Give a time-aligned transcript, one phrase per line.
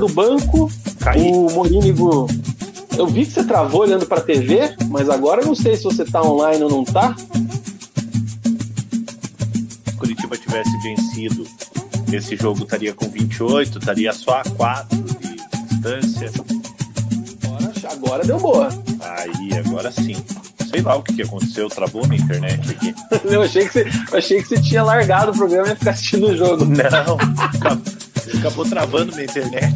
[0.00, 0.70] do banco.
[1.00, 1.30] Caí.
[1.30, 2.26] O Morínigo.
[2.96, 5.84] Eu vi que você travou olhando para a TV, mas agora eu não sei se
[5.84, 7.14] você tá online ou não tá.
[9.86, 11.46] Se Curitiba tivesse vencido,
[12.12, 15.36] esse jogo estaria com 28, estaria só a 4 de
[15.68, 16.30] distância.
[17.44, 18.68] Agora, agora deu boa.
[19.00, 20.16] Aí, agora sim.
[20.68, 22.94] Sei lá o que, que aconteceu, travou na internet aqui.
[23.24, 26.28] Eu achei que você, achei que você tinha largado o programa e ia ficar assistindo
[26.28, 26.64] o jogo.
[26.64, 27.18] Não,
[28.40, 29.70] acabou, travando na internet.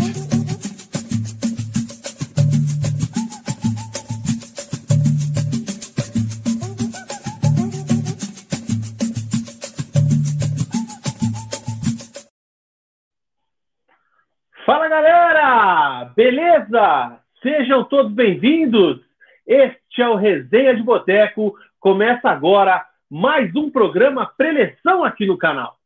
[14.65, 16.11] Fala galera!
[16.17, 17.21] Beleza?
[17.43, 18.99] Sejam todos bem-vindos!
[19.47, 21.55] Este é o Resenha de Boteco.
[21.79, 25.77] Começa agora mais um programa preleção aqui no canal.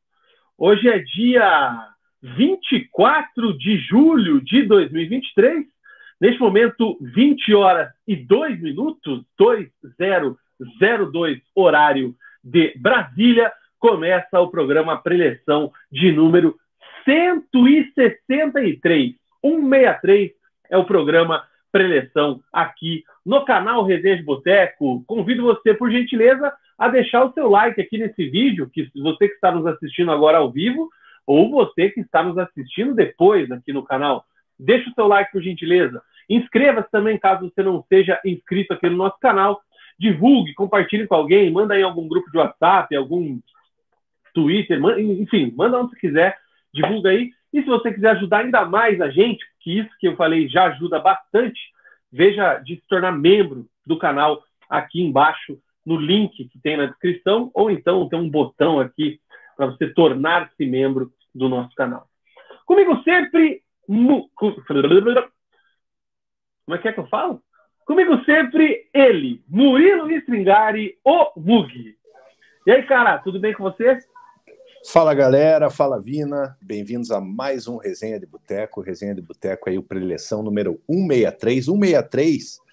[0.56, 1.87] Hoje é dia
[2.22, 5.64] 24 de julho de 2023.
[6.20, 15.72] Neste momento, 20 horas e 2 minutos, 2002 horário de Brasília, começa o programa preleção
[15.90, 16.56] de número
[17.04, 19.14] 163.
[19.40, 20.32] 163
[20.70, 25.04] é o programa preleção aqui no canal Resenha de Boteco.
[25.06, 29.34] Convido você, por gentileza, a deixar o seu like aqui nesse vídeo, que você que
[29.34, 30.88] está nos assistindo agora ao vivo,
[31.28, 34.24] ou você que está nos assistindo depois aqui no canal.
[34.58, 36.02] Deixa o seu like, por gentileza.
[36.28, 39.60] Inscreva-se também, caso você não seja inscrito aqui no nosso canal.
[39.98, 43.38] Divulgue, compartilhe com alguém, manda em algum grupo de WhatsApp, algum
[44.32, 46.38] Twitter, enfim, manda onde você quiser,
[46.72, 47.30] divulga aí.
[47.52, 50.66] E se você quiser ajudar ainda mais a gente, que isso que eu falei já
[50.66, 51.60] ajuda bastante,
[52.10, 57.50] veja de se tornar membro do canal aqui embaixo no link que tem na descrição,
[57.52, 59.20] ou então tem um botão aqui
[59.56, 62.08] para você tornar-se membro do nosso canal.
[62.66, 63.62] Comigo sempre.
[63.86, 64.28] Como
[66.70, 67.42] é que é que eu falo?
[67.86, 71.96] Comigo sempre ele, Murilo Stringari, o Mug.
[72.66, 73.98] E aí, cara, tudo bem com você?
[74.92, 78.82] Fala galera, fala Vina, bem-vindos a mais um Resenha de Boteco.
[78.82, 81.64] Resenha de Boteco aí, o preleção número 163.
[81.64, 82.68] 163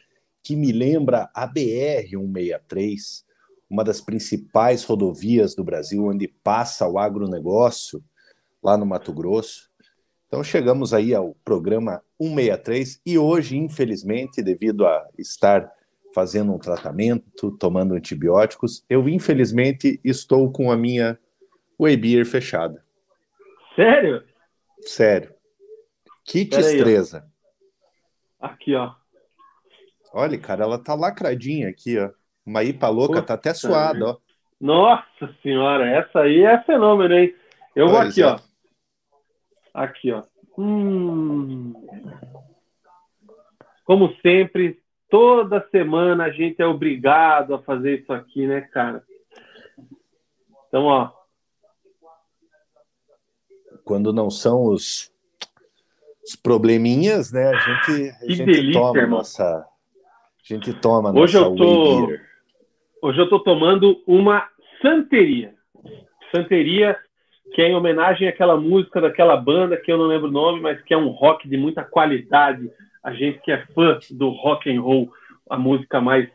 [0.45, 3.23] que me lembra a BR-163,
[3.67, 8.03] uma das principais rodovias do Brasil, onde passa o agronegócio,
[8.65, 9.69] lá no Mato Grosso.
[10.27, 15.71] Então chegamos aí ao programa 163 e hoje, infelizmente, devido a estar
[16.15, 21.19] fazendo um tratamento, tomando antibióticos, eu infelizmente estou com a minha
[21.79, 22.83] Whey Beer fechada.
[23.75, 24.23] Sério?
[24.79, 25.31] Sério.
[26.23, 27.23] Que destreza.
[28.41, 28.95] Aqui, ó.
[30.11, 32.09] Olha, cara, ela tá lacradinha aqui, ó.
[32.43, 34.17] Uma IPA louca, tá até suada, ó.
[34.59, 37.35] Nossa senhora, essa aí é fenômeno, hein?
[37.75, 38.25] Eu vou aqui, é.
[38.25, 38.39] ó.
[39.75, 40.23] Aqui, ó.
[40.57, 41.73] Hum.
[43.83, 49.03] Como sempre, toda semana a gente é obrigado a fazer isso aqui, né, cara?
[50.67, 51.11] Então, ó.
[53.83, 55.11] Quando não são os,
[56.23, 57.49] os probleminhas, né?
[57.49, 59.17] A gente, a gente delícia, toma irmão.
[59.19, 59.67] nossa
[60.47, 62.07] a gente toma hoje eu tô,
[63.01, 64.47] Hoje eu tô tomando uma
[64.81, 65.53] santeria.
[66.31, 66.97] Santeria,
[67.55, 70.81] que é em homenagem àquela música daquela banda que eu não lembro o nome, mas
[70.81, 72.69] que é um rock de muita qualidade.
[73.01, 75.09] A gente que é fã do rock and roll,
[75.49, 76.27] a música mais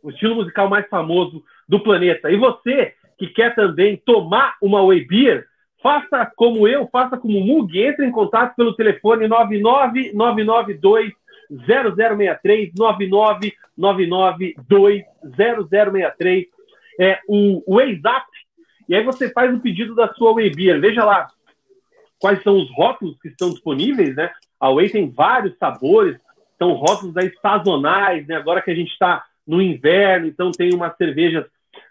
[0.00, 2.30] o estilo musical mais famoso do planeta.
[2.30, 5.44] E você que quer também tomar uma Whey Beer,
[5.82, 11.12] faça como eu, faça como o Mug, entre em contato pelo telefone 99992
[11.66, 15.02] 0063 99992
[15.36, 16.46] 0063
[17.00, 18.37] é o, WhatsApp.
[18.88, 20.80] E aí você faz o pedido da sua Whey Beer.
[20.80, 21.28] Veja lá
[22.18, 24.30] quais são os rótulos que estão disponíveis, né?
[24.58, 26.18] A Whey tem vários sabores,
[26.58, 28.36] são rótulos aí sazonais, né?
[28.36, 31.46] Agora que a gente está no inverno, então tem umas cervejas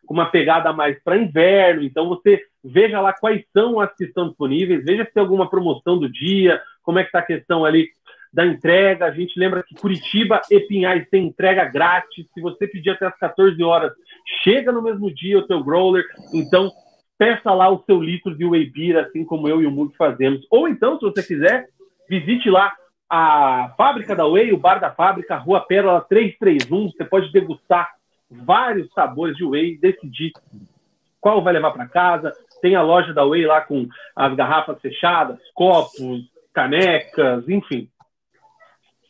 [0.05, 1.83] com uma pegada mais para inverno.
[1.83, 5.97] Então você veja lá quais são as que estão disponíveis, veja se tem alguma promoção
[5.97, 7.89] do dia, como é que está a questão ali
[8.33, 9.05] da entrega.
[9.05, 12.25] A gente lembra que Curitiba e Pinhais tem entrega grátis.
[12.33, 13.93] Se você pedir até as 14 horas,
[14.43, 16.03] chega no mesmo dia o teu growler.
[16.33, 16.71] Então,
[17.17, 20.45] peça lá o seu litro de whey beer, assim como eu e o Mug fazemos.
[20.49, 21.67] Ou então, se você quiser,
[22.09, 22.73] visite lá
[23.09, 26.91] a fábrica da Whey, o bar da fábrica, Rua Pérola 331.
[26.91, 27.89] Você pode degustar
[28.29, 30.33] vários sabores de whey, decidir
[31.19, 32.33] qual vai levar para casa.
[32.61, 37.89] Tem a loja da Whey lá com as garrafas fechadas, copos, canecas, enfim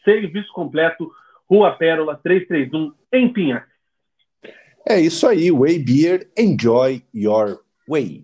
[0.07, 1.11] serviço completo,
[1.49, 3.63] Rua Pérola 331, em Pinhais.
[4.87, 8.23] É isso aí, Way Beer, enjoy your way.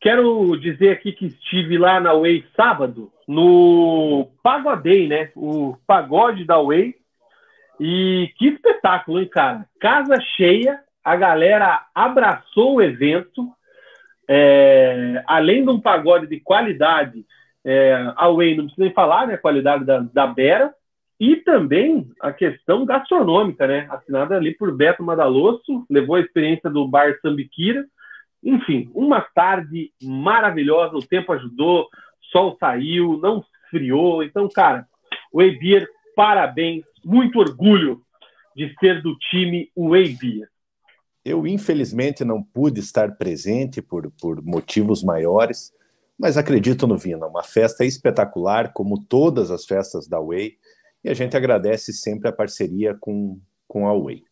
[0.00, 5.30] quero dizer aqui que estive lá na Way sábado, no Pagodei, né?
[5.36, 6.94] O pagode da Way.
[7.80, 9.66] E que espetáculo, hein, cara?
[9.80, 13.48] Casa cheia, a galera abraçou o evento.
[14.28, 17.24] É, além de um pagode de qualidade,
[17.64, 19.34] é, a Way não precisa nem falar, né?
[19.34, 20.74] A qualidade da, da Bera.
[21.18, 23.86] E também a questão gastronômica, né?
[23.90, 27.84] Assinada ali por Beto Madalosso, levou a experiência do Bar Sambiquira.
[28.42, 31.88] Enfim, uma tarde maravilhosa, o tempo ajudou,
[32.32, 34.22] sol saiu, não esfriou.
[34.22, 34.86] Então, cara,
[35.32, 38.02] Way Beer, parabéns, muito orgulho
[38.56, 40.48] de ser do time Way Beer.
[41.24, 45.72] Eu, infelizmente, não pude estar presente por, por motivos maiores,
[46.18, 47.26] mas acredito no Vina.
[47.26, 50.56] Uma festa espetacular, como todas as festas da Way
[51.04, 54.24] e a gente agradece sempre a parceria com, com a Way.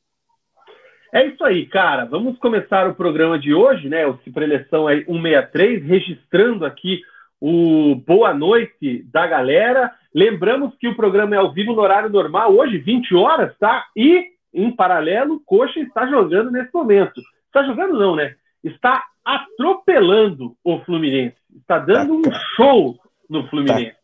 [1.12, 2.04] É isso aí, cara.
[2.04, 4.06] Vamos começar o programa de hoje, né?
[4.06, 7.00] O Preleção aí 163, registrando aqui
[7.40, 9.92] o boa noite da galera.
[10.14, 13.86] Lembramos que o programa é ao vivo no horário normal, hoje, 20 horas, tá?
[13.96, 17.20] E, em paralelo, Coxa está jogando nesse momento.
[17.46, 18.34] Está jogando, não, né?
[18.62, 21.36] Está atropelando o Fluminense.
[21.56, 22.96] Está dando tá, um show
[23.28, 23.92] no Fluminense.
[23.92, 24.00] Tá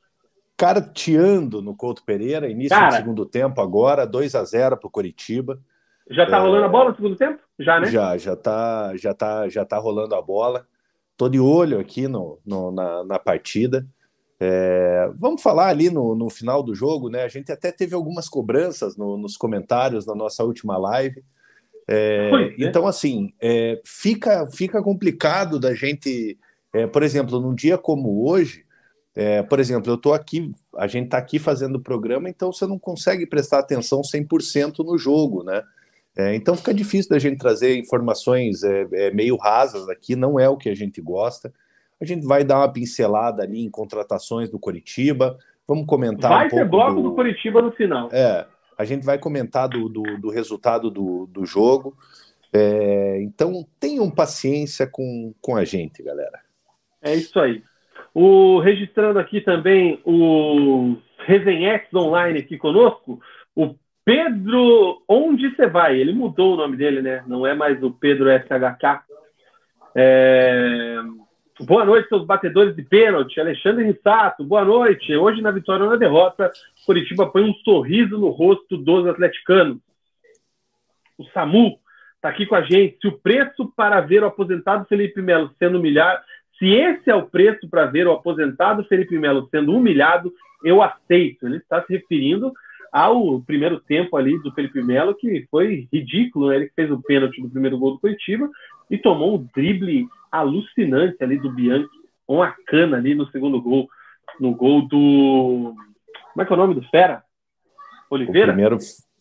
[0.57, 4.91] carteando no Couto Pereira, início Cara, do segundo tempo agora, 2 a 0 para o
[4.91, 5.61] Coritiba.
[6.11, 6.41] Já tá é...
[6.41, 7.41] rolando a bola no segundo tempo?
[7.59, 7.87] Já, né?
[7.87, 10.67] Já, já tá, já tá, já tá rolando a bola.
[11.17, 13.87] Tô de olho aqui no, no na, na, partida.
[14.39, 15.11] É...
[15.15, 17.23] vamos falar ali no, no final do jogo, né?
[17.23, 21.25] A gente até teve algumas cobranças no, nos comentários na nossa última live.
[21.89, 22.55] É, Foi, né?
[22.59, 26.39] Então, assim, é, fica, fica complicado da gente,
[26.73, 28.65] é, por exemplo, num dia como hoje,
[29.15, 32.67] é, por exemplo, eu estou aqui, a gente está aqui fazendo o programa, então você
[32.67, 35.63] não consegue prestar atenção 100% no jogo, né?
[36.17, 40.49] É, então fica difícil da gente trazer informações é, é, meio rasas aqui, não é
[40.49, 41.53] o que a gente gosta.
[42.01, 45.37] A gente vai dar uma pincelada ali em contratações do Coritiba,
[45.69, 46.31] vamos comentar.
[46.31, 47.11] Vai um ter bloco do...
[47.11, 48.09] do Coritiba no final.
[48.13, 48.47] É,
[48.79, 51.95] a gente vai comentar do, do, do resultado do, do jogo.
[52.53, 56.41] É, então tenham paciência com, com a gente, galera.
[57.03, 57.63] É isso aí.
[58.15, 60.97] O, registrando aqui também o
[61.27, 63.21] Resenhex Online aqui conosco,
[63.55, 63.75] o
[64.07, 65.99] Pedro Onde Você Vai?
[65.99, 67.25] Ele mudou o nome dele, né?
[67.27, 69.03] Não é mais o Pedro SHK.
[69.97, 70.97] É...
[71.63, 73.41] Boa noite, seus batedores de pênalti.
[73.41, 75.13] Alexandre Rissato, boa noite.
[75.17, 76.53] Hoje, na vitória ou na derrota,
[76.87, 79.79] Curitiba põe um sorriso no rosto dos atleticanos.
[81.19, 81.77] O Samu
[82.15, 82.99] está aqui com a gente.
[83.01, 86.23] Se o preço para ver o aposentado Felipe Melo sendo humilhado,
[86.61, 90.33] se esse é o preço para ver o aposentado Felipe Melo sendo humilhado,
[90.63, 91.45] eu aceito.
[91.45, 92.53] Ele está se referindo
[92.97, 96.49] ao primeiro tempo ali do Felipe Melo, que foi ridículo.
[96.49, 96.57] Né?
[96.57, 98.49] Ele fez o pênalti do primeiro gol do Curitiba
[98.91, 101.87] e tomou um drible alucinante ali do Bianchi,
[102.27, 103.87] com a cana ali no segundo gol,
[104.41, 105.75] no gol do.
[106.33, 107.23] Como é que é o nome do Fera?
[108.09, 108.53] Oliveira?
[108.53, 108.79] O primeiro,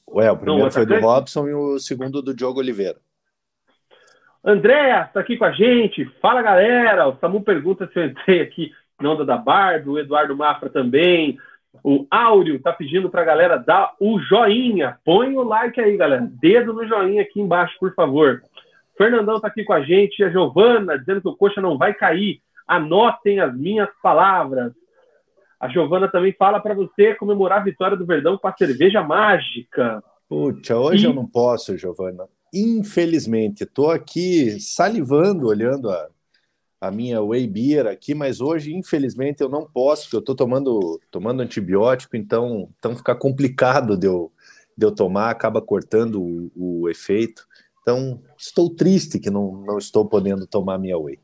[0.10, 2.98] ué, o primeiro Não, foi do Robson e o segundo do Diogo Oliveira.
[4.42, 6.06] Andréa está aqui com a gente.
[6.22, 7.10] Fala, galera.
[7.10, 9.90] O Samu pergunta se eu entrei aqui na onda da Barbie.
[9.90, 11.38] O Eduardo Mafra também.
[11.84, 14.98] O Áureo está pedindo para a galera dar o joinha.
[15.04, 16.28] Põe o like aí, galera.
[16.42, 18.42] Dedo no joinha aqui embaixo, por favor.
[18.98, 20.24] Fernandão está aqui com a gente.
[20.24, 22.42] A Giovana dizendo que o coxa não vai cair.
[22.68, 24.74] Anotem as minhas palavras.
[25.60, 30.04] A Giovana também fala para você comemorar a vitória do Verdão com a cerveja mágica.
[30.28, 31.10] Putz, hoje e...
[31.10, 36.08] eu não posso, Giovana infelizmente, estou aqui salivando olhando a,
[36.88, 41.00] a minha whey beer aqui, mas hoje, infelizmente, eu não posso, porque eu estou tomando,
[41.12, 44.32] tomando antibiótico, então, então fica complicado de eu,
[44.78, 47.46] de eu tomar, acaba cortando o, o efeito.
[47.82, 51.20] Então, estou triste que não, não estou podendo tomar minha whey.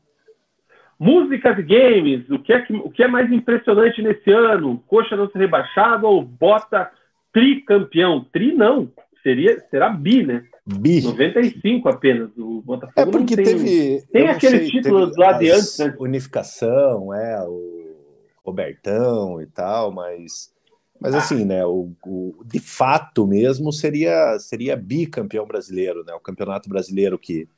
[0.98, 4.82] Músicas e games, o que, é que, o que é mais impressionante nesse ano?
[4.86, 6.90] Coxa não ser rebaixado ou bota
[7.32, 8.24] tricampeão?
[8.32, 8.88] Tri não,
[9.22, 10.44] seria, será bi, né?
[10.64, 11.02] Bi.
[11.02, 12.30] 95 apenas.
[12.36, 14.02] O Botafogo é porque tem, teve.
[14.12, 15.94] Tem aquele sei, título lá de antes, né?
[15.98, 17.96] Unificação, é, o
[18.44, 20.52] Robertão e tal, mas.
[21.00, 21.18] Mas ah.
[21.18, 21.66] assim, né?
[21.66, 26.14] O, o, de fato mesmo seria seria bicampeão brasileiro, né?
[26.14, 27.48] O campeonato brasileiro que,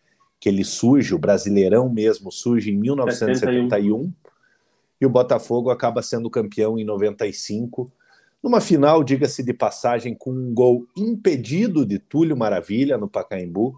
[0.40, 4.12] que ele surge, o Brasileirão mesmo surge em 1971 71.
[4.98, 7.92] e o Botafogo acaba sendo campeão em 95
[8.44, 13.74] numa final, diga-se de passagem, com um gol impedido de Túlio Maravilha no Pacaembu,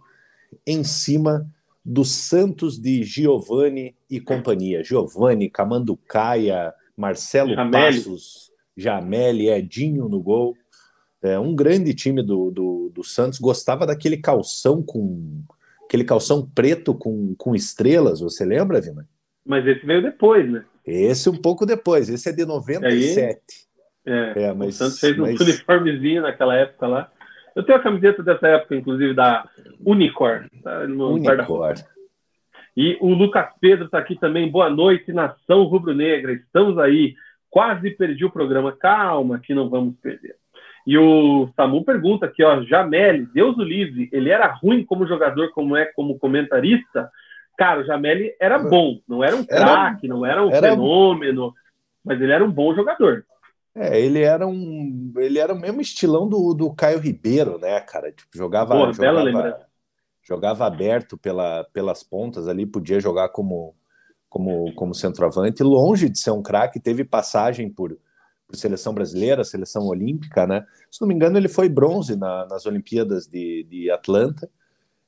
[0.67, 1.49] em cima
[1.85, 4.83] do Santos de Giovanni e companhia.
[4.83, 7.99] Giovanni, Camanducaia, Marcelo Jameli.
[7.99, 10.57] Passos, Jameli, Edinho no gol.
[11.23, 13.39] É, um grande time do, do, do, Santos.
[13.39, 15.45] Gostava daquele calção com
[15.85, 19.09] aquele calção preto com, com estrelas, você lembra, Vina?
[19.45, 20.65] Mas esse veio depois, né?
[20.85, 23.66] Esse um pouco depois, esse é de 97.
[24.07, 25.41] É, é mas, o Santos fez mas...
[25.41, 27.11] um uniformezinho naquela época lá.
[27.55, 29.49] Eu tenho a camiseta dessa época, inclusive, da
[29.85, 30.45] Unicor.
[30.63, 31.75] Tá Unicor.
[32.77, 34.51] E o Lucas Pedro está aqui também.
[34.51, 36.33] Boa noite, nação rubro-negra.
[36.33, 37.15] Estamos aí.
[37.49, 38.73] Quase perdi o programa.
[38.73, 40.37] Calma, que não vamos perder.
[40.87, 45.51] E o Samu pergunta aqui, ó, Jameli, Deus o livre, ele era ruim como jogador,
[45.51, 47.11] como é como comentarista?
[47.59, 50.71] Cara, o Jameli era bom, não era um craque, não era um era...
[50.71, 51.53] fenômeno,
[52.05, 53.25] mas ele era um bom jogador.
[53.77, 55.13] É, ele era um.
[55.19, 58.11] Ele era o mesmo estilão do, do Caio Ribeiro, né, cara?
[58.11, 58.75] Tipo, jogava.
[58.93, 59.67] Jogava,
[60.23, 63.77] jogava aberto pela, pelas pontas ali, podia jogar como,
[64.31, 67.97] como, como centroavante, longe de ser um craque, teve passagem por,
[68.47, 70.67] por seleção brasileira, seleção olímpica, né?
[70.91, 74.51] Se não me engano, ele foi bronze na, nas Olimpíadas de, de Atlanta.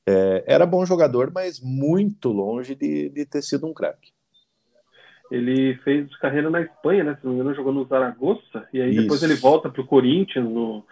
[0.05, 4.11] É, era bom jogador, mas muito longe de, de ter sido um craque.
[5.31, 7.17] Ele fez carreira na Espanha, né?
[7.19, 9.01] Se não me engano, jogou no Zaragoza, e aí Isso.
[9.03, 10.83] depois ele volta para o Corinthians no,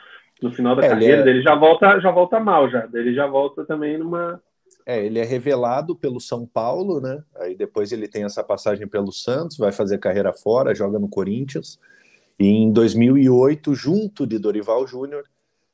[0.41, 1.29] no final da é, carreira.
[1.29, 1.41] Ele, é...
[1.41, 2.87] já volta, já volta mal, já.
[2.93, 4.41] Ele já volta também numa.
[4.85, 7.21] É, ele é revelado pelo São Paulo, né?
[7.37, 11.79] Aí depois ele tem essa passagem pelo Santos, vai fazer carreira fora, joga no Corinthians.
[12.39, 15.23] E em 2008, junto de Dorival Júnior,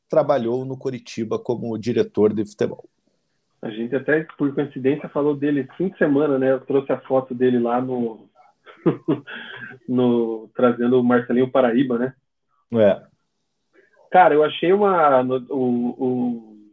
[0.10, 2.86] trabalhou no Coritiba como diretor de futebol.
[3.62, 6.51] A gente até, por coincidência, falou dele fim de semana, né?
[6.51, 8.29] Eu trouxe a foto dele lá no,
[9.88, 12.13] no trazendo o Marcelinho Paraíba, né?
[12.74, 13.02] É.
[14.12, 16.72] Cara, eu achei uma no, o, o,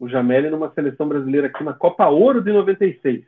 [0.00, 3.24] o Jameli numa seleção brasileira aqui na Copa Ouro de 96.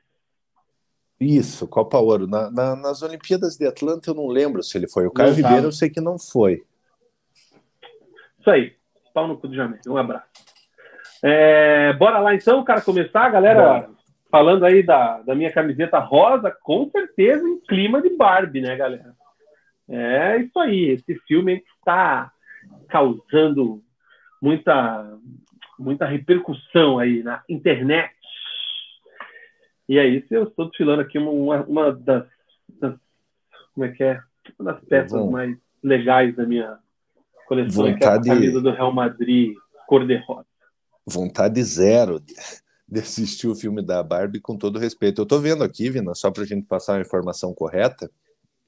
[1.21, 2.27] Isso, Copa Ouro.
[2.27, 5.07] Na, na, nas Olimpíadas de Atlanta eu não lembro se ele foi.
[5.07, 6.62] O Caio Ribeiro eu sei que não foi.
[8.38, 8.77] Isso aí.
[9.12, 9.81] Pau no cu do Jamel.
[9.88, 10.27] Um abraço.
[11.23, 13.62] É, bora lá então, cara, começar, galera.
[13.62, 13.98] Bora.
[14.31, 19.15] Falando aí da, da minha camiseta rosa, com certeza em clima de Barbie, né, galera?
[19.89, 20.91] É isso aí.
[20.91, 22.31] Esse filme está
[22.89, 23.83] causando
[24.41, 25.19] muita,
[25.79, 28.15] muita repercussão aí na internet.
[29.89, 32.27] E aí, eu estou desfilando aqui uma, uma das,
[32.79, 32.95] das,
[33.75, 34.21] Como é que é?
[34.59, 36.79] Uma das peças Bom, mais legais da minha
[37.47, 39.55] coleção, vontade, que é a camisa do Real Madrid
[39.87, 40.47] cor-de-rosa.
[41.07, 42.21] Vontade zero
[42.90, 45.21] de assistir o filme da Barbie com todo respeito.
[45.21, 48.11] Eu estou vendo aqui, Vina, só para a gente passar a informação correta.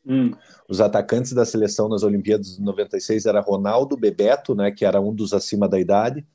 [0.06, 0.32] Hum.
[0.68, 5.14] Os atacantes da seleção nas Olimpíadas de 96 era Ronaldo, Bebeto, né, que era um
[5.14, 6.26] dos acima da idade,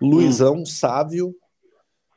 [0.00, 0.66] Luizão, hum.
[0.66, 1.34] Sávio,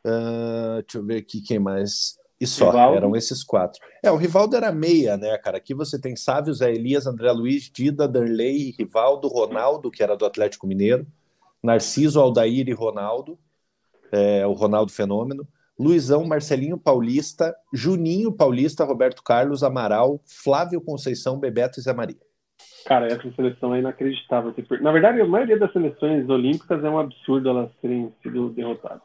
[0.08, 2.18] Uh, deixa eu ver aqui quem mais.
[2.40, 2.98] E só, Rivaldo.
[2.98, 3.82] eram esses quatro.
[4.02, 5.58] É, o Rivaldo era meia, né, cara?
[5.58, 10.24] Aqui você tem Sávio, Zé Elias, André Luiz, Dida, Darley, Rivaldo, Ronaldo, que era do
[10.24, 11.06] Atlético Mineiro,
[11.62, 13.38] Narciso, Aldair e Ronaldo,
[14.12, 15.48] é, o Ronaldo Fenômeno,
[15.80, 22.18] Luizão, Marcelinho Paulista, Juninho Paulista, Roberto Carlos, Amaral, Flávio Conceição, Bebeto e Zé Maria.
[22.86, 24.54] Cara, essa seleção é inacreditável.
[24.82, 29.02] Na verdade, a maioria das seleções olímpicas é um absurdo elas terem sido derrotadas.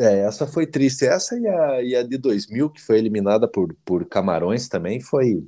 [0.00, 1.06] É, essa foi triste.
[1.06, 5.46] Essa e a, e a de 2000, que foi eliminada por, por Camarões também, foi,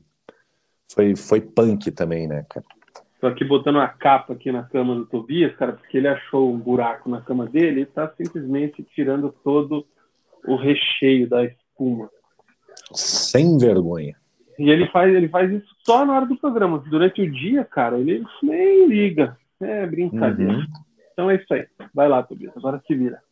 [0.92, 2.66] foi, foi punk também, né, cara?
[3.24, 6.58] Tô aqui botando a capa aqui na cama do Tobias, cara, porque ele achou um
[6.58, 9.86] buraco na cama dele e tá simplesmente tirando todo
[10.46, 12.10] o recheio da espuma.
[12.92, 14.14] Sem vergonha.
[14.58, 16.78] E ele faz, ele faz isso só na hora do programa.
[16.86, 19.38] Durante o dia, cara, ele nem liga.
[19.58, 20.52] É brincadeira.
[20.52, 20.64] Uhum.
[21.14, 21.66] Então é isso aí.
[21.94, 22.54] Vai lá, Tobias.
[22.54, 23.22] Agora se vira.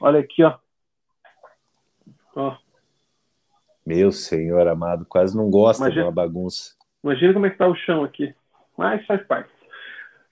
[0.00, 0.58] Olha aqui, ó.
[2.34, 2.56] ó.
[3.86, 6.74] Meu senhor amado, quase não gosta imagina, de uma bagunça.
[7.04, 8.34] Imagina como é que tá o chão aqui.
[8.78, 9.50] Mas faz parte.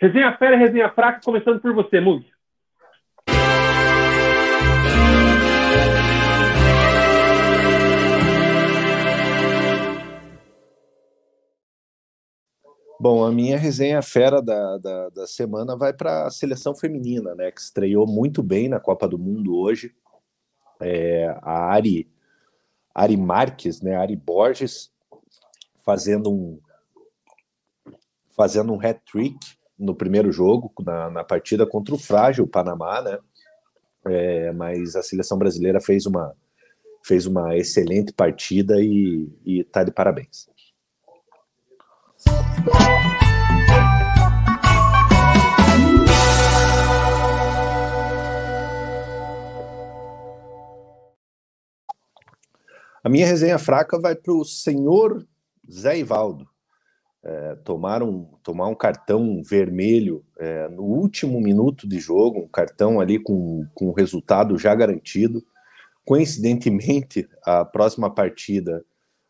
[0.00, 2.24] Resenha fera, resenha fraca, começando por você, Mug.
[13.00, 17.50] Bom, a minha resenha fera da, da, da semana vai para a seleção feminina, né?
[17.50, 19.92] Que estreou muito bem na Copa do Mundo hoje.
[20.80, 22.08] É, a Ari,
[22.94, 23.96] Ari Marques, né?
[23.96, 24.92] Ari Borges,
[25.84, 26.60] fazendo um
[28.36, 29.38] fazendo um hat-trick
[29.78, 33.18] no primeiro jogo, na, na partida contra o frágil Panamá, né?
[34.06, 36.34] É, mas a seleção brasileira fez uma,
[37.04, 40.48] fez uma excelente partida e está de parabéns.
[53.02, 55.24] A minha resenha fraca vai para o senhor
[55.70, 56.48] Zé Ivaldo.
[57.28, 63.00] É, tomar, um, tomar um cartão vermelho é, no último minuto de jogo, um cartão
[63.00, 65.44] ali com, com resultado já garantido.
[66.04, 68.84] Coincidentemente, a próxima partida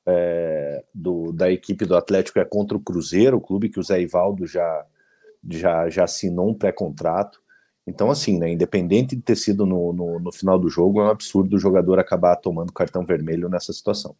[0.06, 3.98] é, do, da equipe do Atlético é contra o Cruzeiro, o clube que o Zé
[4.02, 4.84] Ivaldo já,
[5.48, 7.40] já, já assinou um pré-contrato.
[7.86, 11.10] Então, assim, né, independente de ter sido no, no, no, final do jogo, é um
[11.10, 14.14] absurdo o jogador acabar tomando cartão vermelho nessa situação.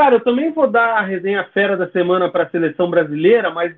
[0.00, 3.76] Cara, eu também vou dar a resenha fera da semana para a seleção brasileira, mas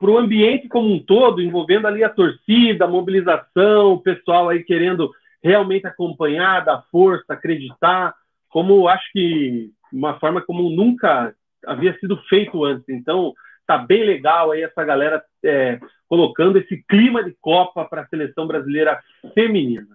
[0.00, 4.64] para o ambiente como um todo, envolvendo ali a torcida, a mobilização, o pessoal aí
[4.64, 8.12] querendo realmente acompanhar, dar força, acreditar
[8.48, 11.32] como acho que uma forma como nunca
[11.64, 12.88] havia sido feito antes.
[12.88, 13.32] Então,
[13.64, 18.48] tá bem legal aí essa galera é, colocando esse clima de Copa para a seleção
[18.48, 18.98] brasileira
[19.32, 19.86] feminina.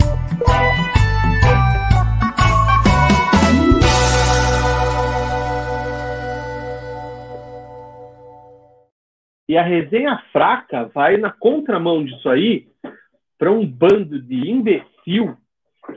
[9.50, 12.68] E a resenha fraca vai na contramão disso aí
[13.36, 15.36] para um bando de imbecil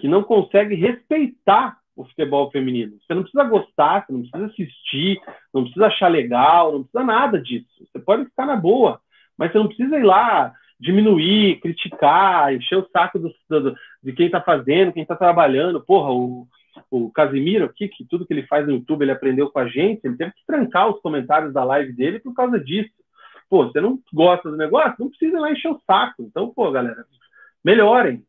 [0.01, 2.97] que não consegue respeitar o futebol feminino.
[2.97, 5.21] Você não precisa gostar, você não precisa assistir,
[5.53, 7.69] não precisa achar legal, não precisa nada disso.
[7.79, 8.99] Você pode ficar na boa,
[9.37, 14.27] mas você não precisa ir lá diminuir, criticar, encher o saco do, do, de quem
[14.27, 15.85] está fazendo, quem está trabalhando.
[15.85, 16.47] Porra, o,
[16.91, 20.01] o Casimiro aqui, que tudo que ele faz no YouTube ele aprendeu com a gente,
[20.05, 22.91] ele teve que trancar os comentários da live dele por causa disso.
[23.53, 24.95] Pô, você não gosta do negócio?
[24.99, 26.23] Não precisa lá encher o saco.
[26.23, 27.05] Então, pô, galera,
[27.63, 28.25] melhorem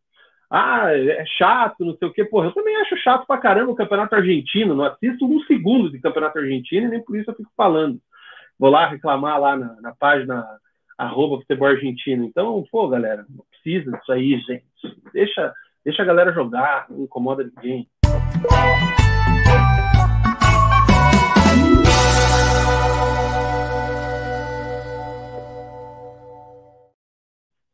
[0.52, 2.26] ah, é chato, não sei o quê.
[2.26, 4.76] Porra, eu também acho chato pra caramba o campeonato argentino.
[4.76, 8.02] Não assisto um segundo de campeonato argentino e nem por isso eu fico falando.
[8.60, 10.46] Vou lá reclamar lá na, na página
[10.98, 12.26] arroba futebol argentino.
[12.26, 14.66] Então, pô, galera, não precisa disso aí, gente.
[15.14, 15.54] Deixa,
[15.86, 17.88] deixa a galera jogar, não incomoda ninguém.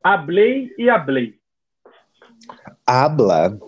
[0.03, 1.35] Ablei e ablei.
[2.85, 3.59] Habla.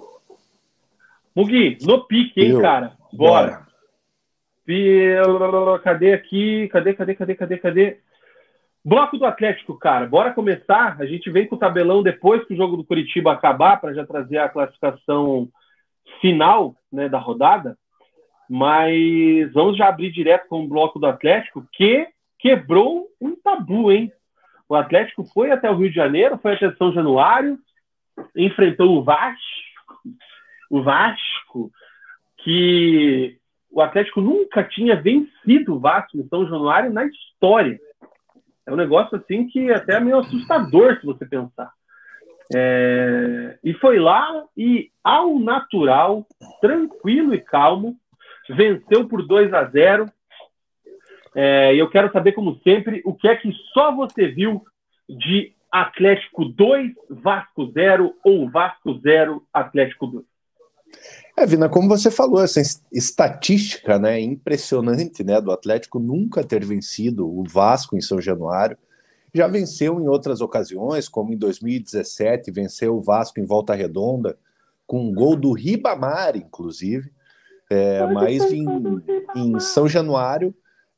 [1.36, 2.94] Mugi, no pique, hein, cara?
[3.14, 3.68] Bora.
[4.66, 5.80] Bora.
[5.80, 6.68] Cadê aqui?
[6.70, 8.00] Cadê, cadê, cadê, cadê, cadê?
[8.84, 10.08] Bloco do Atlético, cara.
[10.08, 11.00] Bora começar.
[11.00, 14.06] A gente vem com o tabelão depois que o jogo do Curitiba acabar, para já
[14.06, 15.50] trazer a classificação
[16.20, 17.78] final né, da rodada.
[18.50, 22.08] Mas vamos já abrir direto com o bloco do Atlético, que
[22.40, 24.12] quebrou um tabu, hein?
[24.72, 27.60] O Atlético foi até o Rio de Janeiro, foi até São Januário,
[28.34, 29.42] enfrentou o Vasco,
[30.70, 31.70] o Vasco,
[32.38, 33.38] que
[33.70, 37.78] o Atlético nunca tinha vencido o Vasco em São Januário na história.
[38.66, 41.70] É um negócio assim que até é meio assustador se você pensar.
[42.56, 43.60] É...
[43.62, 46.26] E foi lá e, ao natural,
[46.62, 47.98] tranquilo e calmo,
[48.50, 50.06] venceu por 2 a 0.
[51.36, 51.74] É...
[51.76, 54.64] E eu quero saber, como sempre, o que é que só você viu
[55.10, 60.26] de Atlético 2, Vasco 0 ou Vasco 0, Atlético 2?
[61.38, 67.26] É, Vina, como você falou, essa estatística né, impressionante né, do Atlético nunca ter vencido
[67.26, 68.78] o Vasco em São Januário.
[69.34, 74.38] Já venceu em outras ocasiões, como em 2017, venceu o Vasco em Volta Redonda,
[74.86, 77.10] com um gol do Ribamar, inclusive.
[77.70, 78.66] É, mas em,
[79.34, 80.54] em São Januário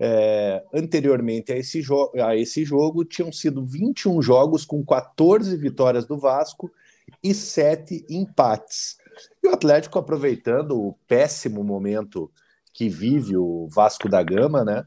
[0.05, 1.81] é, anteriormente a esse,
[2.21, 6.69] a esse jogo, tinham sido 21 jogos com 14 vitórias do Vasco
[7.23, 8.97] e 7 empates.
[9.41, 12.29] E o Atlético, aproveitando o péssimo momento
[12.73, 14.85] que vive o Vasco da Gama, né?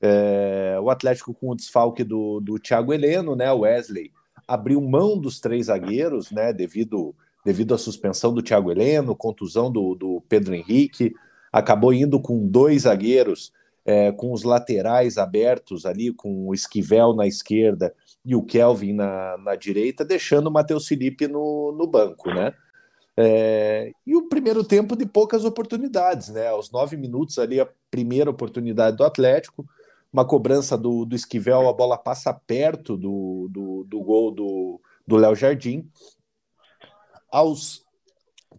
[0.00, 3.52] É, o Atlético com o desfalque do, do Thiago Heleno, né?
[3.52, 4.10] O Wesley
[4.46, 6.52] abriu mão dos três zagueiros, né?
[6.52, 11.14] Devido, devido à suspensão do Thiago Heleno, contusão do, do Pedro Henrique,
[11.52, 13.52] acabou indo com dois zagueiros
[13.88, 19.38] é, com os laterais abertos ali, com o Esquivel na esquerda e o Kelvin na,
[19.38, 22.52] na direita, deixando o Matheus Felipe no, no banco, né?
[23.16, 26.48] É, e o primeiro tempo de poucas oportunidades, né?
[26.48, 29.66] Aos nove minutos ali, a primeira oportunidade do Atlético,
[30.12, 35.34] uma cobrança do, do Esquivel, a bola passa perto do, do, do gol do Léo
[35.34, 35.88] Jardim.
[37.32, 37.87] Aos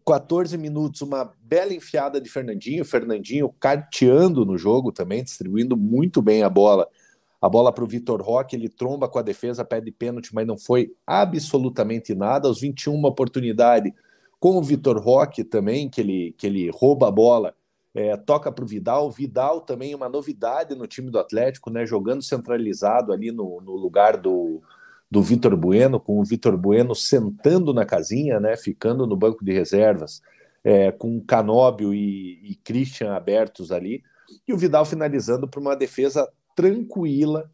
[0.09, 6.41] 14 minutos, uma bela enfiada de Fernandinho, Fernandinho carteando no jogo também, distribuindo muito bem
[6.41, 6.87] a bola.
[7.39, 10.57] A bola para o Vitor Roque, ele tromba com a defesa, pede pênalti, mas não
[10.57, 12.47] foi absolutamente nada.
[12.47, 13.93] Aos 21, uma oportunidade
[14.39, 17.53] com o Vitor Roque também, que ele, que ele rouba a bola,
[17.93, 19.11] é, toca para o Vidal.
[19.11, 21.85] Vidal também uma novidade no time do Atlético, né?
[21.85, 24.59] Jogando centralizado ali no, no lugar do,
[25.09, 29.51] do Vitor Bueno, com o Vitor Bueno sentando na casinha, né, ficando no banco de
[29.51, 30.21] reservas,
[30.63, 34.03] é, com Canóbio e, e Christian abertos ali,
[34.47, 37.49] e o Vidal finalizando para uma defesa tranquila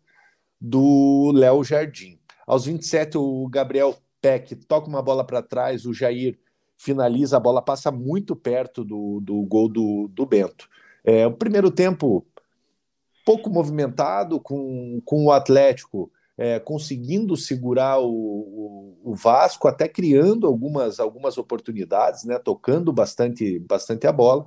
[0.59, 2.19] do Léo Jardim.
[2.45, 6.37] Aos 27, o Gabriel Peck toca uma bola para trás, o Jair
[6.77, 10.67] finaliza, a bola passa muito perto do, do gol do, do Bento.
[11.03, 12.25] É, o primeiro tempo
[13.25, 20.47] pouco movimentado, com, com o Atlético é, conseguindo segurar o, o, o, Vasco, até criando
[20.47, 24.45] algumas, algumas oportunidades, né, tocando bastante, bastante a bola.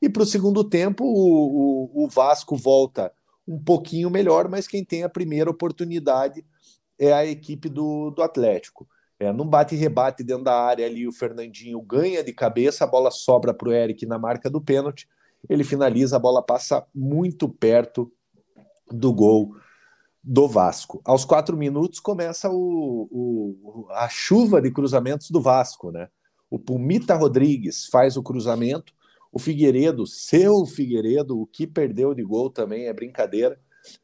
[0.00, 3.12] E para o segundo tempo, o, o, Vasco volta
[3.46, 6.44] um pouquinho melhor, mas quem tem a primeira oportunidade
[6.98, 8.88] é a equipe do, do Atlético.
[9.20, 13.52] É, num bate-rebate dentro da área ali, o Fernandinho ganha de cabeça, a bola sobra
[13.52, 15.08] para o Eric na marca do pênalti,
[15.48, 18.10] ele finaliza, a bola passa muito perto
[18.90, 19.54] do gol
[20.22, 21.00] do Vasco.
[21.04, 26.08] Aos quatro minutos começa o, o, a chuva de cruzamentos do Vasco, né?
[26.50, 28.92] O Pumita Rodrigues faz o cruzamento,
[29.32, 33.58] o Figueiredo, seu Figueiredo, o que perdeu de gol também é brincadeira,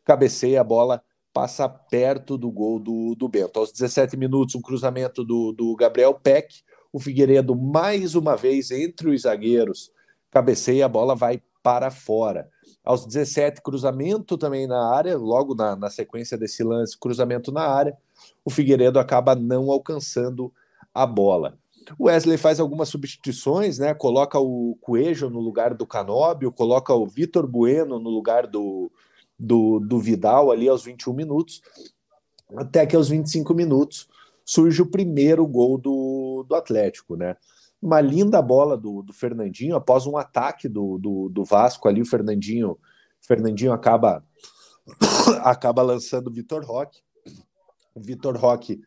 [0.04, 1.02] cabeceia a bola
[1.32, 3.60] passa perto do gol do, do Bento.
[3.60, 6.62] Aos 17 minutos, um cruzamento do, do Gabriel Peck.
[6.92, 9.92] O Figueiredo, mais uma vez, entre os zagueiros,
[10.30, 12.48] cabeceia, a bola vai para fora.
[12.84, 17.96] Aos 17, cruzamento também na área, logo na, na sequência desse lance, cruzamento na área.
[18.44, 20.52] O Figueiredo acaba não alcançando
[20.94, 21.58] a bola.
[21.98, 23.94] O Wesley faz algumas substituições, né?
[23.94, 28.90] Coloca o Coelho no lugar do Canóbio, coloca o Vitor Bueno no lugar do,
[29.38, 31.62] do, do Vidal ali aos 21 minutos,
[32.56, 34.08] até que aos 25 minutos
[34.44, 37.36] surge o primeiro gol do, do Atlético, né?
[37.80, 42.06] Uma linda bola do, do Fernandinho após um ataque do, do, do Vasco ali, o
[42.06, 42.78] Fernandinho,
[43.20, 44.24] Fernandinho acaba
[45.42, 47.00] acaba lançando o Vitor Roque.
[47.94, 48.80] O Vitor Roque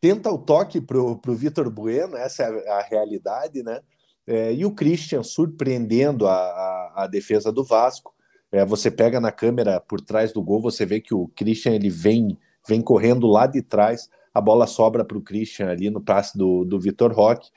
[0.00, 3.80] tenta o toque para o Vitor Bueno, essa é a, a realidade, né?
[4.26, 8.14] É, e o Christian surpreendendo a, a, a defesa do Vasco.
[8.50, 11.90] É, você pega na câmera por trás do gol, você vê que o Christian ele
[11.90, 16.38] vem, vem correndo lá de trás, a bola sobra para o Christian ali no passe
[16.38, 17.50] do, do Vitor Roque,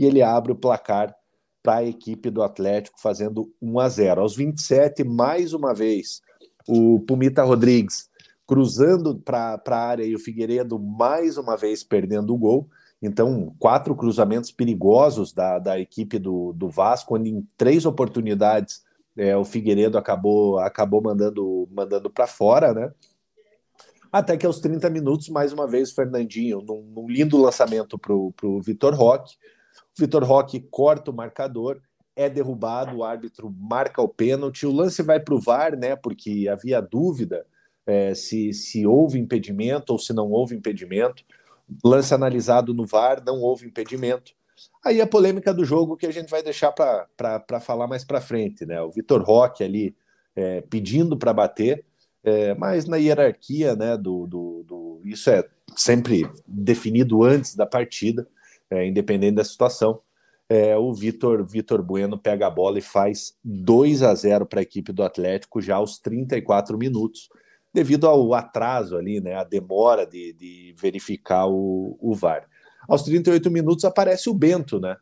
[0.00, 1.14] e ele abre o placar
[1.62, 4.20] para a equipe do Atlético, fazendo 1 a 0.
[4.22, 6.22] Aos 27, mais uma vez,
[6.66, 8.08] o Pumita Rodrigues
[8.46, 12.66] cruzando para a área e o Figueiredo mais uma vez perdendo o gol.
[13.02, 18.82] Então, quatro cruzamentos perigosos da, da equipe do, do Vasco, onde em três oportunidades
[19.18, 22.90] é, o Figueiredo acabou, acabou mandando, mandando para fora, né?
[24.10, 28.14] Até que aos 30 minutos, mais uma vez, o Fernandinho, num, num lindo lançamento para
[28.14, 29.36] o Vitor Roque.
[29.98, 31.80] Vitor Roque corta o marcador,
[32.16, 34.66] é derrubado, o árbitro marca o pênalti.
[34.66, 35.96] O lance vai para o VAR, né?
[35.96, 37.46] Porque havia dúvida
[37.86, 41.24] é, se, se houve impedimento ou se não houve impedimento.
[41.84, 44.32] Lance analisado no VAR, não houve impedimento.
[44.84, 48.66] Aí a polêmica do jogo que a gente vai deixar para falar mais para frente,
[48.66, 48.80] né?
[48.82, 49.94] O Vitor Roque ali
[50.34, 51.84] é, pedindo para bater,
[52.22, 53.96] é, mas na hierarquia, né?
[53.96, 58.26] Do, do, do, isso é sempre definido antes da partida,
[58.70, 60.00] é, independente da situação.
[60.48, 64.62] É, o Vitor Vitor Bueno pega a bola e faz 2 a 0 para a
[64.62, 67.28] equipe do Atlético já aos 34 minutos,
[67.72, 69.34] devido ao atraso ali, né?
[69.34, 72.48] A demora de, de verificar o, o VAR.
[72.88, 74.96] Aos 38 minutos aparece o Bento, né?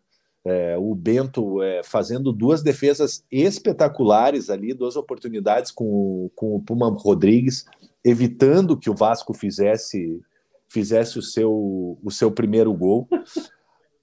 [0.44, 6.90] É, o Bento é, fazendo duas defesas espetaculares ali, duas oportunidades com com o Puma
[6.90, 7.64] Rodrigues,
[8.04, 10.20] evitando que o Vasco fizesse
[10.68, 13.09] fizesse o seu, o seu primeiro gol.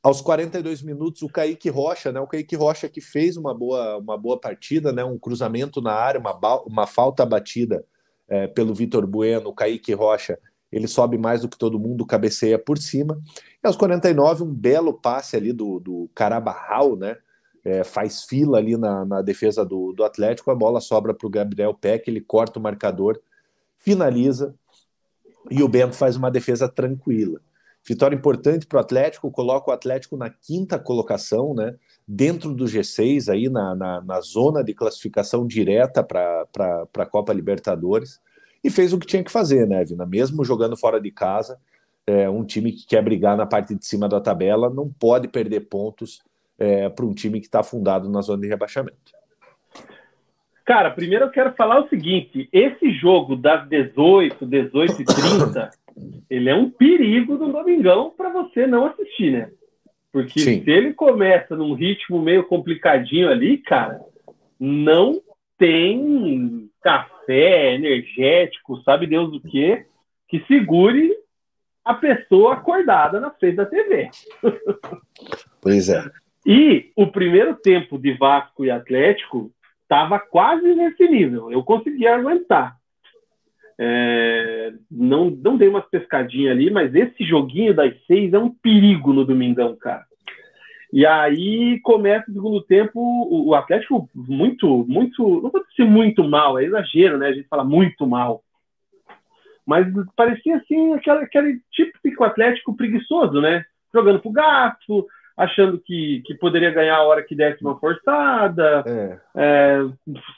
[0.05, 2.19] Aos 42 minutos, o Kaique Rocha, né?
[2.19, 5.03] O Kaique Rocha que fez uma boa, uma boa partida, né?
[5.03, 7.83] Um cruzamento na área, uma, uma falta batida
[8.27, 10.37] é, pelo Vitor Bueno, o Kaique Rocha
[10.71, 13.19] ele sobe mais do que todo mundo, cabeceia por cima.
[13.63, 17.17] E aos 49, um belo passe ali do, do Carabarral, né?
[17.63, 21.31] É, faz fila ali na, na defesa do, do Atlético, a bola sobra para o
[21.31, 23.19] Gabriel Peck, ele corta o marcador,
[23.79, 24.53] finaliza,
[25.49, 27.41] e o Bento faz uma defesa tranquila.
[27.87, 31.75] Vitória importante para o Atlético, coloca o Atlético na quinta colocação, né?
[32.07, 36.47] Dentro do G6, aí na, na, na zona de classificação direta para
[36.97, 38.19] a Copa Libertadores
[38.63, 40.05] e fez o que tinha que fazer, né, Vina?
[40.05, 41.59] Mesmo jogando fora de casa,
[42.07, 45.61] é, um time que quer brigar na parte de cima da tabela não pode perder
[45.61, 46.23] pontos
[46.57, 49.13] é, para um time que está fundado na zona de rebaixamento.
[50.65, 55.69] Cara, primeiro eu quero falar o seguinte: esse jogo das 18, 18 e 30,
[56.29, 59.49] ele é um perigo no domingão para você não assistir, né?
[60.11, 60.63] Porque Sim.
[60.63, 63.99] se ele começa num ritmo meio complicadinho ali, cara,
[64.59, 65.21] não
[65.57, 69.85] tem café, energético, sabe Deus o que,
[70.27, 71.13] que segure
[71.83, 74.09] a pessoa acordada na frente da TV.
[75.61, 76.03] Pois é.
[76.45, 81.51] E o primeiro tempo de Vasco e Atlético estava quase nesse nível.
[81.51, 82.77] Eu conseguia aguentar.
[83.77, 89.11] É, não, não dei umas pescadinhas ali, mas esse joguinho das seis é um perigo
[89.11, 90.05] no domingão, cara.
[90.93, 96.23] E aí começa o segundo tempo, o, o Atlético muito, muito, não pode ser muito
[96.23, 97.27] mal, é exagero, né?
[97.27, 98.41] A gente fala muito mal.
[99.65, 103.65] Mas parecia assim aquele, aquele típico Atlético preguiçoso, né?
[103.93, 105.05] Jogando pro gato,
[105.37, 109.19] achando que, que poderia ganhar a hora que desse uma forçada, é.
[109.35, 109.79] É,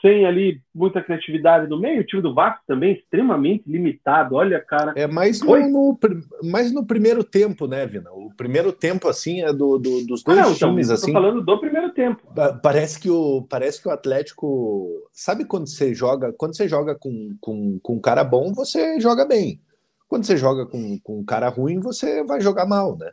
[0.02, 2.00] sem ali muita criatividade no meio.
[2.00, 4.34] O time do Vasco também extremamente limitado.
[4.34, 4.92] Olha, cara.
[4.96, 5.98] É mais no, no,
[6.42, 8.10] mais no primeiro tempo, né, Vina?
[8.10, 10.86] O primeiro tempo, assim, é do, do dos dois ah, não, times.
[10.86, 12.20] Então, assim, falando do primeiro tempo.
[12.60, 14.88] Parece que o, parece que o Atlético.
[15.12, 16.32] Sabe quando você joga?
[16.36, 19.60] Quando você joga com, com, com um cara bom, você joga bem.
[20.08, 23.10] Quando você joga com, com um cara ruim, você vai jogar mal, né?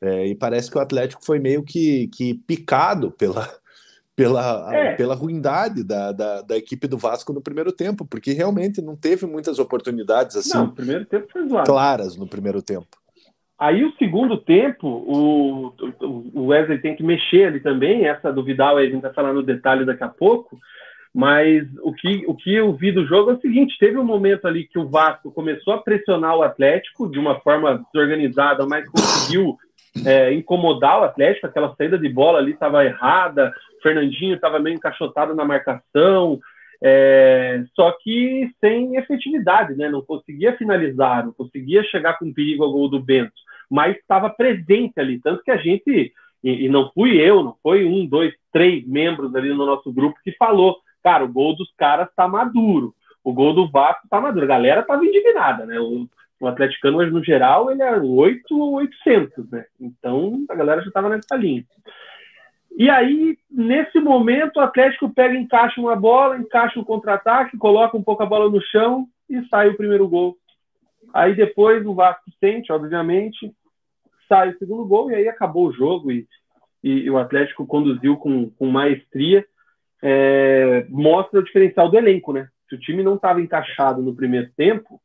[0.00, 3.48] É, e parece que o Atlético foi meio que, que picado pela,
[4.16, 4.94] pela, é.
[4.96, 9.26] pela ruindade da, da, da, equipe do Vasco no primeiro tempo, porque realmente não teve
[9.26, 12.88] muitas oportunidades assim não, primeiro tempo foi claras no primeiro tempo.
[13.58, 15.74] Aí o segundo tempo, o,
[16.34, 19.42] o Wesley tem que mexer ali também, essa do Vidal a gente vai falar no
[19.42, 20.58] detalhe daqui a pouco,
[21.14, 24.46] mas o que, o que eu vi do jogo é o seguinte: teve um momento
[24.46, 29.58] ali que o Vasco começou a pressionar o Atlético de uma forma desorganizada, mas conseguiu
[30.04, 34.76] é, incomodar o Atlético, aquela saída de bola ali estava errada, o Fernandinho estava meio
[34.76, 36.38] encaixotado na marcação,
[36.82, 39.88] é, só que sem efetividade, né?
[39.88, 43.32] não conseguia finalizar, não conseguia chegar com perigo ao gol do Bento,
[43.68, 47.84] mas estava presente ali, tanto que a gente, e, e não fui eu, não foi
[47.84, 52.08] um, dois, três membros ali no nosso grupo que falou, cara, o gol dos caras
[52.08, 55.78] está maduro, o gol do Vasco está maduro, a galera estava indignada, né?
[55.78, 56.08] O,
[56.40, 59.66] o atleticano hoje no geral ele é 8 ou 800, né?
[59.78, 61.64] Então a galera já estava nessa linha.
[62.76, 68.02] E aí, nesse momento, o Atlético pega, encaixa uma bola, encaixa um contra-ataque, coloca um
[68.02, 70.36] pouco a bola no chão e sai o primeiro gol.
[71.12, 73.52] Aí depois o Vasco sente, obviamente,
[74.28, 76.26] sai o segundo gol e aí acabou o jogo e,
[76.82, 79.44] e, e o Atlético conduziu com, com maestria.
[80.02, 82.48] É, mostra o diferencial do elenco, né?
[82.68, 84.98] Se o time não estava encaixado no primeiro tempo,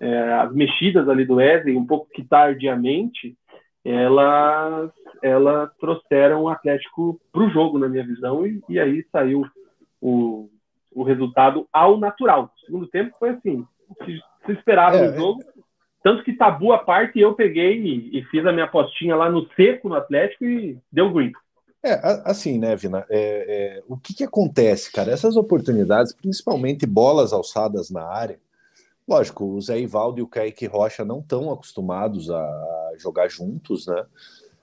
[0.00, 3.36] é, as mexidas ali do Wesley, um pouco que tardiamente,
[3.84, 4.90] elas,
[5.22, 9.44] elas trouxeram o Atlético para o jogo, na minha visão, e, e aí saiu
[10.00, 10.48] o,
[10.92, 12.52] o resultado ao natural.
[12.56, 13.64] O segundo tempo foi assim,
[14.04, 15.44] se, se esperava é, no jogo,
[16.02, 19.46] tanto que tabu a parte, eu peguei e, e, fiz a minha apostinha lá no
[19.54, 21.32] seco no Atlético e deu green.
[21.84, 23.06] É, assim, né, Vina?
[23.08, 25.12] É, é, o que, que acontece, cara?
[25.12, 28.38] Essas oportunidades, principalmente bolas alçadas na área,
[29.06, 34.04] Lógico, o Zé Ivaldo e o Kaique Rocha não estão acostumados a jogar juntos, né?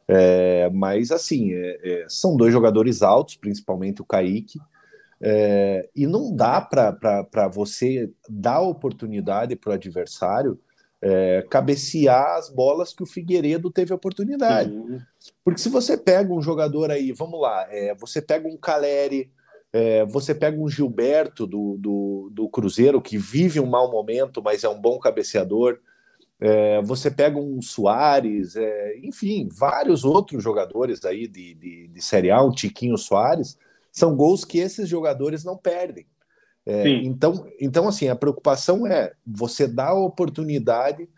[0.08, 4.60] É, mas, assim, é, é, são dois jogadores altos, principalmente o Kaique,
[5.22, 10.60] é, e não dá para você dar oportunidade para o adversário
[11.02, 14.72] é, cabecear as bolas que o Figueiredo teve oportunidade.
[14.72, 15.02] Sim.
[15.44, 19.30] Porque se você pega um jogador aí, vamos lá, é, você pega um Caleri
[19.74, 24.64] é, você pega um Gilberto do, do, do, Cruzeiro, que vive um mau momento, mas
[24.64, 25.80] é um bom cabeceador.
[26.40, 32.30] É, você pega um Soares, é, enfim, vários outros jogadores aí de, de, de, Série
[32.30, 33.58] A, um Tiquinho Soares,
[33.92, 36.06] são gols que esses jogadores não perdem.
[36.66, 41.10] É, então, então, assim, a preocupação é você dar a oportunidade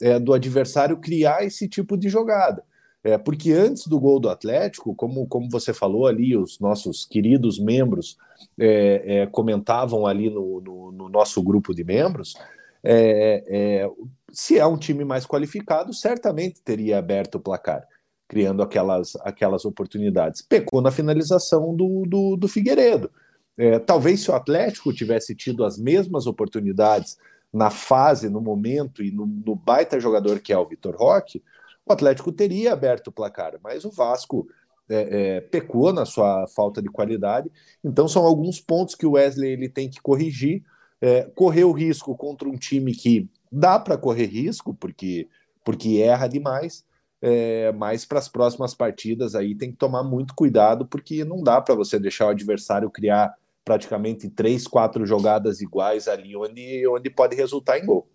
[0.00, 2.64] é, do adversário criar esse tipo de jogada.
[3.04, 7.58] É, porque antes do gol do Atlético, como, como você falou ali, os nossos queridos
[7.58, 8.16] membros
[8.58, 12.34] é, é, comentavam ali no, no, no, nosso grupo de membros,
[12.82, 13.90] é, é,
[14.32, 17.86] se é um time mais qualificado, certamente teria aberto o placar,
[18.26, 20.40] criando aquelas, aquelas oportunidades.
[20.40, 23.10] Pecou na finalização do, do, do Figueiredo.
[23.56, 27.18] É, talvez se o Atlético tivesse tido as mesmas oportunidades
[27.52, 31.42] na fase, no momento e no, no baita jogador que é o Vitor Roque,
[31.86, 34.46] o Atlético teria aberto o placar, mas o Vasco
[34.88, 37.50] é, é, pecou na sua falta de qualidade.
[37.82, 40.62] Então são alguns pontos que o Wesley ele tem que corrigir.
[41.00, 45.28] É, correr o risco contra um time que dá para correr risco, porque,
[45.62, 46.82] porque erra demais,
[47.20, 51.60] é, mas para as próximas partidas aí tem que tomar muito cuidado, porque não dá
[51.60, 57.36] para você deixar o adversário criar praticamente três, quatro jogadas iguais ali, onde, onde pode
[57.36, 58.08] resultar em gol.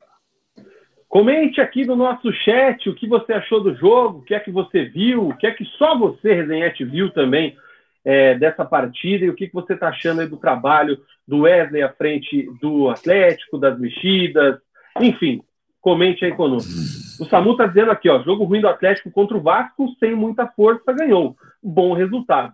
[1.10, 4.52] Comente aqui no nosso chat o que você achou do jogo, o que é que
[4.52, 7.58] você viu, o que é que só você, Resenhete, viu também
[8.06, 11.90] é, dessa partida e o que, que você está achando do trabalho do Wesley à
[11.90, 14.60] frente do Atlético, das mexidas,
[15.02, 15.42] enfim,
[15.82, 16.72] comente aí conosco.
[17.20, 20.46] O Samu está dizendo aqui, ó, jogo ruim do Atlético contra o Vasco, sem muita
[20.46, 21.36] força, ganhou.
[21.62, 22.54] Bom resultado.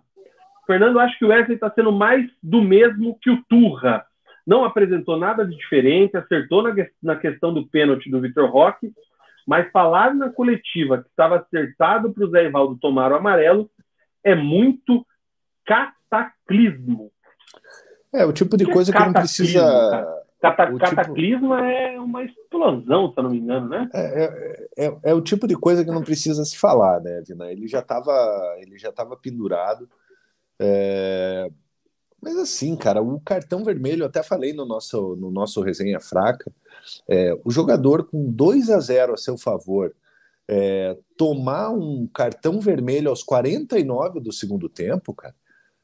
[0.66, 4.04] Fernando, acho que o Wesley está sendo mais do mesmo que o Turra.
[4.46, 8.92] Não apresentou nada de diferente, acertou na, na questão do pênalti do Vitor Roque,
[9.46, 13.70] mas falar na coletiva que estava acertado para o Zé Ivaldo tomar o amarelo
[14.22, 15.06] é muito
[15.64, 17.10] cataclismo.
[18.12, 20.22] É, o tipo de que coisa que não precisa.
[20.40, 20.78] Cata tipo...
[20.78, 23.88] Cataclismo é uma explosão, se eu não me engano, né?
[23.92, 27.50] É, é, é, é, o tipo de coisa que não precisa se falar, né, Vina?
[27.50, 28.12] Ele já estava
[28.58, 29.88] ele já estava pendurado.
[30.58, 31.50] É...
[32.20, 36.50] Mas assim, cara, o cartão vermelho, até falei no nosso, no nosso resenha fraca,
[37.08, 39.94] é, o jogador com 2 a 0 a seu favor,
[40.48, 45.34] é, tomar um cartão vermelho aos 49 do segundo tempo, cara,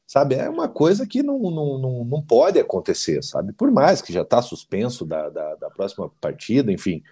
[0.05, 0.35] sabe?
[0.35, 3.51] É uma coisa que não, não, não, não pode acontecer, sabe?
[3.53, 7.03] Por mais que já está suspenso da, da, da, próxima partida, enfim.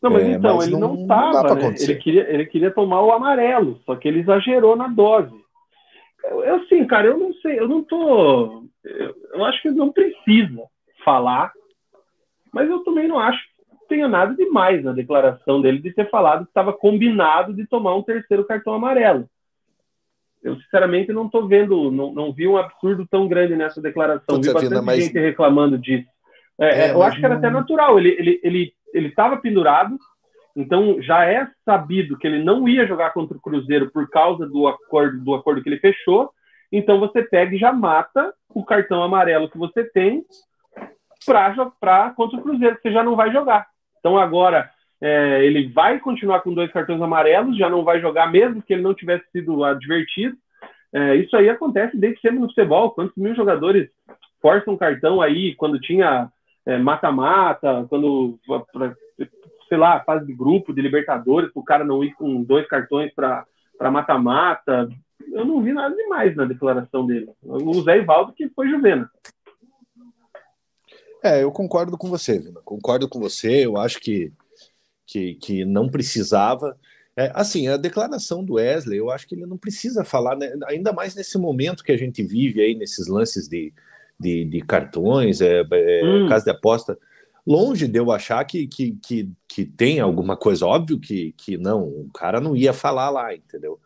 [0.00, 1.74] Não, mas é, então, mas ele não estava, né?
[1.78, 5.43] Ele queria, ele queria tomar o amarelo, só que ele exagerou na dose.
[6.30, 8.64] Eu, assim, cara, eu não sei, eu não tô.
[8.82, 10.62] Eu, eu acho que não precisa
[11.04, 11.52] falar,
[12.52, 16.44] mas eu também não acho que tenha nada demais na declaração dele de ter falado
[16.44, 19.28] que estava combinado de tomar um terceiro cartão amarelo
[20.44, 24.36] eu sinceramente não estou vendo, não, não vi um absurdo tão grande nessa declaração.
[24.36, 25.02] Puta vi bastante vida, mas...
[25.02, 26.06] gente reclamando disso.
[26.60, 27.98] É, é, eu acho que era até natural.
[27.98, 29.98] Ele ele ele ele estava pendurado,
[30.56, 34.68] então já é sabido que ele não ia jogar contra o Cruzeiro por causa do
[34.68, 36.30] acordo do acordo que ele fechou.
[36.70, 40.24] Então você pega e já mata o cartão amarelo que você tem
[41.26, 43.66] para contra o Cruzeiro, que você já não vai jogar.
[43.98, 48.62] Então agora é, ele vai continuar com dois cartões amarelos, já não vai jogar mesmo
[48.62, 50.36] que ele não tivesse sido advertido.
[50.92, 52.92] É, isso aí acontece desde sempre no futebol.
[52.92, 53.90] Quantos mil jogadores
[54.40, 56.28] forçam cartão aí quando tinha
[56.64, 58.38] é, mata-mata, é, quando,
[59.68, 63.90] sei lá, fase de grupo de Libertadores, o cara não ir com dois cartões para
[63.90, 64.88] mata-mata.
[65.32, 67.30] Eu não vi nada demais na declaração dele.
[67.42, 69.10] O Zé Ivaldo que foi Juvena.
[71.22, 72.60] É, eu concordo com você, Vina.
[72.64, 73.64] Concordo com você.
[73.64, 74.30] Eu acho que
[75.06, 76.76] que, que não precisava.
[77.16, 80.92] É, assim, a declaração do Wesley, eu acho que ele não precisa falar, né, ainda
[80.92, 83.72] mais nesse momento que a gente vive aí, nesses lances de,
[84.18, 86.28] de, de cartões, é, é, hum.
[86.28, 86.98] casa de aposta.
[87.46, 91.82] Longe de eu achar que, que, que, que tem alguma coisa, óbvio que, que não,
[91.82, 93.78] o cara não ia falar lá, entendeu?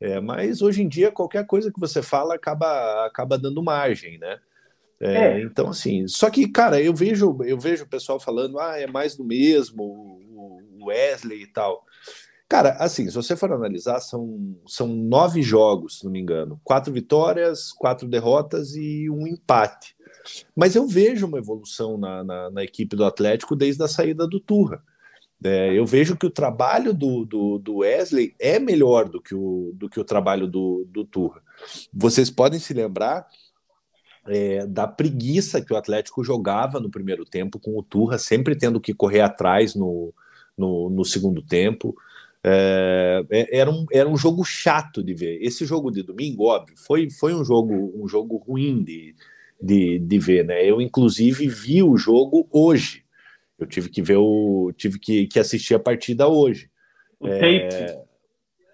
[0.00, 4.38] É, mas hoje em dia, qualquer coisa que você fala acaba, acaba dando margem, né?
[5.00, 5.42] É, é.
[5.42, 9.16] Então, assim, só que, cara, eu vejo, eu vejo o pessoal falando, ah, é mais
[9.16, 10.20] do mesmo,
[10.84, 11.84] Wesley e tal.
[12.48, 16.60] Cara, assim, se você for analisar, são, são nove jogos, se não me engano.
[16.62, 19.96] Quatro vitórias, quatro derrotas e um empate.
[20.54, 24.40] Mas eu vejo uma evolução na, na, na equipe do Atlético desde a saída do
[24.40, 24.82] Turra.
[25.42, 29.72] É, eu vejo que o trabalho do, do, do, Wesley é melhor do que o,
[29.74, 31.42] do que o trabalho do, do Turra.
[31.92, 33.26] Vocês podem se lembrar
[34.26, 38.80] é, da preguiça que o Atlético jogava no primeiro tempo com o Turra, sempre tendo
[38.80, 40.14] que correr atrás no,
[40.56, 41.94] no, no segundo tempo.
[42.42, 45.38] É, é, era, um, era um jogo chato de ver.
[45.42, 49.14] Esse jogo de domingo, óbvio, foi, foi um jogo um jogo ruim de,
[49.64, 50.64] de, de ver, né?
[50.64, 53.04] Eu, inclusive, vi o jogo hoje.
[53.58, 54.72] Eu tive que ver o.
[54.76, 56.68] tive que, que assistir a partida hoje.
[57.18, 58.04] O é,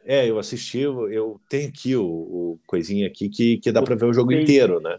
[0.05, 4.07] é, eu assisti, eu tenho aqui o, o coisinha aqui que, que dá para ver
[4.07, 4.43] o jogo tape.
[4.43, 4.99] inteiro, né?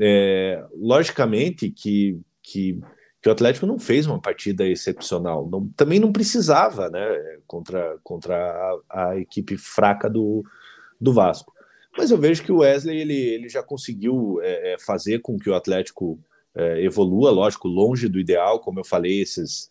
[0.00, 2.80] É, logicamente que, que
[3.24, 8.36] que o Atlético não fez uma partida excepcional, não, também não precisava, né, contra, contra
[8.36, 10.44] a, a, equipe fraca do,
[11.00, 11.53] do Vasco.
[11.96, 15.48] Mas eu vejo que o Wesley ele, ele já conseguiu é, é, fazer com que
[15.48, 16.18] o Atlético
[16.54, 19.70] é, evolua, lógico, longe do ideal, como eu falei, esses,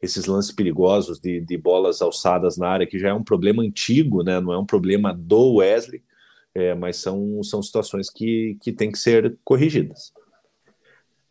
[0.00, 4.22] esses lances perigosos de, de bolas alçadas na área, que já é um problema antigo,
[4.22, 6.02] né, não é um problema do Wesley,
[6.54, 10.12] é, mas são, são situações que, que têm que ser corrigidas.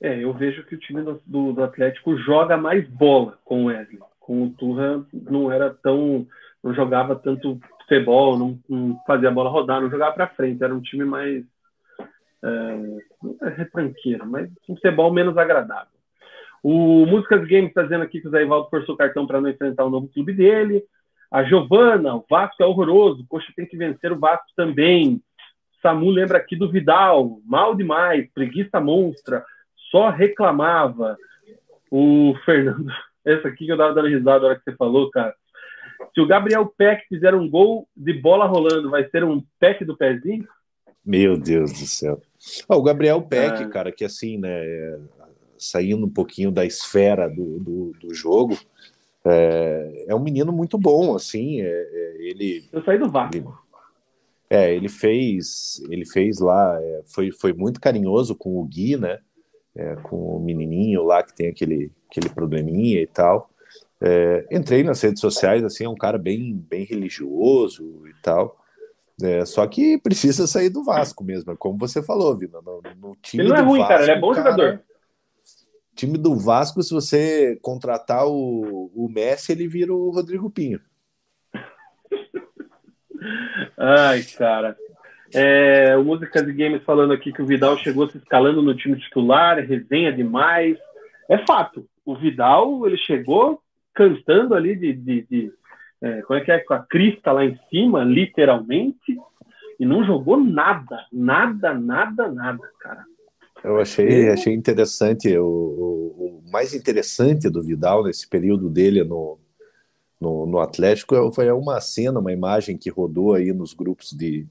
[0.02, 4.00] É, eu vejo que o time do, do, Atlético joga mais bola com o Wesley.
[4.20, 6.28] Com o Turra não era tão.
[6.62, 10.64] não jogava tanto futebol, não, não fazia a bola rodar, não jogava para frente.
[10.64, 11.44] Era um time mais.
[12.44, 15.94] É, é retranqueiro, mas um futebol menos agradável.
[16.62, 19.50] O Músicas Games está dizendo aqui que o Zé Ivaldo forçou o cartão para não
[19.50, 20.84] enfrentar o novo clube dele.
[21.32, 25.22] A Giovana, o Vasco é horroroso, Poxa, tem que vencer o Vasco também.
[25.82, 29.44] Samu lembra aqui do Vidal, mal demais, preguiça monstra
[29.94, 31.16] só reclamava.
[31.92, 32.92] O Fernando,
[33.24, 35.36] essa aqui que eu dava dando risada na hora que você falou, cara.
[36.14, 39.98] Se o Gabriel Peck fizer um gol de bola rolando, vai ser um Peck do
[39.98, 40.48] pezinho?
[41.06, 42.22] Meu Deus do céu.
[42.68, 43.68] O Gabriel Peck, é.
[43.68, 44.50] cara, que assim, né,
[45.58, 48.58] saindo um pouquinho da esfera do, do, do jogo,
[49.26, 52.68] é, é, um menino muito bom, assim, é, é ele...
[52.72, 53.38] Eu saí do vácuo.
[53.38, 53.48] Ele,
[54.50, 59.20] é, ele fez, ele fez lá, é, foi, foi muito carinhoso com o Gui, né,
[59.76, 63.50] é, com o menininho lá que tem aquele, aquele probleminha e tal.
[64.06, 68.60] É, entrei nas redes sociais, assim, é um cara bem, bem religioso e tal.
[69.22, 72.60] É, só que precisa sair do Vasco mesmo, é como você falou, Vina.
[72.62, 74.82] No, no time ele não é ruim, Vasco, cara, ele é bom cara, jogador.
[75.96, 80.82] Time do Vasco, se você contratar o, o Messi, ele vira o Rodrigo Pinho.
[83.78, 84.76] Ai, cara.
[85.34, 89.00] É, o Músicas e Games falando aqui que o Vidal chegou se escalando no time
[89.00, 90.78] titular, resenha demais.
[91.30, 91.88] É fato.
[92.06, 95.54] O Vidal, ele chegou cantando ali de, de, de
[96.02, 99.18] é, como é que é, com a crista lá em cima, literalmente,
[99.80, 103.06] e não jogou nada, nada, nada, nada, cara.
[103.64, 109.40] Eu achei, achei interessante, o, o, o mais interessante do Vidal nesse período dele no,
[110.20, 114.46] no, no, Atlético foi uma cena, uma imagem que rodou aí nos grupos de,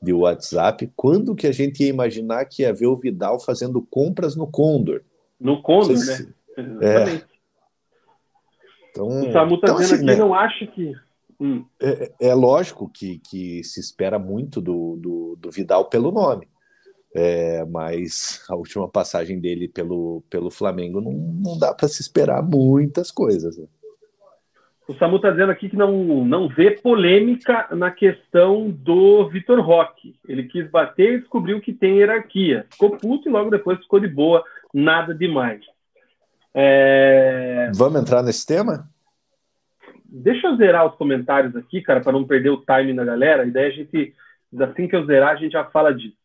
[0.00, 0.90] de WhatsApp.
[0.96, 5.02] Quando que a gente ia imaginar que ia ver o Vidal fazendo compras no Condor?
[5.38, 6.22] No Condor, se...
[6.22, 6.32] né?
[6.80, 7.37] É.
[8.98, 10.16] Então, o Samu está então, dizendo assim, aqui, né?
[10.16, 10.92] não acho que.
[11.40, 11.64] Hum.
[11.80, 16.48] É, é, lógico que, que se espera muito do, do, do Vidal pelo nome.
[17.14, 22.42] É, mas a última passagem dele pelo, pelo Flamengo não, não dá para se esperar
[22.42, 23.56] muitas coisas.
[23.56, 23.66] Né?
[24.88, 30.16] O Samu está dizendo aqui que não, não vê polêmica na questão do Vitor Roque.
[30.26, 32.66] Ele quis bater e descobriu que tem hierarquia.
[32.72, 34.42] Ficou puto e logo depois ficou de boa,
[34.72, 35.60] nada demais.
[36.54, 37.70] É...
[37.74, 38.88] Vamos entrar nesse tema?
[40.04, 43.44] Deixa eu zerar os comentários aqui, cara, para não perder o time da galera.
[43.46, 44.14] E daí a gente,
[44.60, 46.16] assim que eu zerar, a gente já fala disso.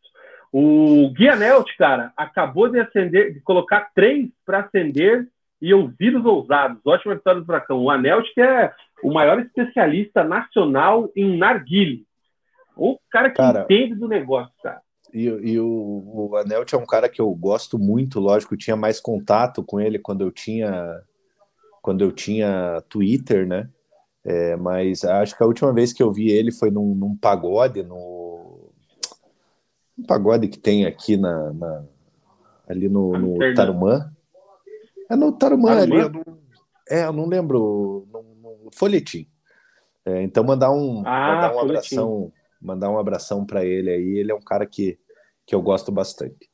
[0.52, 5.28] O Guia Nelt, cara, acabou de acender, de colocar três para acender
[5.60, 6.80] e ouvidos ousados.
[6.86, 7.82] Ótima vitória do Furacão.
[7.82, 8.72] O Anelt, que é
[9.02, 12.06] o maior especialista nacional em narguile.
[12.76, 14.82] O cara que cara, entende do negócio, cara.
[15.14, 18.76] E, e o, o Anelt é um cara que eu gosto muito, lógico, eu tinha
[18.76, 21.02] mais contato com ele quando eu tinha
[21.82, 23.70] quando eu tinha Twitter, né?
[24.24, 27.84] É, mas acho que a última vez que eu vi ele foi num, num pagode,
[27.84, 28.72] no
[29.98, 31.84] um pagode que tem aqui na, na
[32.68, 34.12] ali no, no Tarumã.
[35.10, 36.00] É no Tarumã, ali.
[36.00, 36.24] Eu não,
[36.90, 38.08] é, eu não lembro.
[38.12, 38.24] No,
[38.64, 39.28] no folhetim.
[40.06, 44.18] É, então mandar um, ah, mandar um abração, mandar um abração para ele aí.
[44.18, 44.98] Ele é um cara que
[45.46, 46.50] que eu gosto bastante.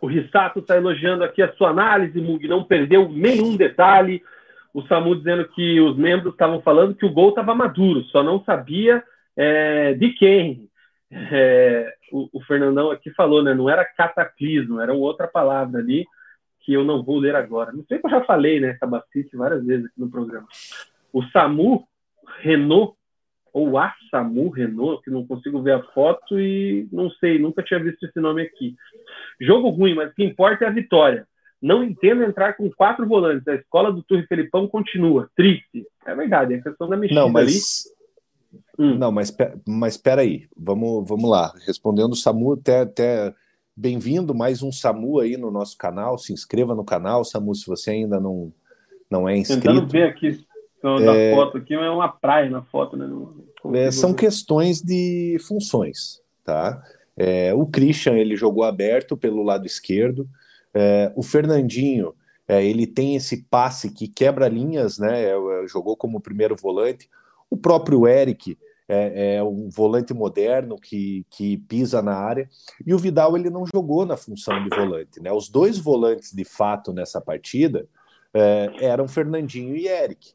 [0.00, 4.22] O Rissato está elogiando aqui a sua análise, Mug, não perdeu nenhum detalhe.
[4.74, 8.42] O Samu dizendo que os membros estavam falando que o gol estava maduro, só não
[8.44, 9.02] sabia
[9.36, 10.68] é, de quem.
[11.10, 13.52] É, o, o, Fernandão aqui falou, né?
[13.52, 16.06] Não era cataclismo, era outra palavra ali
[16.60, 17.72] que eu não vou ler agora.
[17.72, 18.76] Não sei que eu já falei, né?
[18.80, 20.46] Cabacice várias vezes aqui no programa.
[21.12, 21.86] O Samu
[22.40, 22.96] Renault
[23.52, 27.82] ou a Samu Renault, que não consigo ver a foto e não sei, nunca tinha
[27.82, 28.74] visto esse nome aqui.
[29.40, 31.26] Jogo ruim, mas o que importa é a vitória.
[31.60, 33.46] Não entendo entrar com quatro volantes.
[33.46, 35.30] A escola do Turre Felipão continua.
[35.36, 35.86] Triste.
[36.04, 37.84] É verdade, é questão da mexida não, mas...
[37.86, 38.02] ali.
[38.78, 38.98] Hum.
[38.98, 39.34] Não, mas,
[39.66, 40.48] mas espera aí.
[40.56, 41.52] Vamos, vamos lá.
[41.66, 43.34] Respondendo o Samu, até, até
[43.76, 46.18] bem-vindo mais um Samu aí no nosso canal.
[46.18, 48.52] Se inscreva no canal, Samu, se você ainda não,
[49.10, 49.62] não é inscrito.
[49.62, 50.44] Tentando ver aqui
[50.82, 51.32] então, da é...
[51.32, 53.08] foto aqui é uma praia na foto, né?
[53.72, 56.82] É, são questões de funções, tá?
[57.16, 60.28] É, o Christian ele jogou aberto pelo lado esquerdo.
[60.74, 62.12] É, o Fernandinho
[62.48, 65.26] é, ele tem esse passe que quebra linhas, né?
[65.26, 67.08] É, jogou como primeiro volante.
[67.48, 68.58] O próprio Eric
[68.88, 72.50] é, é, um volante moderno que, que pisa na área.
[72.84, 75.30] E o Vidal ele não jogou na função de volante, né?
[75.30, 77.86] Os dois volantes de fato nessa partida
[78.80, 80.32] eram Fernandinho e Eric.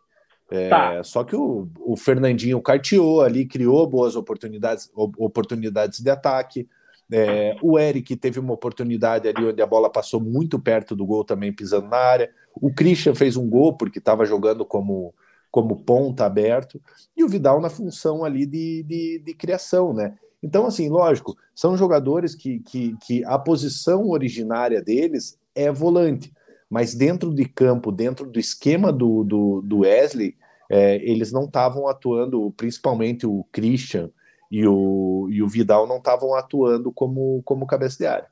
[0.49, 1.03] É, tá.
[1.03, 6.67] Só que o, o Fernandinho carteou ali, criou boas oportunidades, oportunidades de ataque.
[7.11, 11.23] É, o Eric teve uma oportunidade ali onde a bola passou muito perto do gol,
[11.23, 12.29] também pisando na área.
[12.55, 15.13] O Christian fez um gol porque estava jogando como,
[15.51, 16.81] como ponta aberto.
[17.15, 20.15] E o Vidal na função ali de, de, de criação, né?
[20.41, 26.31] Então, assim, lógico, são jogadores que, que, que a posição originária deles é volante
[26.69, 30.35] mas dentro de campo, dentro do esquema do, do, do Wesley,
[30.69, 34.09] é, eles não estavam atuando, principalmente o Christian
[34.51, 38.27] e o, e o Vidal não estavam atuando como, como cabeça de área.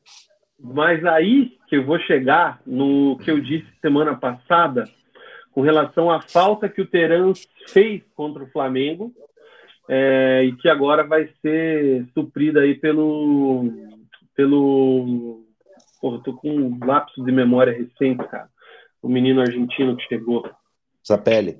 [0.60, 4.86] Mas aí que eu vou chegar no que eu disse semana passada
[5.52, 9.14] com relação à falta que o Terans fez contra o Flamengo
[9.88, 13.72] é, e que agora vai ser suprida aí pelo
[14.36, 15.45] pelo
[16.06, 18.48] Porra, tô com um lapso de memória recente, cara.
[19.02, 20.48] O menino argentino que chegou.
[21.04, 21.58] Zapelli.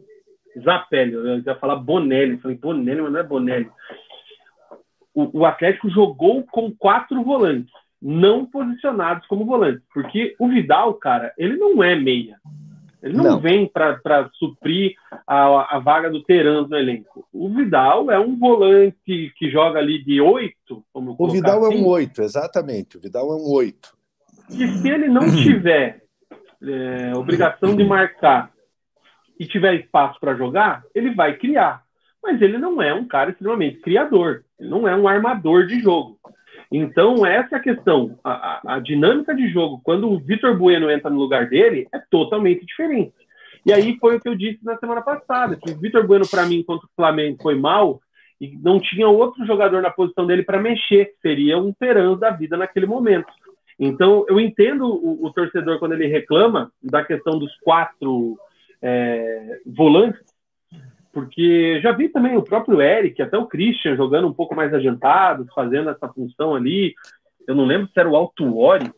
[0.64, 2.34] Zapelli, eu ia falar Bonelli.
[2.34, 3.72] Eu falei Bonelli, mas não é Bonelli.
[5.16, 7.74] O, o Atlético jogou com quatro volantes.
[8.00, 12.38] não posicionados como volantes, porque o Vidal, cara, ele não é meia.
[13.02, 13.40] Ele não, não.
[13.40, 14.94] vem para suprir
[15.26, 17.28] a, a, vaga do Terans no elenco.
[17.34, 20.86] O Vidal é um volante que joga ali de oito.
[20.94, 21.78] O Vidal assim.
[21.78, 22.96] é um oito, exatamente.
[22.96, 23.96] O Vidal é um oito.
[24.50, 26.02] E se ele não tiver
[26.64, 28.52] é, obrigação de marcar
[29.40, 31.84] e tiver espaço para jogar, ele vai criar.
[32.24, 34.44] Mas ele não é um cara extremamente criador.
[34.60, 36.18] Ele não é um armador de jogo.
[36.72, 38.18] Então, essa é a questão.
[38.24, 42.00] A, a, a dinâmica de jogo, quando o Vitor Bueno entra no lugar dele, é
[42.10, 43.14] totalmente diferente.
[43.66, 46.46] E aí foi o que eu disse na semana passada, que o Vitor Bueno, para
[46.46, 48.00] mim, contra o Flamengo, foi mal
[48.40, 52.30] e não tinha outro jogador na posição dele para mexer, que seria um Peran da
[52.30, 53.32] vida naquele momento.
[53.80, 58.38] Então, eu entendo o, o, torcedor quando ele reclama da questão dos quatro
[58.82, 60.22] é, volantes,
[61.12, 65.48] porque já vi também o próprio Eric, até o Christian jogando um pouco mais adiantado,
[65.54, 66.94] fazendo essa função ali.
[67.48, 68.92] Eu não lembro se era o Altuori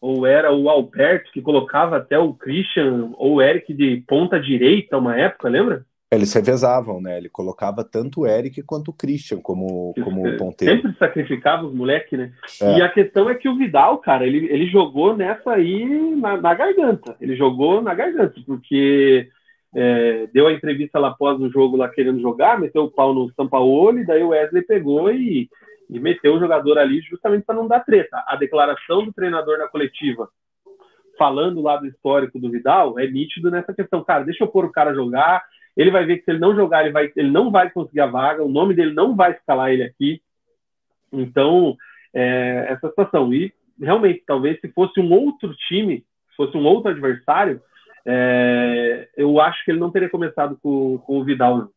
[0.00, 4.98] ou era o Alberto que colocava até o Christian ou o Eric de ponta direita
[4.98, 5.84] uma época, lembra?
[6.10, 7.18] Eles revezavam, né?
[7.18, 10.76] Ele colocava tanto o Eric quanto o Christian como, como ponteiro.
[10.76, 12.32] Sempre sacrificava os moleques, né?
[12.62, 12.78] É.
[12.78, 15.84] E a questão é que o Vidal, cara, ele, ele jogou nessa aí
[16.16, 17.16] na, na garganta.
[17.20, 19.28] Ele jogou na garganta, porque
[19.74, 23.30] é, deu a entrevista lá após o jogo lá querendo jogar, meteu o pau no
[23.34, 25.50] Sampaoli, daí o Wesley pegou e,
[25.90, 28.22] e meteu o jogador ali justamente para não dar treta.
[28.28, 30.28] A declaração do treinador na coletiva,
[31.18, 34.04] falando lá do histórico do Vidal, é nítido nessa questão.
[34.04, 35.42] Cara, deixa eu pôr o cara jogar,
[35.76, 38.06] ele vai ver que se ele não jogar, ele, vai, ele não vai conseguir a
[38.06, 40.22] vaga, o nome dele não vai escalar ele aqui.
[41.12, 41.76] Então,
[42.14, 43.32] é, essa situação.
[43.32, 45.98] E realmente, talvez se fosse um outro time,
[46.30, 47.60] se fosse um outro adversário,
[48.06, 51.68] é, eu acho que ele não teria começado com, com o Vidal.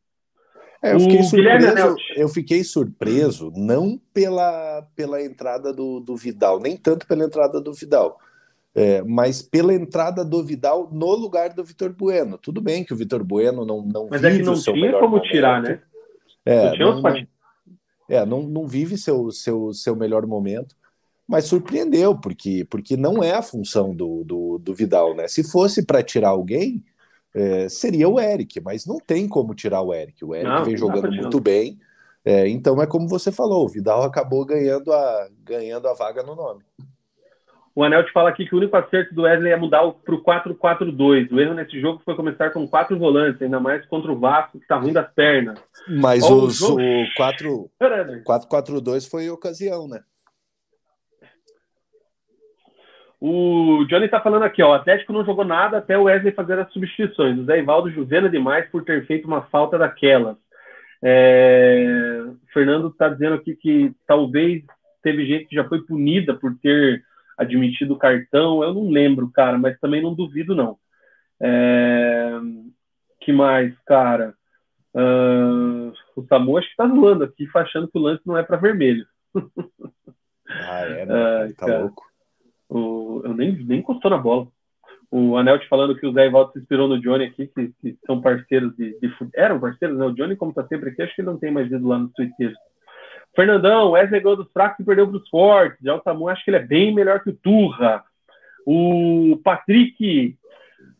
[0.81, 6.77] É, eu, fiquei surpreso, eu fiquei surpreso, não pela, pela entrada do, do Vidal, nem
[6.77, 8.17] tanto pela entrada do Vidal,
[8.75, 12.37] é, mas pela entrada do Vidal no lugar do Vitor Bueno.
[12.37, 15.09] Tudo bem que o Vitor Bueno não, não mas vive é que não tinha como
[15.09, 15.29] momento.
[15.29, 15.81] tirar, né?
[16.45, 17.09] É, não, não,
[18.09, 20.75] é não, não vive seu, seu, seu melhor momento
[21.29, 25.27] mas surpreendeu, porque, porque não é a função do, do, do Vidal, né?
[25.27, 26.83] Se fosse para tirar alguém,
[27.35, 30.25] é, seria o Eric, mas não tem como tirar o Eric.
[30.25, 31.79] O Eric não, vem jogando muito bem.
[32.25, 36.35] É, então é como você falou, o Vidal acabou ganhando a, ganhando a vaga no
[36.35, 36.63] nome.
[37.79, 40.21] O Anel te fala aqui que o único acerto do Wesley é mudar para o
[40.21, 41.31] 4-4-2.
[41.31, 44.65] O erro nesse jogo foi começar com quatro volantes, ainda mais contra o Vasco, que
[44.65, 45.57] está ruim das pernas.
[45.87, 50.01] Mas os, o 4-4-2 foi ocasião, né?
[53.17, 54.71] O Johnny tá falando aqui, ó.
[54.71, 57.39] O Atlético não jogou nada até o Wesley fazer as substituições.
[57.39, 60.35] O Zé Ivaldo juvena demais por ter feito uma falta daquelas.
[61.01, 62.25] É...
[62.27, 64.63] O Fernando tá dizendo aqui que talvez
[65.01, 67.07] teve gente que já foi punida por ter
[67.39, 68.63] admitido o cartão.
[68.63, 70.77] Eu não lembro, cara, mas também não duvido, não.
[71.41, 72.39] É...
[73.21, 74.33] Que mais, cara?
[74.93, 75.91] Uh...
[76.15, 79.05] O Samu acho que tá zoando aqui, achando que o lance não é para vermelho.
[80.49, 81.53] Ah, é, né?
[81.57, 81.79] tá cara.
[81.79, 82.03] louco.
[82.67, 84.47] O, eu nem, nem encostou na bola.
[85.11, 87.97] O Anel te falando que o Zé Ivaldo se inspirou no Johnny aqui, que, que
[88.05, 90.05] são parceiros de, de, Eram parceiros, né?
[90.05, 92.09] O Johnny, como tá sempre aqui, acho que ele não tem mais ido lá no
[92.09, 92.53] Twitter.
[93.35, 95.77] Fernandão, Wesley ganhou dos fracos e perdeu para os fortes.
[95.81, 98.03] Já o Samu, acho que ele é bem melhor que o Turra.
[98.65, 100.37] O Patrick,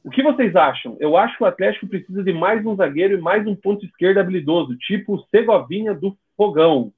[0.03, 0.97] o que vocês acham?
[0.99, 4.19] Eu acho que o Atlético precisa de mais um zagueiro e mais um ponto esquerdo
[4.19, 6.91] habilidoso, tipo o Segovinha do Fogão.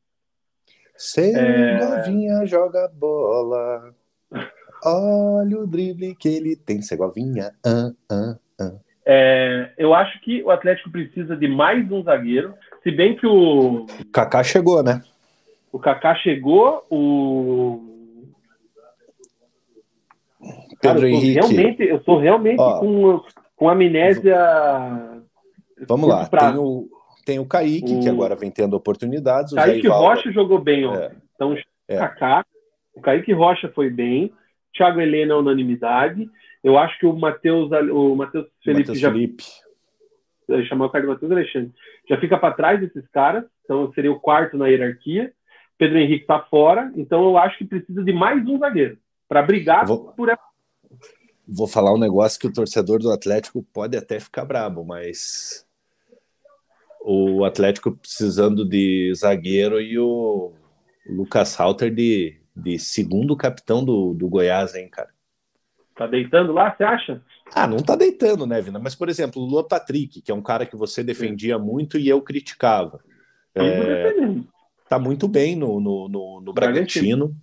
[0.96, 2.46] Segovinha é...
[2.46, 3.94] joga bola.
[4.84, 7.52] Olha o drible que ele tem, Segovinha.
[7.66, 8.72] Ah, ah, ah.
[9.06, 12.54] É, eu acho que o Atlético precisa de mais um zagueiro,
[12.84, 13.86] se bem que o.
[14.14, 15.02] Kaká chegou, né?
[15.72, 17.92] O Kaká chegou, o.
[20.82, 21.34] Pedro Cara, eu Henrique.
[21.34, 23.24] Realmente, eu estou realmente Ó, com,
[23.56, 24.38] com amnésia.
[25.88, 26.90] Vamos lá, tem o,
[27.26, 28.00] tem o Kaique, o...
[28.02, 29.54] que agora vem tendo oportunidades.
[29.54, 31.04] O Kaique Rocha jogou bem ontem.
[31.04, 31.12] É.
[31.36, 31.56] Então,
[31.88, 31.98] é.
[31.98, 32.46] Kaká,
[32.96, 34.34] o Kaique Rocha foi bem.
[34.74, 36.30] Thiago Helena, unanimidade.
[36.64, 39.44] Eu acho que o Matheus o Matheus Felipe Mateus já Felipe.
[40.68, 41.72] chamou o cara de Matheus Alexandre.
[42.08, 45.34] Já fica para trás desses caras, então seria o quarto na hierarquia.
[45.82, 49.84] Pedro Henrique está fora, então eu acho que precisa de mais um zagueiro para brigar
[49.84, 50.40] vou, por essa.
[51.48, 55.66] Vou falar um negócio que o torcedor do Atlético pode até ficar brabo, mas
[57.02, 60.54] o Atlético precisando de zagueiro e o
[61.10, 65.10] Lucas Halter de de segundo capitão do, do Goiás, hein, cara?
[65.96, 67.24] Tá deitando lá, você acha?
[67.56, 68.78] Ah, não tá deitando, né, Vina?
[68.78, 72.08] Mas, por exemplo, o Lua Patrick, que é um cara que você defendia muito e
[72.08, 73.00] eu criticava.
[73.52, 74.14] Tá é,
[74.92, 77.34] tá muito bem no, no, no, no Bragantino.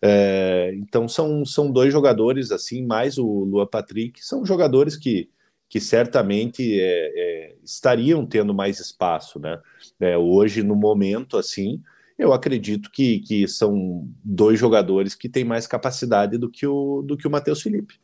[0.00, 5.28] É, então são, são dois jogadores assim, mais o Lua Patrick, são jogadores que,
[5.68, 9.60] que certamente é, é, estariam tendo mais espaço, né?
[9.98, 11.82] É, hoje, no momento, assim,
[12.16, 17.16] eu acredito que, que são dois jogadores que têm mais capacidade do que o, do
[17.16, 17.94] que o Matheus Felipe.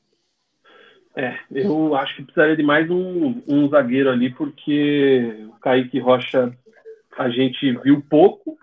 [1.14, 6.52] É, eu acho que precisaria de mais um, um zagueiro ali, porque o Kaique Rocha
[7.16, 8.58] a gente viu pouco,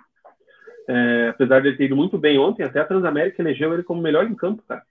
[0.88, 4.02] é, apesar de ele ter ido muito bem ontem, até a Transamérica elegeu ele como
[4.02, 4.84] melhor em campo, cara.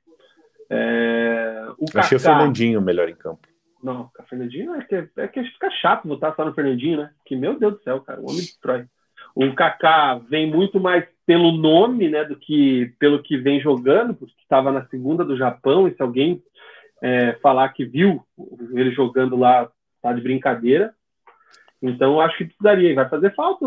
[0.68, 2.01] É, o Kaká...
[2.01, 3.47] Achei o Fernandinho melhor em campo.
[3.82, 7.11] Não, o Fernandinho é que, é que fica chato votar só no Fernandinho, né?
[7.24, 8.84] Que, meu Deus do céu, cara, o homem destrói.
[9.34, 14.34] O Kaká vem muito mais pelo nome, né, do que pelo que vem jogando, porque
[14.40, 16.42] estava na segunda do Japão, e se alguém
[17.03, 18.24] é, falar que viu
[18.72, 19.70] ele jogando lá,
[20.01, 20.94] tá de brincadeira.
[21.82, 22.94] Então, acho que precisaria.
[22.94, 23.66] Vai fazer falta.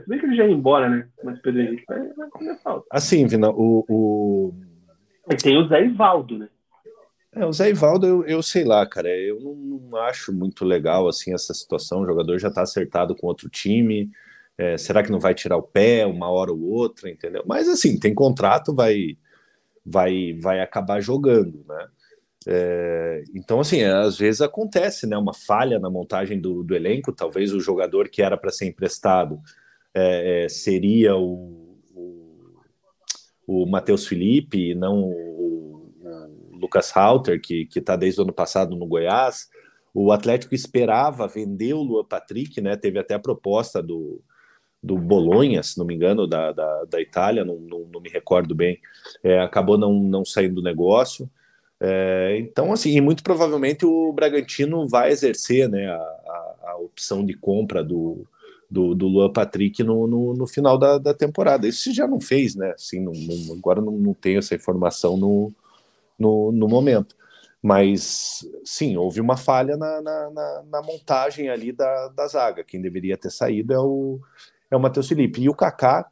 [0.00, 1.06] Se bem que ele já ia embora, né?
[1.22, 2.86] Mas Pedro Henrique vai, vai fazer falta.
[2.90, 3.84] Assim, Vina, o.
[3.88, 4.54] o...
[5.30, 6.48] E tem o Zé Ivaldo, né?
[7.32, 9.08] É, o Zé Ivaldo, eu, eu sei lá, cara.
[9.08, 12.00] Eu não, não, acho muito legal assim essa situação.
[12.00, 14.10] O jogador já tá acertado com outro time.
[14.58, 17.42] É, será que não vai tirar o pé uma hora ou outra, entendeu?
[17.46, 19.16] Mas assim, tem contrato, vai,
[19.84, 21.88] vai, vai acabar jogando, né?
[22.46, 27.52] É, então, assim, às vezes acontece né, uma falha na montagem do, do elenco, talvez
[27.52, 29.40] o jogador que era para ser emprestado
[29.94, 32.60] é, é, seria o, o,
[33.46, 38.86] o Matheus Felipe não o, o Lucas Halter, que está desde o ano passado no
[38.86, 39.48] Goiás.
[39.94, 42.76] O Atlético esperava vender o Lua Patrick, né?
[42.76, 44.22] Teve até a proposta do,
[44.82, 48.54] do Bolonha, se não me engano, da, da, da Itália, não, não, não, me recordo
[48.54, 48.78] bem.
[49.24, 51.28] É, acabou não, não saindo do negócio.
[51.82, 57.32] É, então, assim, muito provavelmente o Bragantino vai exercer né, a, a, a opção de
[57.32, 58.26] compra do,
[58.70, 61.66] do, do Luan Patrick no, no, no final da, da, temporada.
[61.66, 62.72] Isso já não fez, né?
[62.72, 65.52] Assim, não, não, agora não, não tenho essa informação no,
[66.18, 67.16] no, no, momento.
[67.62, 72.62] Mas, sim, houve uma falha na, na, na, na montagem ali da, da zaga.
[72.62, 74.20] Quem deveria ter saído é o,
[74.70, 75.42] é o Matheus Felipe.
[75.42, 76.06] E o Kaká,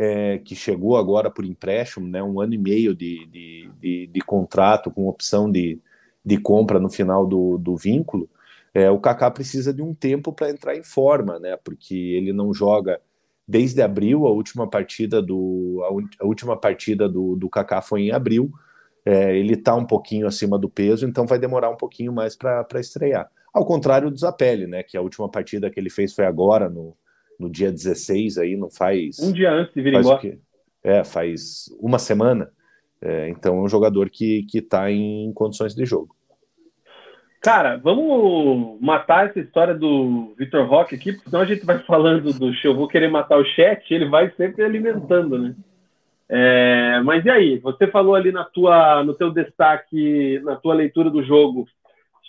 [0.00, 4.20] é, que chegou agora por empréstimo, né, um ano e meio de, de, de, de
[4.20, 5.80] contrato com opção de,
[6.24, 8.30] de compra no final do, do vínculo,
[8.72, 12.54] é, o Kaká precisa de um tempo para entrar em forma, né, porque ele não
[12.54, 13.00] joga
[13.46, 15.82] desde abril, a última partida do
[16.20, 18.52] a, última partida do, do Kaká foi em abril,
[19.04, 22.64] é, ele está um pouquinho acima do peso, então vai demorar um pouquinho mais para
[22.78, 23.28] estrear.
[23.52, 26.96] Ao contrário do Zapelli, né, que a última partida que ele fez foi agora no,
[27.38, 29.18] no dia 16 aí, não faz.
[29.18, 30.38] Um dia antes de vir embora.
[30.82, 32.50] É, faz uma semana.
[33.00, 36.16] É, então é um jogador que está em condições de jogo.
[37.40, 42.32] Cara, vamos matar essa história do Vitor Roque aqui, porque senão a gente vai falando
[42.32, 42.74] do show.
[42.74, 45.54] Vou querer matar o chat, ele vai sempre alimentando, né?
[46.28, 47.58] É, mas e aí?
[47.60, 51.66] Você falou ali na tua, no teu destaque, na tua leitura do jogo,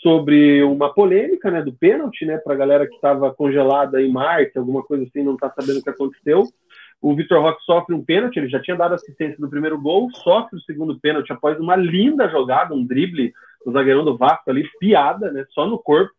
[0.02, 4.58] sobre uma polêmica né, do pênalti, né, para a galera que estava congelada em Marte,
[4.58, 6.44] alguma coisa assim, não está sabendo o que aconteceu.
[7.02, 10.58] O Vitor Roque sofre um pênalti, ele já tinha dado assistência no primeiro gol, sofre
[10.58, 13.34] o segundo pênalti após uma linda jogada, um drible
[13.66, 16.14] do zagueirão do Vasco ali, piada, né, só no corpo,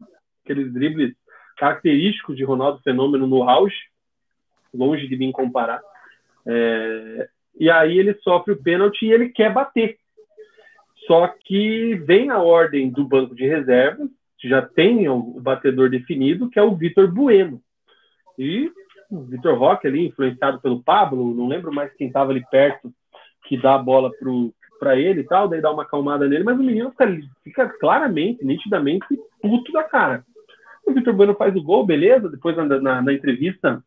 [0.45, 1.14] aqueles dribles
[1.57, 3.76] característicos de Ronaldo Fenômeno no auge,
[4.72, 5.81] longe de mim comparar.
[6.47, 7.28] É...
[7.59, 9.99] E aí ele sofre o pênalti e ele quer bater.
[11.11, 14.09] Só que vem a ordem do banco de reservas,
[14.45, 17.61] já tem o batedor definido, que é o Vitor Bueno.
[18.39, 18.71] E
[19.11, 22.93] o Vitor Roque ali, influenciado pelo Pablo, não lembro mais quem estava ali perto,
[23.49, 24.13] que dá a bola
[24.79, 28.45] para ele e tal, daí dá uma acalmada nele, mas o menino fica, fica claramente,
[28.45, 29.05] nitidamente
[29.43, 30.25] puto da cara.
[30.87, 33.83] O Vitor Bueno faz o gol, beleza, depois na, na, na entrevista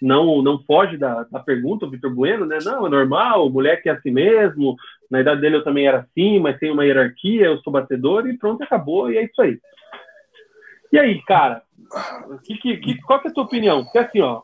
[0.00, 2.58] não não foge da, da pergunta, o Vitor Bueno, né?
[2.64, 4.76] Não, é normal, o moleque é assim mesmo,
[5.10, 8.36] na idade dele eu também era assim, mas tem uma hierarquia, eu sou batedor e
[8.36, 9.58] pronto, acabou, e é isso aí.
[10.92, 11.62] E aí, cara,
[12.44, 13.84] que, que, que, qual que é a tua opinião?
[13.84, 14.42] Porque assim, ó,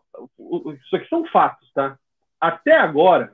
[0.84, 1.96] isso aqui são fatos, tá?
[2.40, 3.32] Até agora,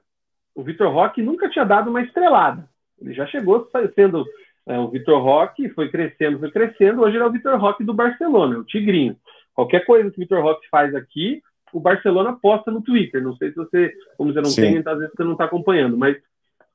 [0.55, 2.69] o Vitor Roque nunca tinha dado uma estrelada.
[3.01, 4.25] Ele já chegou sendo
[4.67, 7.03] é, o Vitor Roque, foi crescendo, foi crescendo.
[7.03, 9.17] Hoje ele é o Vitor Roque do Barcelona, o Tigrinho.
[9.55, 13.23] Qualquer coisa que o Vitor Roque faz aqui, o Barcelona posta no Twitter.
[13.23, 14.63] Não sei se você, como você não Sim.
[14.63, 16.17] tem, às vezes você não está acompanhando, mas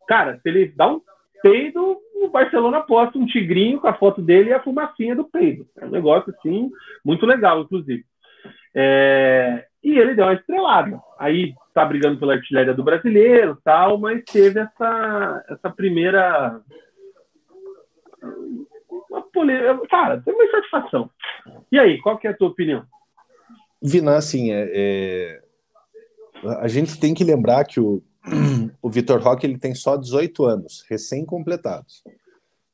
[0.08, 1.02] Cara, se ele dá um
[1.42, 5.68] peido, o Barcelona posta um tigrinho com a foto dele e a fumacinha do peido.
[5.78, 6.72] É um negócio, assim,
[7.04, 8.06] muito legal, inclusive.
[8.74, 9.66] É...
[9.84, 11.00] E ele deu uma estrelada.
[11.20, 16.62] Aí tá brigando pela artilharia do brasileiro tal, mas teve essa, essa primeira.
[19.10, 19.88] Uma polêmica.
[19.88, 21.10] Cara, tem uma satisfação.
[21.72, 22.84] E aí, qual que é a tua opinião?
[23.82, 25.42] Vina, assim, é, é...
[26.62, 28.02] a gente tem que lembrar que o,
[28.82, 32.04] o Vitor Roque ele tem só 18 anos, recém-completados.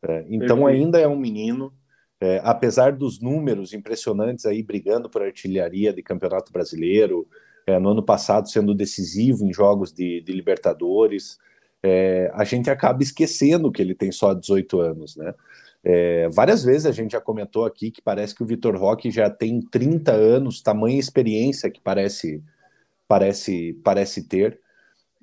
[0.01, 1.73] É, então ainda é um menino,
[2.21, 7.27] é, apesar dos números impressionantes aí brigando por artilharia de Campeonato Brasileiro,
[7.67, 11.37] é, no ano passado sendo decisivo em jogos de, de Libertadores,
[11.83, 15.33] é, a gente acaba esquecendo que ele tem só 18 anos, né?
[15.81, 19.29] É, várias vezes a gente já comentou aqui que parece que o Vitor Roque já
[19.29, 22.43] tem 30 anos, tamanha experiência que parece
[23.07, 24.59] parece parece ter.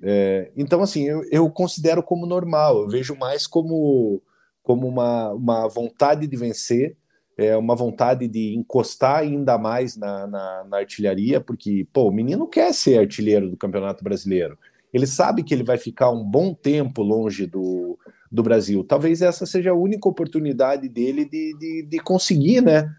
[0.01, 4.21] É, então, assim, eu, eu, considero como normal, eu vejo mais como,
[4.61, 6.95] como uma, uma vontade de vencer,
[7.37, 12.47] é, uma vontade de encostar ainda mais na, na, na artilharia, porque, pô, o menino
[12.47, 14.57] quer ser artilheiro do Campeonato Brasileiro.
[14.93, 17.97] Ele sabe que ele vai ficar um bom tempo longe do,
[18.31, 18.83] do Brasil.
[18.83, 22.89] Talvez essa seja a única oportunidade dele de, de, de conseguir, né?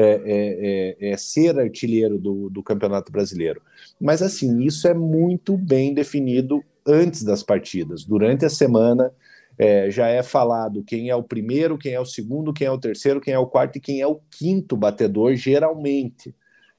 [0.00, 3.60] É, é, é, é, ser artilheiro do, do Campeonato Brasileiro.
[4.00, 8.04] Mas assim, isso é muito bem definido antes das partidas.
[8.04, 9.10] Durante a semana
[9.58, 12.78] é, já é falado quem é o primeiro, quem é o segundo, quem é o
[12.78, 16.32] terceiro, quem é o quarto e quem é o quinto batedor, geralmente.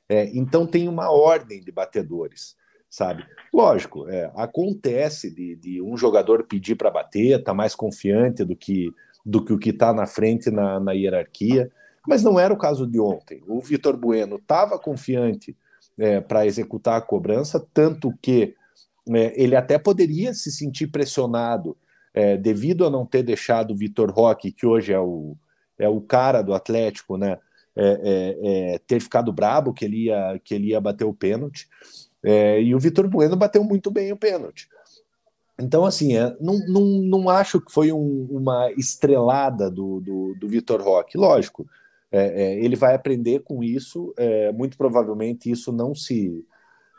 [0.08, 2.58] É, então tem uma ordem de batedores
[2.90, 3.24] sabe?
[3.54, 8.92] Lógico, é, acontece de, de, um jogador pedir para bater, tá mais confiante do que
[9.26, 11.70] do que o que está na frente na, na, hierarquia,
[12.08, 13.42] mas não era o caso de ontem.
[13.48, 15.56] O Vitor Bueno estava confiante
[15.98, 18.56] é, para executar a cobrança, tanto que
[19.16, 21.78] é, ele até poderia se sentir pressionado
[22.14, 25.36] é, devido a não ter deixado o Vitor Roque, que hoje é o,
[25.78, 27.38] é o cara do Atlético, né?
[27.76, 31.70] É, é, é, ter ficado brabo que ele ia, que ele ia bater o pênalti.
[32.22, 34.68] E o Vitor Bueno bateu muito bem o pênalti.
[35.58, 40.82] Então, assim, não, não, não acho que foi um, uma estrelada do, do, do Vitor
[40.82, 41.18] Roque.
[41.18, 41.66] Lógico,
[42.12, 44.14] é, é, ele vai aprender com isso.
[44.18, 46.46] É, muito provavelmente isso não se,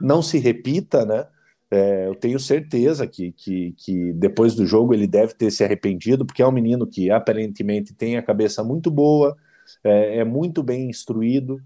[0.00, 1.26] não se repita, né?
[1.70, 6.26] É, eu tenho certeza que, que, que, depois do jogo ele deve ter se arrependido,
[6.26, 9.36] porque é um menino que aparentemente tem a cabeça muito boa,
[9.84, 11.60] é, é muito bem instruído.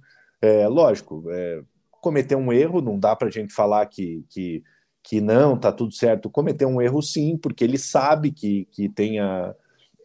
[0.69, 1.25] lógico,
[2.05, 4.63] cometeu um erro, não dá para a gente falar que, que,
[5.03, 6.29] que não, tá tudo certo.
[6.29, 9.55] Cometeu um erro sim, porque ele sabe que, que tem, a,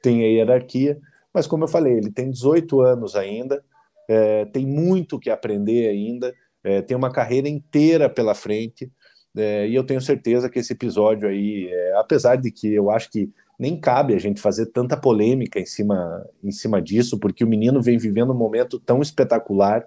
[0.01, 0.97] tem a hierarquia,
[1.33, 3.63] mas como eu falei, ele tem 18 anos ainda,
[4.07, 8.91] é, tem muito que aprender ainda, é, tem uma carreira inteira pela frente,
[9.37, 13.11] é, e eu tenho certeza que esse episódio aí, é, apesar de que eu acho
[13.11, 17.47] que nem cabe a gente fazer tanta polêmica em cima, em cima disso, porque o
[17.47, 19.85] menino vem vivendo um momento tão espetacular,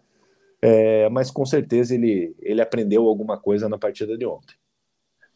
[0.60, 4.54] é, mas com certeza ele, ele aprendeu alguma coisa na partida de ontem.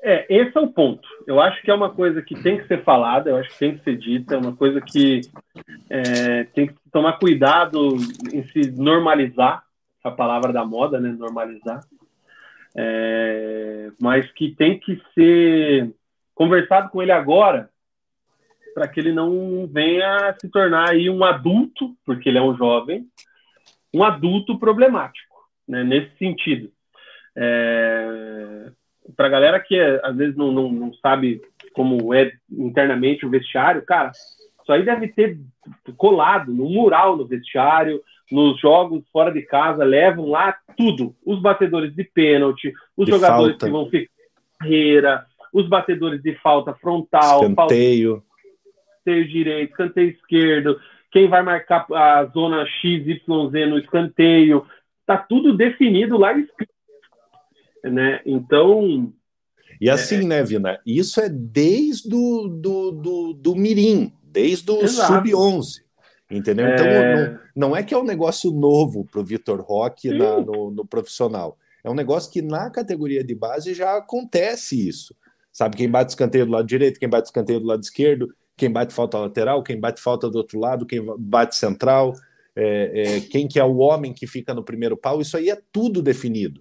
[0.09, 1.09] É, esse é o ponto.
[1.27, 3.77] Eu acho que é uma coisa que tem que ser falada, eu acho que tem
[3.77, 5.23] que ser dita, é uma coisa que
[5.91, 7.97] é, tem que tomar cuidado
[8.33, 9.65] em se normalizar,
[10.05, 11.09] a palavra da moda, né?
[11.11, 11.81] Normalizar.
[12.77, 15.93] É, mas que tem que ser
[16.37, 17.69] conversado com ele agora
[18.77, 23.09] para que ele não venha se tornar aí um adulto, porque ele é um jovem,
[23.93, 25.35] um adulto problemático,
[25.67, 26.71] né, nesse sentido.
[27.35, 28.71] É,
[29.15, 31.41] Para galera que às vezes não, não, não sabe
[31.73, 35.39] como é internamente o vestiário, cara, isso aí deve ter
[35.97, 38.03] colado no mural no vestiário,
[38.33, 41.15] nos jogos fora de casa, levam lá tudo.
[41.25, 43.67] Os batedores de pênalti, os de jogadores falta.
[43.67, 44.17] que vão ficar
[44.59, 48.23] carreira, os batedores de falta frontal, escanteio,
[48.99, 50.81] escanteio direito, escanteio esquerdo,
[51.11, 54.67] quem vai marcar a zona XYZ no escanteio,
[55.07, 56.76] tá tudo definido lá escrito.
[57.91, 58.21] Né?
[58.25, 59.13] Então.
[59.81, 60.25] E assim, é...
[60.25, 60.81] né, Vina?
[60.87, 65.83] Isso é desde do, do, do, do Mirim, desde o Sub-11.
[66.31, 66.67] Entendeu?
[66.69, 67.31] Então, é...
[67.55, 70.85] Não, não, é que é um negócio novo para o Vitor Roque na, no, no
[70.85, 71.57] profissional.
[71.85, 75.15] É um negócio que na categoria de base já acontece isso.
[75.53, 78.93] Sabe quem bate escanteio do lado direito, quem bate escanteio do lado esquerdo, quem bate
[78.93, 82.13] falta lateral, quem bate falta do outro lado, quem bate central,
[82.57, 85.59] é, é, quem que é o homem que fica no primeiro pau, isso aí é
[85.71, 86.61] tudo definido.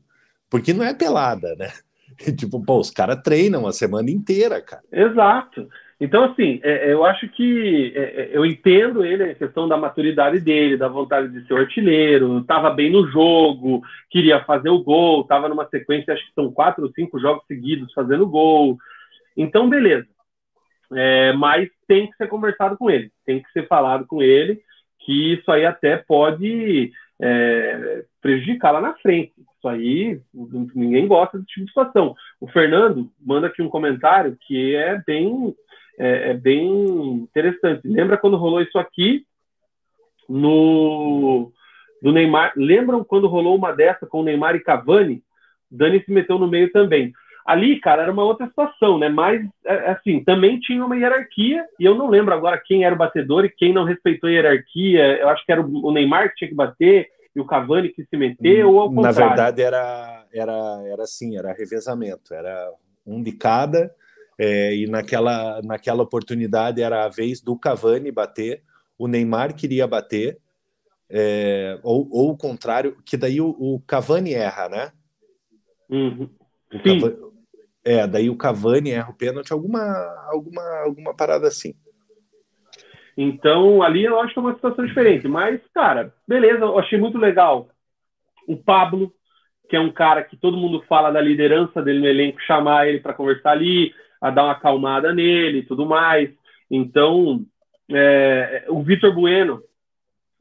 [0.49, 1.69] Porque não é pelada, né?
[2.37, 4.83] tipo, pô, os caras treinam a semana inteira, cara.
[4.91, 5.67] Exato.
[5.99, 9.77] Então, assim, é, é eu acho que é, é, eu entendo ele, a questão da
[9.77, 15.21] maturidade dele, da vontade de ser artilheiro, estava bem no jogo, queria fazer o gol,
[15.21, 18.77] estava numa sequência, acho que são quatro ou cinco jogos seguidos fazendo gol.
[19.37, 20.07] Então, beleza.
[20.93, 24.61] É, mas tem que ser conversado com ele, tem que ser falado com ele,
[24.99, 26.91] que isso aí até pode
[27.21, 29.33] é, prejudicar lá na frente.
[29.37, 30.19] Isso aí,
[30.73, 32.15] ninguém gosta desse tipo de situação.
[32.41, 35.53] O Fernando manda aqui um comentário que é bem,
[35.99, 36.67] é, é bem
[37.21, 37.87] interessante.
[37.87, 39.23] Lembra quando rolou isso aqui
[40.27, 41.51] no
[42.01, 42.53] do Neymar?
[42.55, 45.21] Lembram quando rolou uma dessa com o Neymar e Cavani?
[45.69, 47.13] Dani se meteu no meio também.
[47.45, 49.07] Ali, cara, era uma outra situação, né?
[49.07, 52.97] Mas, é, assim, também tinha uma hierarquia, e eu não lembro agora quem era o
[52.97, 55.19] batedor e quem não respeitou a hierarquia.
[55.19, 58.15] Eu acho que era o Neymar que tinha que bater e o Cavani que se
[58.15, 59.19] meteu, ou ao contrário.
[59.19, 62.71] Na verdade, era, era, era assim, era revezamento, era
[63.05, 63.93] um de cada,
[64.39, 68.63] é, e naquela, naquela oportunidade era a vez do Cavani bater,
[68.97, 70.39] o Neymar queria bater,
[71.09, 74.91] é, ou, ou o contrário, que daí o, o Cavani erra, né?
[75.89, 76.29] Uhum.
[76.83, 77.17] Cavani,
[77.83, 79.81] é, daí o Cavani erra o pênalti, alguma,
[80.29, 81.75] alguma, alguma parada assim.
[83.17, 85.27] Então, ali eu acho que é uma situação diferente.
[85.27, 87.69] Mas, cara, beleza, eu achei muito legal.
[88.47, 89.13] O Pablo,
[89.69, 92.99] que é um cara que todo mundo fala da liderança dele no elenco, chamar ele
[92.99, 96.29] para conversar ali, a dar uma acalmada nele e tudo mais.
[96.69, 97.45] Então,
[97.89, 99.61] é, o Vitor Bueno,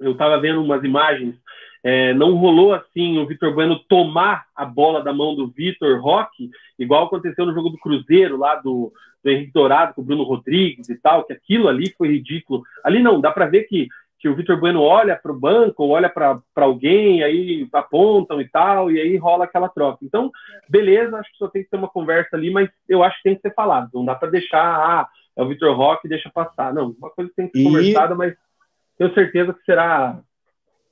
[0.01, 1.37] eu estava vendo umas imagens,
[1.83, 6.51] é, não rolou assim o Vitor Bueno tomar a bola da mão do Vitor Roque,
[6.79, 8.91] igual aconteceu no jogo do Cruzeiro, lá do,
[9.25, 12.63] do Henrique Dourado com o Bruno Rodrigues e tal, que aquilo ali foi ridículo.
[12.85, 15.91] Ali não, dá para ver que, que o Vitor Bueno olha para o banco, ou
[15.91, 20.05] olha para alguém, aí apontam e tal, e aí rola aquela troca.
[20.05, 20.31] Então,
[20.69, 23.35] beleza, acho que só tem que ter uma conversa ali, mas eu acho que tem
[23.35, 23.89] que ser falado.
[23.95, 26.75] Não dá para deixar, ah, é o Vitor Roque, deixa passar.
[26.75, 27.65] Não, uma coisa tem que ser e...
[27.65, 28.35] conversada, mas
[28.99, 30.21] tenho certeza que será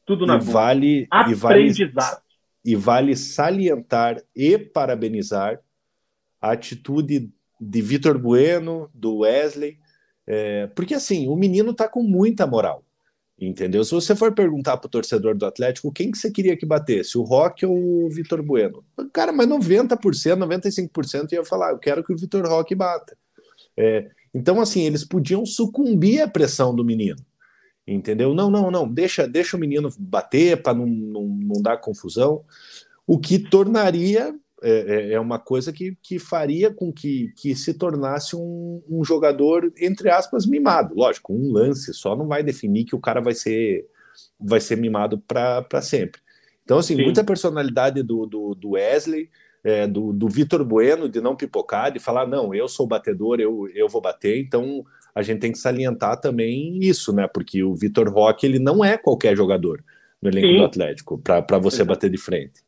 [0.07, 0.53] tudo na e boa.
[0.53, 2.23] Vale, Aprendizado.
[2.65, 5.61] E vale, e vale salientar e parabenizar
[6.41, 7.31] a atitude
[7.65, 9.79] de Vitor Bueno, do Wesley,
[10.27, 12.85] é, porque assim, o menino tá com muita moral,
[13.39, 13.85] entendeu?
[13.85, 17.23] Se você for perguntar pro torcedor do Atlético quem que você queria que batesse, o
[17.23, 18.85] Roque ou o Vitor Bueno?
[19.13, 19.97] Cara, mas 90%,
[20.37, 23.17] 95% ia falar, eu quero que o Vitor Roque bata.
[23.77, 27.25] É, então, assim, eles podiam sucumbir à pressão do menino
[27.87, 28.33] entendeu?
[28.33, 32.45] Não, não, não, deixa, deixa o menino bater para não, não, não dar confusão,
[33.07, 37.75] o que tornaria é, é, é uma coisa que, que faria com que, que se
[37.75, 40.95] tornasse um, um jogador, entre aspas, mimado.
[40.95, 43.87] Lógico, um lance só não vai definir que o cara vai ser,
[44.39, 46.21] vai ser mimado para sempre.
[46.65, 47.03] Então, assim, Sim.
[47.03, 49.29] muita personalidade do, do, do Wesley,
[49.65, 53.69] é, do, do Vitor Bueno, de não pipocar, de falar, não, eu sou batedor, eu,
[53.75, 54.85] eu vou bater, então
[55.15, 57.29] a gente tem que salientar também isso, né?
[57.33, 59.85] Porque o Vitor Roque ele não é qualquer jogador
[60.21, 60.57] no elenco Sim.
[60.57, 62.63] do Atlético para você bater de frente.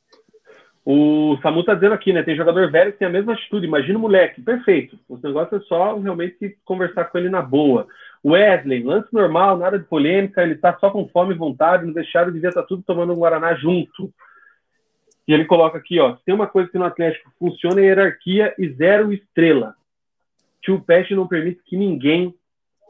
[0.87, 2.22] O Samu tá dizendo aqui, né?
[2.22, 3.66] Tem jogador velho que tem a mesma atitude.
[3.66, 4.99] Imagina o moleque, perfeito.
[5.09, 7.87] O negócio é só realmente conversar com ele na boa.
[8.24, 12.32] Wesley, lance normal, nada de polêmica, ele tá só com fome e vontade, no vestiário
[12.32, 14.12] devia estar tá tudo tomando um Guaraná junto.
[15.28, 18.68] E ele coloca aqui, ó, tem uma coisa que no Atlético funciona é hierarquia e
[18.70, 19.74] zero estrela.
[20.62, 22.35] Tio Pest não permite que ninguém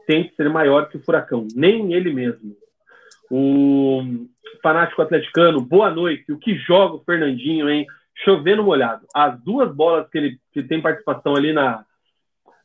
[0.07, 2.55] tente ser maior que o Furacão, nem ele mesmo.
[3.31, 4.01] O
[4.61, 6.31] fanático atleticano, boa noite.
[6.31, 7.85] O que joga o Fernandinho, hein?
[8.23, 9.05] Chovendo molhado.
[9.13, 11.85] As duas bolas que ele que tem participação ali na,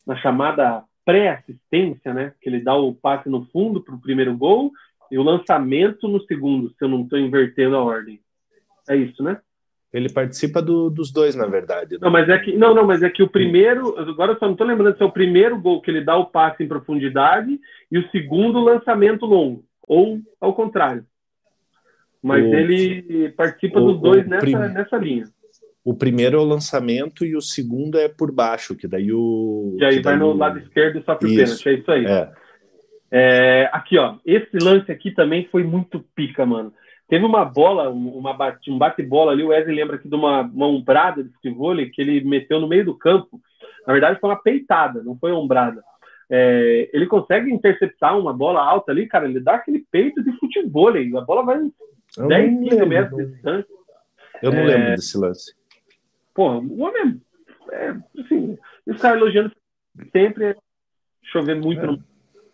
[0.06, 2.32] na chamada pré-assistência, né?
[2.40, 4.70] Que ele dá o passe no fundo para o primeiro gol
[5.10, 8.20] e o lançamento no segundo, se eu não estou invertendo a ordem.
[8.88, 9.40] É isso, né?
[9.92, 11.94] Ele participa do, dos dois, na verdade.
[11.94, 11.98] Né?
[12.02, 14.52] Não, mas é que não, não, mas é que o primeiro, agora eu só não
[14.52, 17.58] estou lembrando se é o primeiro gol que ele dá o passe em profundidade
[17.90, 21.04] e o segundo lançamento longo, ou ao contrário.
[22.22, 24.54] Mas o, ele participa o, dos dois nessa, prim...
[24.54, 25.24] nessa linha.
[25.84, 29.76] O primeiro é o lançamento e o segundo é por baixo, que daí o.
[29.80, 32.06] E aí vai no lado esquerdo só pro pênalti, é isso aí.
[32.06, 32.32] É.
[33.12, 36.72] É, aqui, ó, esse lance aqui também foi muito pica, mano.
[37.08, 40.68] Teve uma bola, uma bate, um bate-bola ali, o Wesley lembra aqui de uma, uma
[40.68, 43.40] ombrada de futebol que ele meteu no meio do campo.
[43.84, 45.82] Na verdade, foi uma peitada, não foi ombrada.
[46.30, 50.88] É, ele consegue interceptar uma bola alta ali, cara, ele dá aquele peito de futebol,
[50.90, 51.72] a bola vai uns
[52.16, 53.74] 10, 15 metros de distância.
[54.40, 55.54] Eu não é, lembro desse lance.
[56.32, 57.20] Pô, o homem
[57.72, 59.52] é, assim, os caras elogiando
[60.12, 60.56] sempre
[61.22, 61.86] chover muito é.
[61.86, 62.10] no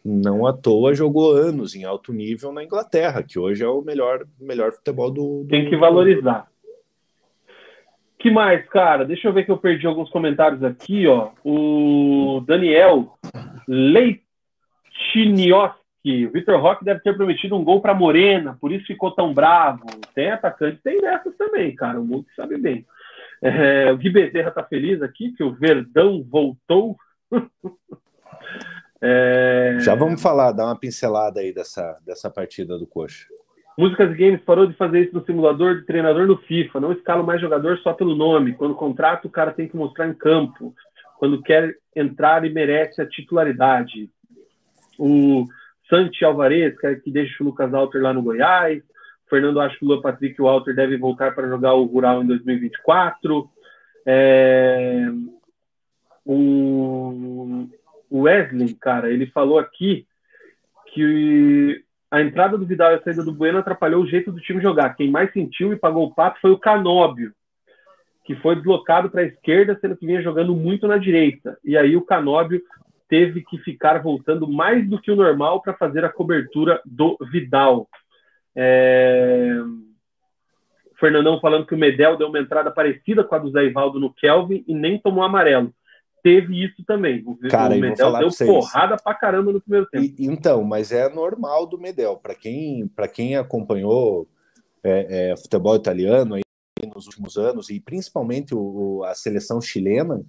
[0.08, 4.24] não à toa jogou anos em alto nível na Inglaterra, que hoje é o melhor,
[4.40, 6.46] melhor futebol do, do Tem que valorizar.
[8.18, 9.04] Que mais, cara?
[9.04, 11.30] Deixa eu ver que eu perdi alguns comentários aqui, ó.
[11.44, 13.14] O Daniel
[13.68, 16.26] Leitinioski.
[16.26, 19.84] O Vitor Roque deve ter prometido um gol para Morena, por isso ficou tão bravo.
[20.14, 22.00] Tem atacante, tem dessas também, cara.
[22.00, 22.86] O mundo sabe bem.
[23.42, 26.96] É, o Gui Bezerra tá feliz aqui, que o Verdão voltou.
[28.98, 29.76] É...
[29.80, 33.26] Já vamos falar, dar uma pincelada aí dessa, dessa partida do Coxa.
[33.76, 36.80] Músicas Games parou de fazer isso no simulador de treinador no FIFA.
[36.80, 38.54] Não escala mais jogador só pelo nome.
[38.54, 40.74] Quando contrata, o cara tem que mostrar em campo.
[41.18, 44.08] Quando quer entrar e merece a titularidade.
[44.98, 45.46] O
[45.90, 48.82] Santi Alvarez, que, é que deixa o Lucas Alter lá no Goiás.
[49.26, 51.84] O Fernando acha que o Luan Patrick e o Alter devem voltar para jogar o
[51.84, 53.50] Rural em 2024.
[54.06, 55.06] É,
[56.24, 57.68] o
[58.10, 60.06] Wesley, cara, ele falou aqui
[60.94, 64.62] que a entrada do Vidal e a saída do Bueno atrapalhou o jeito do time
[64.62, 64.94] jogar.
[64.94, 67.32] Quem mais sentiu e pagou o pato foi o Canóbio,
[68.24, 71.58] que foi deslocado para a esquerda, sendo que vinha jogando muito na direita.
[71.64, 72.62] E aí o Canóbio
[73.08, 77.88] teve que ficar voltando mais do que o normal para fazer a cobertura do Vidal.
[78.54, 79.56] É...
[80.98, 84.12] Fernandão falando que o Medel deu uma entrada parecida com a do Zé Ivaldo no
[84.12, 85.72] Kelvin e nem tomou amarelo
[86.26, 87.22] teve isso também.
[87.24, 90.04] O, Cara, o Medel deu porrada pra caramba no primeiro tempo.
[90.04, 92.16] E, então, mas é normal do Medel.
[92.16, 94.26] Para quem, quem acompanhou
[94.82, 96.42] é, é, futebol italiano aí
[96.92, 100.20] nos últimos anos, e principalmente o, a seleção chilena,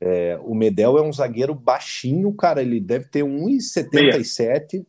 [0.00, 2.60] é, o Medel é um zagueiro baixinho, cara.
[2.60, 4.84] Ele deve ter 1,77.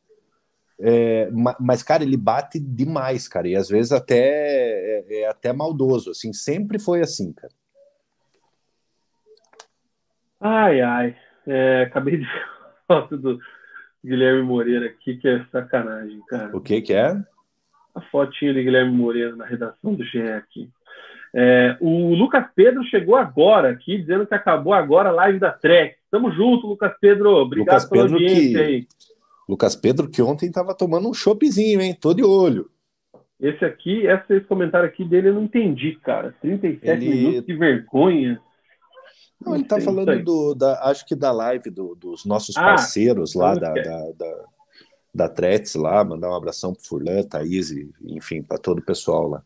[0.79, 1.29] É,
[1.59, 6.31] mas, cara, ele bate demais, cara, e às vezes até é, é até maldoso, assim,
[6.33, 7.51] sempre foi assim, cara.
[10.39, 11.15] Ai, ai.
[11.45, 12.45] É, acabei de ver
[12.89, 13.39] a foto do
[14.03, 16.55] Guilherme Moreira aqui, que é sacanagem, cara.
[16.55, 17.15] O que que é?
[17.95, 20.69] A fotinha de Guilherme Moreira na redação do GE aqui.
[21.33, 25.95] É, o Lucas Pedro chegou agora aqui, dizendo que acabou agora a live da Trek.
[26.09, 27.29] Tamo junto, Lucas Pedro.
[27.35, 28.63] Obrigado Lucas pela Pedro audiência que...
[28.63, 28.87] aí.
[29.47, 31.95] Lucas Pedro, que ontem estava tomando um choppzinho, hein?
[31.99, 32.69] Tô de olho.
[33.39, 36.35] Esse aqui, esse comentário aqui dele eu não entendi, cara.
[36.41, 37.09] 37 Ele...
[37.09, 38.41] minutos de vergonha.
[39.39, 43.35] Não, ele está falando do, da, acho que da live do, dos nossos ah, parceiros
[43.35, 44.45] lá da, da, da,
[45.13, 49.27] da Tretz lá, mandar um abração pro Furlan, Thaís, e, enfim, para todo o pessoal
[49.27, 49.43] lá.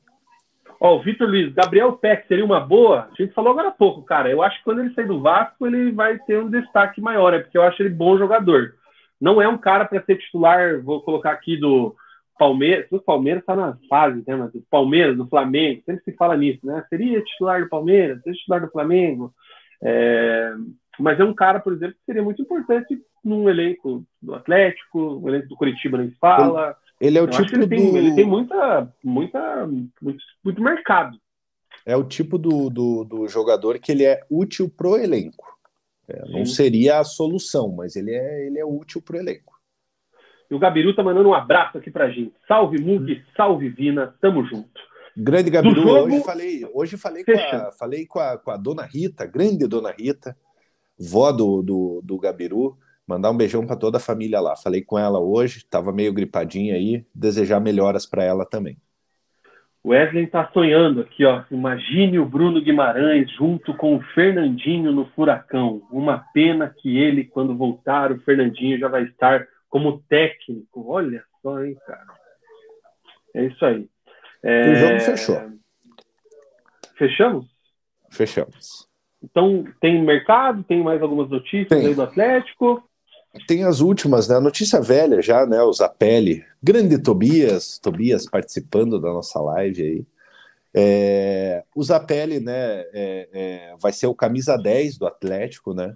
[0.79, 3.07] Ó, o Vitor Luiz, Gabriel Peck seria uma boa?
[3.11, 4.31] A gente falou agora há pouco, cara.
[4.31, 7.39] Eu acho que quando ele sair do Vasco, ele vai ter um destaque maior, é
[7.39, 8.73] porque eu acho ele bom jogador.
[9.19, 11.95] Não é um cara para ser titular, vou colocar aqui do
[12.39, 12.87] Palmeiras.
[12.89, 14.35] O Palmeiras está na fase, né?
[14.35, 16.83] Mas o Palmeiras, do Flamengo, sempre se fala nisso, né?
[16.89, 19.31] Seria titular do Palmeiras, seria titular do Flamengo.
[19.83, 20.53] É,
[20.99, 25.29] mas é um cara, por exemplo, que seria muito importante num elenco do Atlético, no
[25.29, 26.75] elenco do Curitiba nem fala.
[26.99, 27.69] Ele, é o Eu tipo ele do...
[27.69, 31.17] Tem, ele tem muita, muita, muito, muito mercado.
[31.85, 35.51] É o tipo do, do, do jogador que ele é útil pro elenco.
[36.07, 39.59] É, não seria a solução, mas ele é, ele é útil pro elenco.
[40.49, 42.33] E o Gabiru tá mandando um abraço aqui pra gente.
[42.47, 44.81] Salve Mug, salve Vina, tamo junto.
[45.15, 46.05] Grande Gabiru, jogo...
[46.05, 49.91] hoje falei, hoje falei, com, a, falei com, a, com a dona Rita, grande dona
[49.91, 50.37] Rita,
[50.97, 52.77] vó do, do, do Gabiru.
[53.05, 54.55] Mandar um beijão para toda a família lá.
[54.55, 58.77] Falei com ela hoje, estava meio gripadinha aí, desejar melhoras para ela também.
[59.83, 61.43] Wesley está sonhando aqui, ó.
[61.49, 65.81] Imagine o Bruno Guimarães junto com o Fernandinho no Furacão.
[65.91, 70.85] Uma pena que ele, quando voltar, o Fernandinho já vai estar como técnico.
[70.87, 72.05] Olha só, hein, cara.
[73.33, 73.89] É isso aí.
[74.43, 74.71] É...
[74.71, 75.51] O jogo fechou.
[76.95, 77.45] Fechamos?
[78.09, 78.87] Fechamos.
[79.23, 80.63] Então, tem mercado?
[80.63, 81.87] Tem mais algumas notícias tem.
[81.87, 82.83] aí do Atlético?
[83.47, 84.35] Tem as últimas, né?
[84.35, 85.61] A notícia velha já, né?
[85.61, 86.43] O Zapelli.
[86.61, 90.05] Grande Tobias, Tobias participando da nossa live aí.
[90.73, 92.53] É, o Zapelli, né,
[92.93, 95.95] é, é, vai ser o camisa 10 do Atlético, né?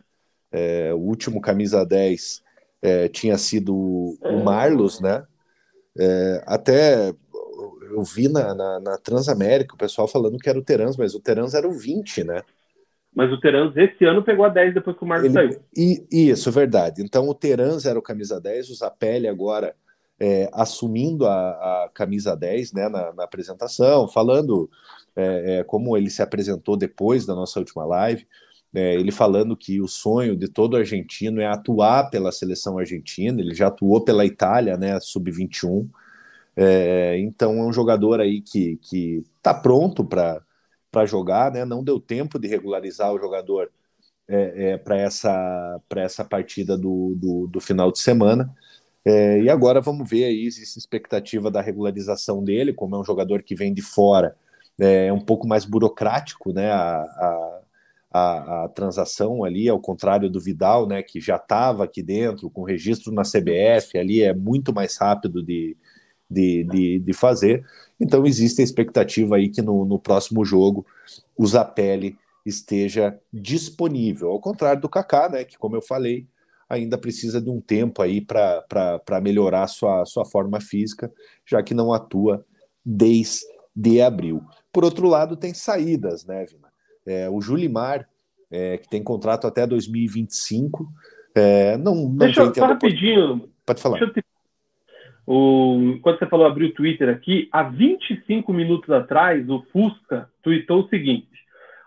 [0.51, 2.43] É, o último camisa 10
[2.81, 5.25] é, tinha sido o Marlos, né?
[5.97, 7.13] É, até
[7.91, 11.19] eu vi na, na, na, Transamérica o pessoal falando que era o Terans, mas o
[11.19, 12.41] Terans era o 20, né?
[13.13, 15.59] Mas o Terans esse ano pegou a 10 depois que o Marcos Ele, saiu.
[15.75, 17.01] E, isso, verdade.
[17.01, 19.73] Então o Terans era o camisa 10, o Zapelli agora
[20.19, 24.69] é, assumindo a, a, camisa 10 né, na, na apresentação, falando
[25.15, 28.27] é, é, como ele se apresentou depois da nossa última live.
[28.73, 33.55] É, ele falando que o sonho de todo argentino é atuar pela seleção argentina, ele
[33.55, 35.87] já atuou pela Itália, né, sub-21,
[36.55, 38.79] é, então é um jogador aí que
[39.37, 41.65] está pronto para jogar, né?
[41.65, 43.69] Não deu tempo de regularizar o jogador
[44.27, 48.53] é, é, para essa, essa partida do, do, do, final de semana.
[49.03, 53.43] É, e agora vamos ver aí existe expectativa da regularização dele, como é um jogador
[53.43, 54.35] que vem de fora,
[54.79, 56.71] é, é um pouco mais burocrático, né?
[56.71, 57.61] A, a,
[58.11, 62.63] a, a, transação ali, ao contrário do Vidal, né, que já estava aqui dentro, com
[62.63, 65.75] registro na CBF, ali é muito mais rápido de,
[66.29, 67.65] de, de, de fazer.
[67.99, 70.85] Então existe a expectativa aí que no, no próximo jogo
[71.37, 76.27] o Zapelli esteja disponível, ao contrário do Kaká, né, que como eu falei,
[76.69, 81.11] ainda precisa de um tempo aí para melhorar sua, sua forma física,
[81.45, 82.45] já que não atua
[82.83, 84.43] desde abril.
[84.71, 86.67] Por outro lado, tem saídas, né, Vina?
[87.05, 88.07] É, o Julimar,
[88.49, 90.87] é, que tem contrato até 2025,
[91.35, 93.49] é, não, não Deixa eu, só rapidinho.
[93.65, 93.99] Pode falar.
[93.99, 94.34] Deixa eu te
[95.25, 100.81] o, quando você falou abrir o Twitter aqui, há 25 minutos atrás, o Fusca tweetou
[100.81, 101.27] o seguinte: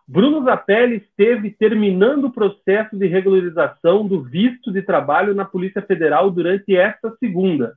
[0.07, 6.31] Bruno Zapelli esteve terminando o processo de regularização do visto de trabalho na Polícia Federal
[6.31, 7.75] durante esta segunda.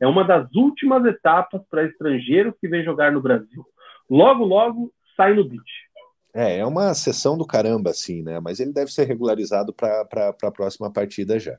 [0.00, 3.64] É uma das últimas etapas para estrangeiros que vem jogar no Brasil.
[4.08, 5.62] Logo, logo, sai no beat.
[6.32, 8.38] É, é uma sessão do caramba, assim, né?
[8.40, 11.58] Mas ele deve ser regularizado para a próxima partida já.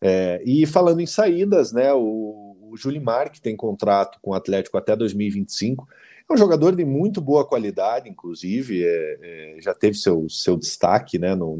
[0.00, 1.92] É, e falando em saídas, né?
[1.92, 5.86] O, o Julimar, que tem contrato com o Atlético até 2025,
[6.28, 11.18] é um jogador de muito boa qualidade, inclusive, é, é, já teve seu, seu destaque
[11.18, 11.56] né, no,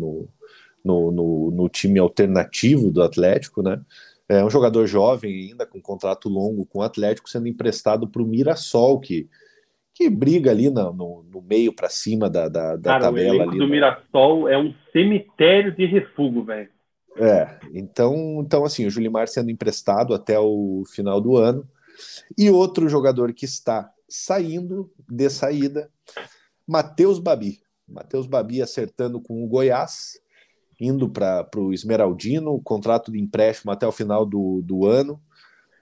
[0.85, 3.81] no, no, no, time alternativo do Atlético, né?
[4.29, 8.27] É um jogador jovem ainda, com contrato longo com o Atlético, sendo emprestado para o
[8.27, 9.29] Mirassol, que,
[9.95, 13.39] que briga ali no, no, no meio para cima da, da, da Cara, tabela.
[13.39, 13.71] O ali, do né?
[13.71, 16.76] Mirassol é um cemitério de refúgio, velho.
[17.19, 21.67] É, então, então assim, o Julimar sendo emprestado até o final do ano.
[22.37, 25.91] E outro jogador que está saindo de saída,
[26.67, 27.61] Matheus Babi.
[27.89, 30.21] Matheus Babi acertando com o Goiás,
[30.79, 35.21] indo para o Esmeraldino, contrato de empréstimo até o final do, do ano.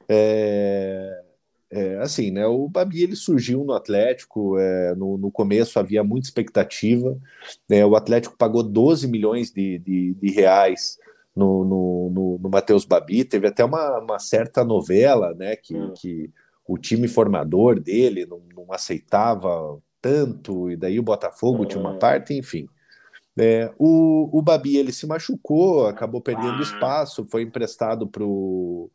[0.08, 1.24] É,
[1.70, 2.46] é, assim, né?
[2.46, 4.56] O Babi ele surgiu no Atlético.
[4.58, 7.18] É, no, no começo havia muita expectativa.
[7.68, 10.98] Né, o Atlético pagou 12 milhões de, de, de reais
[11.34, 13.24] no, no, no, no Matheus Babi.
[13.24, 15.56] Teve até uma, uma certa novela, né?
[15.56, 15.92] Que, Hum.
[15.96, 16.30] que
[16.66, 22.34] o time formador dele não, não aceitava tanto, e daí o Botafogo tinha uma parte,
[22.34, 22.68] enfim.
[23.38, 28.90] É, o, o Babi ele se machucou, acabou perdendo espaço, foi emprestado para o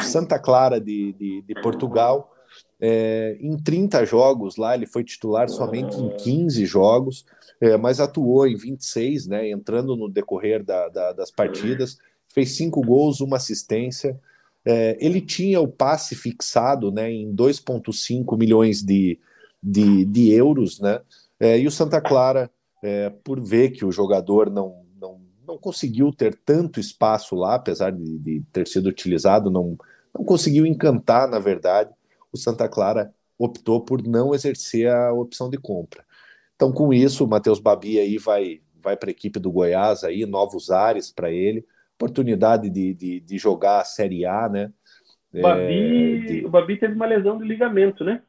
[0.00, 2.35] Santa Clara de, de, de Portugal.
[2.80, 7.24] É, em 30 jogos lá, ele foi titular somente em 15 jogos,
[7.60, 11.98] é, mas atuou em 26, né, entrando no decorrer da, da, das partidas,
[12.28, 14.18] fez cinco gols, uma assistência.
[14.64, 19.18] É, ele tinha o passe fixado né, em 2,5 milhões de,
[19.62, 21.00] de, de euros, né?
[21.38, 22.50] É, e o Santa Clara,
[22.82, 27.90] é, por ver que o jogador não, não, não conseguiu ter tanto espaço lá, apesar
[27.90, 29.78] de, de ter sido utilizado, não,
[30.14, 31.90] não conseguiu encantar, na verdade,
[32.36, 36.04] o Santa Clara optou por não exercer a opção de compra.
[36.54, 40.24] Então, com isso, o Matheus Babi aí vai, vai para a equipe do Goiás, aí,
[40.24, 44.72] novos ares para ele, oportunidade de, de, de, jogar a Série A, né?
[45.34, 46.46] O Babi, é, de...
[46.46, 48.22] o Babi teve uma lesão de ligamento, né?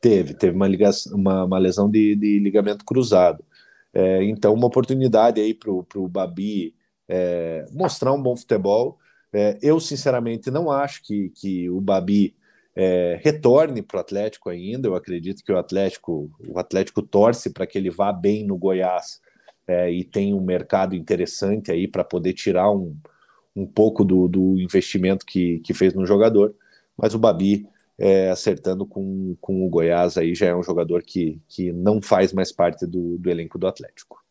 [0.00, 3.44] Teve, teve uma, ligação, uma, uma lesão de, de ligamento cruzado.
[3.92, 6.74] É, então, uma oportunidade aí para o Babi
[7.06, 8.98] é, mostrar um bom futebol.
[9.32, 12.34] É, eu, sinceramente, não acho que, que o Babi
[12.76, 14.88] é, retorne para o Atlético ainda.
[14.88, 19.20] Eu acredito que o Atlético, o Atlético torce para que ele vá bem no Goiás
[19.66, 22.96] é, e tenha um mercado interessante aí para poder tirar um,
[23.54, 26.54] um pouco do, do investimento que, que fez no jogador.
[26.96, 27.66] Mas o Babi
[27.98, 32.32] é, acertando com, com o Goiás aí já é um jogador que, que não faz
[32.32, 34.23] mais parte do, do elenco do Atlético.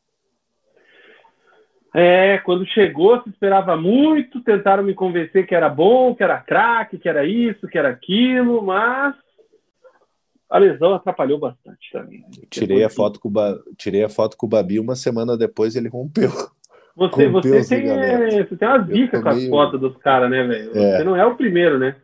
[1.94, 6.98] É, quando chegou se esperava muito, tentaram me convencer que era bom, que era craque,
[6.98, 9.14] que era isso, que era aquilo, mas
[10.50, 12.24] a lesão atrapalhou bastante também.
[12.50, 13.60] Tirei a, foto com o ba...
[13.78, 16.32] Tirei a foto com o Babi uma semana depois ele rompeu.
[16.96, 20.78] Você, você, tem, é, você tem uma dica com as fotos dos caras, né, velho?
[20.78, 20.98] É.
[20.98, 21.96] Você não é o primeiro, né?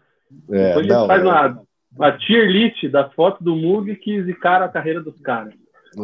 [0.51, 1.61] É, depois não, faz uma,
[1.95, 5.53] uma tier list da foto do Mug que zicaram a carreira dos caras.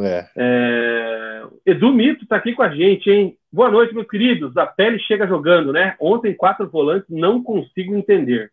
[0.03, 0.27] É.
[0.35, 1.43] É...
[1.65, 3.35] Edu Mito tá aqui com a gente, hein?
[3.55, 4.57] Boa noite, meus queridos.
[4.57, 5.95] A pele chega jogando, né?
[5.97, 8.51] Ontem, quatro volantes, não consigo entender.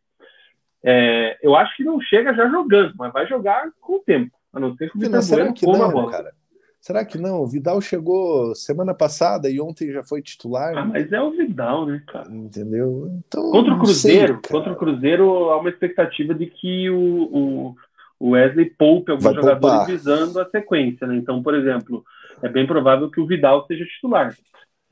[0.81, 1.37] É...
[1.43, 4.31] Eu acho que não chega já jogando, mas vai jogar com o tempo.
[4.53, 6.13] A não ser que o Vitor Bueno coma a bola.
[6.13, 6.33] Cara?
[6.81, 7.41] Será que não?
[7.41, 10.73] O Vidal chegou semana passada e ontem já foi titular.
[10.79, 12.33] Ah, mas é o Vidal, né, cara?
[12.33, 13.11] Entendeu?
[13.27, 17.75] Então, contra o Cruzeiro, sei, contra o Cruzeiro há uma expectativa de que o,
[18.21, 19.87] o Wesley poupe alguns Vai jogadores poupar.
[19.89, 21.17] visando a sequência, né?
[21.17, 22.05] Então, por exemplo,
[22.41, 24.33] é bem provável que o Vidal seja titular.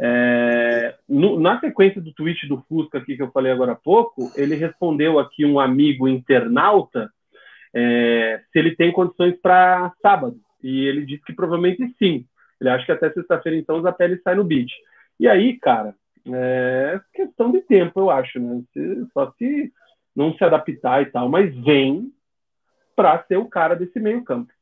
[0.03, 4.33] É, no, na sequência do tweet do Fusca aqui que eu falei agora há pouco,
[4.35, 7.11] ele respondeu aqui um amigo internauta
[7.75, 10.41] é, se ele tem condições para sábado.
[10.63, 12.25] E ele disse que provavelmente sim.
[12.61, 14.71] Ele acha que até sexta-feira, então, o Zapelli sai no beat.
[15.19, 15.95] E aí, cara,
[16.27, 18.63] é questão de tempo, eu acho, né?
[18.73, 19.73] Se, só se
[20.15, 22.13] não se adaptar e tal, mas vem
[22.95, 24.53] para ser o cara desse meio campo.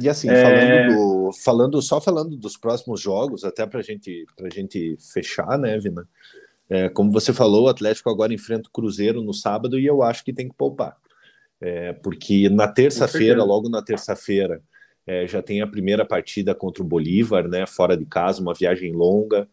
[0.00, 0.42] E assim, é...
[0.42, 5.78] falando, do, falando só falando dos próximos jogos, até para gente, a gente fechar, né,
[5.78, 6.08] Vina?
[6.68, 10.24] É, como você falou, o Atlético agora enfrenta o Cruzeiro no sábado e eu acho
[10.24, 10.96] que tem que poupar.
[11.60, 14.62] É, porque na terça-feira, logo na terça-feira,
[15.06, 18.92] é, já tem a primeira partida contra o Bolívar, né, fora de casa, uma viagem
[18.92, 19.48] longa,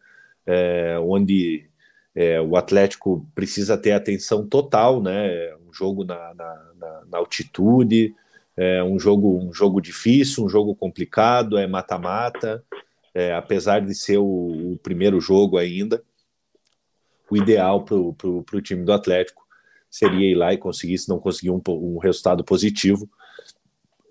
[0.46, 1.68] é, onde
[2.14, 8.14] é, o Atlético precisa ter atenção total, né, um jogo na, na, na, na altitude,
[8.60, 12.64] é um jogo, um jogo difícil, um jogo complicado, é mata-mata,
[13.14, 16.02] é, apesar de ser o, o, primeiro jogo ainda,
[17.30, 19.46] o ideal para o time do Atlético
[19.88, 23.08] seria ir lá e conseguir, se não conseguir um, um resultado positivo,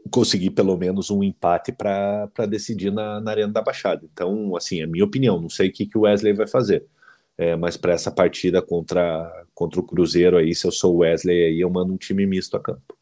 [0.09, 4.07] conseguir pelo menos um empate para decidir na, na Arena da Baixada.
[4.11, 6.85] Então, assim, é minha opinião, não sei o que, que o Wesley vai fazer.
[7.37, 11.43] É, mas para essa partida contra, contra o Cruzeiro aí, se eu sou o Wesley
[11.43, 12.96] aí, eu mando um time misto a campo.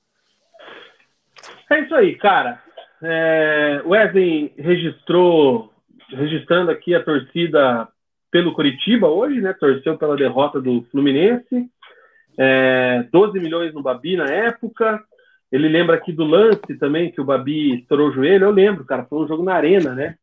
[1.70, 2.62] É isso aí, cara.
[3.02, 5.72] É, Wesley registrou,
[6.10, 7.88] registrando aqui a torcida
[8.32, 9.54] pelo Curitiba hoje, né?
[9.54, 11.70] Torceu pela derrota do Fluminense.
[12.38, 15.02] É, 12 milhões no Babi na época.
[15.52, 18.46] Ele lembra aqui do lance também, que o Babi estourou o joelho.
[18.46, 20.16] Eu lembro, cara, foi um jogo na arena, né?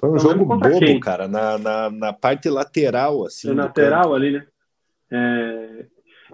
[0.00, 0.98] Foi um jogo bobo, quem?
[0.98, 3.54] cara, na, na, na, parte lateral, assim.
[3.54, 4.14] Na lateral campo.
[4.14, 4.46] ali, né?
[5.12, 5.84] É...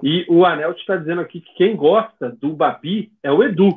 [0.02, 3.76] E o Anel está dizendo aqui que quem gosta do Babi é o Edu.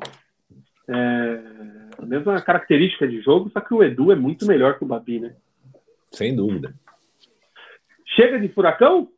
[0.89, 1.69] É...
[2.01, 5.19] A mesma característica de jogo, só que o Edu é muito melhor que o Babi,
[5.19, 5.35] né?
[6.11, 6.73] Sem dúvida.
[8.15, 9.09] Chega de furacão?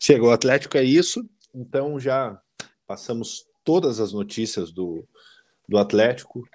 [0.00, 1.28] Chegou o Atlético, é isso.
[1.52, 2.40] Então já
[2.86, 5.04] passamos todas as notícias do,
[5.68, 6.48] do Atlético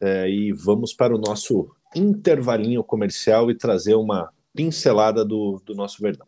[0.00, 6.00] é, e vamos para o nosso intervalinho comercial e trazer uma pincelada do, do nosso
[6.02, 6.26] Verdão.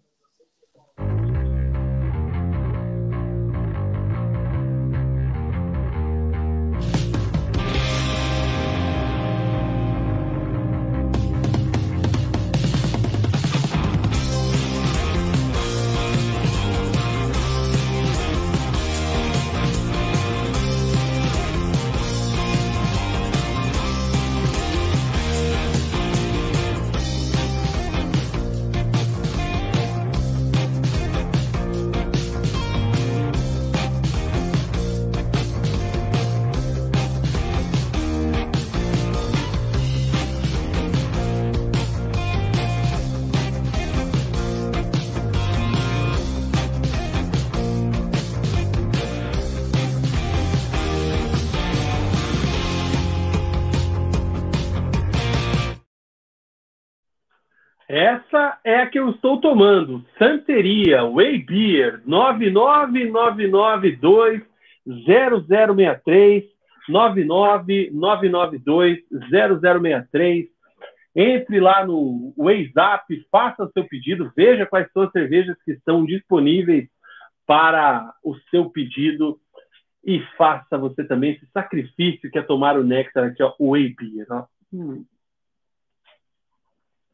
[58.85, 60.05] É que eu estou tomando.
[60.19, 64.43] Santeria Way Beer 99992
[65.07, 66.45] 0063
[66.87, 68.99] 99992
[69.31, 70.49] 0063.
[71.17, 76.87] Entre lá no WhatsApp, faça seu pedido, veja quais são as cervejas que estão disponíveis
[77.47, 79.41] para o seu pedido
[80.05, 83.97] e faça você também esse sacrifício que é tomar o néctar aqui, ó, o Whey
[83.99, 84.27] Beer.
[84.29, 84.45] Ó.
[84.71, 85.07] Hum,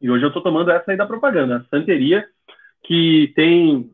[0.01, 2.27] e hoje eu estou tomando essa aí da propaganda, a Santeria,
[2.83, 3.91] que tem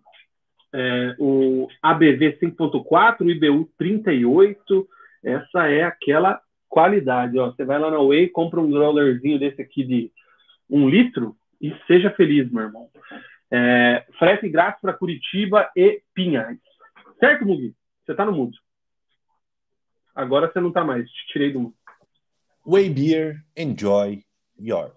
[0.74, 4.88] é, o ABV 5.4, o IBU 38.
[5.24, 6.40] Essa é aquela
[6.70, 7.38] qualidade.
[7.38, 7.52] Ó.
[7.52, 10.12] Você vai lá na Way, compra um growlerzinho desse aqui de
[10.70, 12.90] um litro e seja feliz, meu irmão.
[13.52, 16.60] É, frete grátis para Curitiba e Pinhais.
[17.20, 17.74] Certo, Mugi?
[18.06, 18.58] Você está no mundo.
[20.16, 21.10] Agora você não está mais.
[21.10, 21.76] Te tirei do mundo.
[22.66, 24.24] Way Beer, enjoy
[24.60, 24.94] your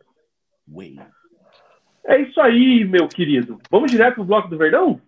[0.71, 0.99] Way.
[2.07, 3.59] É isso aí, meu querido.
[3.71, 5.01] Vamos direto pro bloco do Verdão?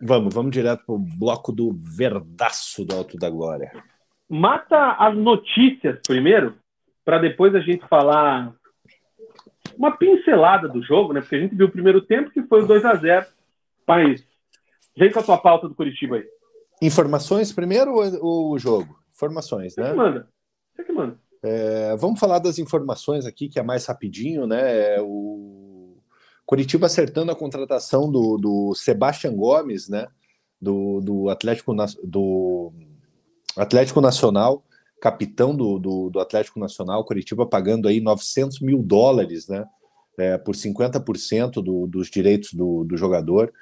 [0.00, 3.72] Vamos, vamos direto pro bloco do Verdaço do Alto da Glória.
[4.28, 6.56] Mata as notícias primeiro,
[7.04, 8.54] para depois a gente falar
[9.76, 11.20] uma pincelada do jogo, né?
[11.20, 13.26] Porque a gente viu o primeiro tempo que foi o 2 a 0
[13.86, 14.24] Mas
[14.96, 16.26] vem com a tua pauta do Curitiba aí.
[16.80, 18.98] Informações primeiro ou o jogo?
[19.12, 19.84] Informações, né?
[19.84, 20.28] Você que manda.
[20.74, 21.18] Você que manda.
[21.42, 24.96] É, vamos falar das informações aqui, que é mais rapidinho, né?
[24.96, 25.96] É o
[26.44, 30.08] Curitiba acertando a contratação do, do Sebastian Gomes, né?
[30.60, 32.72] Do, do, Atlético, do
[33.56, 34.64] Atlético Nacional,
[35.00, 39.64] capitão do, do, do, Atlético Nacional, Curitiba pagando aí 900 mil dólares, né?
[40.18, 43.52] É, por 50% do, dos direitos do, do jogador,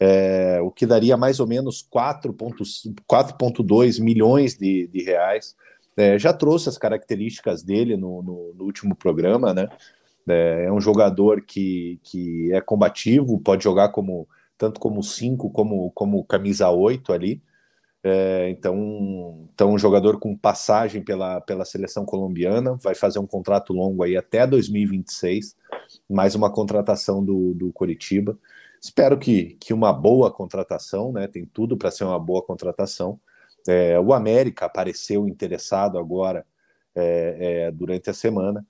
[0.00, 5.54] é, o que daria mais ou menos 4,2 milhões de, de reais
[6.00, 9.68] é, já trouxe as características dele no, no, no último programa, né?
[10.28, 15.90] É, é, um jogador que, que é combativo, pode jogar como tanto como 5 como,
[15.92, 17.42] como camisa 8 ali.
[18.02, 23.74] É, então, então, um jogador com passagem pela, pela seleção colombiana, vai fazer um contrato
[23.74, 25.54] longo aí até 2026,
[26.08, 28.38] mais uma contratação do, do Coritiba.
[28.80, 31.26] Espero que, que uma boa contratação, né?
[31.28, 33.20] Tem tudo para ser uma boa contratação.
[33.68, 36.44] É, o América apareceu interessado agora
[36.94, 38.66] é, é, durante a semana,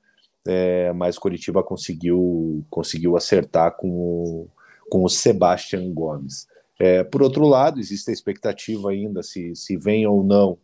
[0.47, 4.49] é, mas Curitiba conseguiu, conseguiu acertar com o,
[4.91, 6.47] com o Sebastian Gomes.
[6.79, 10.59] É, por outro lado, existe a expectativa ainda se, se vem ou não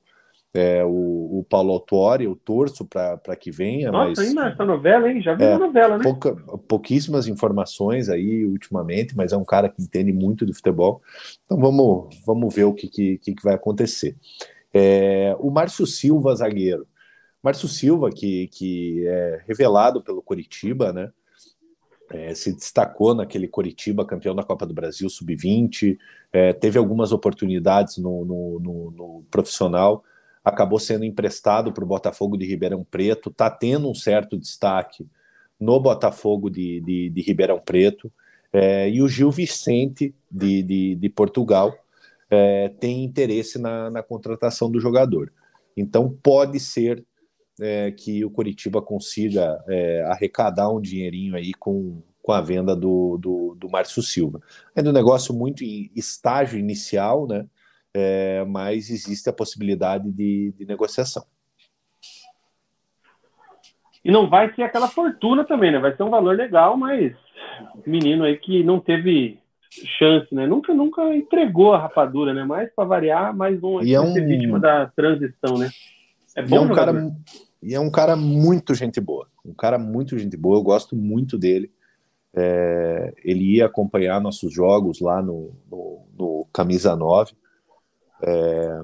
[0.57, 3.93] é, o, o Paulo Autuori, eu torço para que venha.
[3.93, 5.21] Nossa, mas, ainda essa novela, hein?
[5.21, 6.03] Já viu é, a novela, né?
[6.03, 6.35] Pouca,
[6.67, 11.03] pouquíssimas informações aí ultimamente, mas é um cara que entende muito de futebol.
[11.45, 14.17] Então vamos, vamos ver o que, que, que vai acontecer.
[14.73, 16.87] É, o Márcio Silva, zagueiro.
[17.43, 21.11] Márcio Silva, que, que é revelado pelo Coritiba, né?
[22.11, 25.99] É, se destacou naquele Coritiba, campeão da Copa do Brasil Sub-20,
[26.33, 30.05] é, teve algumas oportunidades no, no, no, no profissional,
[30.47, 35.05] acabou sendo emprestado para o Botafogo de Ribeirão Preto, está tendo um certo destaque
[35.59, 38.13] no Botafogo de, de, de Ribeirão Preto,
[38.53, 41.77] é, e o Gil Vicente, de, de, de Portugal,
[42.31, 45.33] é, tem interesse na, na, contratação do jogador.
[45.77, 47.05] Então, pode ser
[47.61, 53.19] é, que o Curitiba consiga é, arrecadar um dinheirinho aí com, com a venda do,
[53.19, 54.41] do, do Márcio Silva.
[54.77, 57.45] Ainda um negócio muito em estágio inicial, né?
[57.99, 61.25] É, mas existe a possibilidade de, de negociação.
[64.05, 65.79] E não vai ser aquela fortuna também, né?
[65.79, 67.15] Vai ser um valor legal, mas
[67.87, 69.39] menino aí que não teve
[69.99, 70.47] chance, né?
[70.47, 72.45] Nunca, nunca entregou a rapadura, né?
[72.45, 74.13] Mas para variar, mais um e é um...
[74.13, 75.71] vítima da transição, né?
[76.37, 77.17] É bom e é um cara
[77.63, 80.59] e é um cara muito gente boa, um cara muito gente boa.
[80.59, 81.73] Eu gosto muito dele.
[82.35, 87.33] É, ele ia acompanhar nossos jogos lá no, no, no Camisa 9.
[88.23, 88.83] É,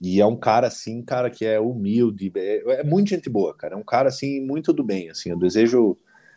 [0.00, 3.74] e é um cara assim, cara que é humilde, é, é muito gente boa, cara.
[3.74, 5.30] É um cara assim muito do bem, assim.
[5.30, 5.96] Eu desejo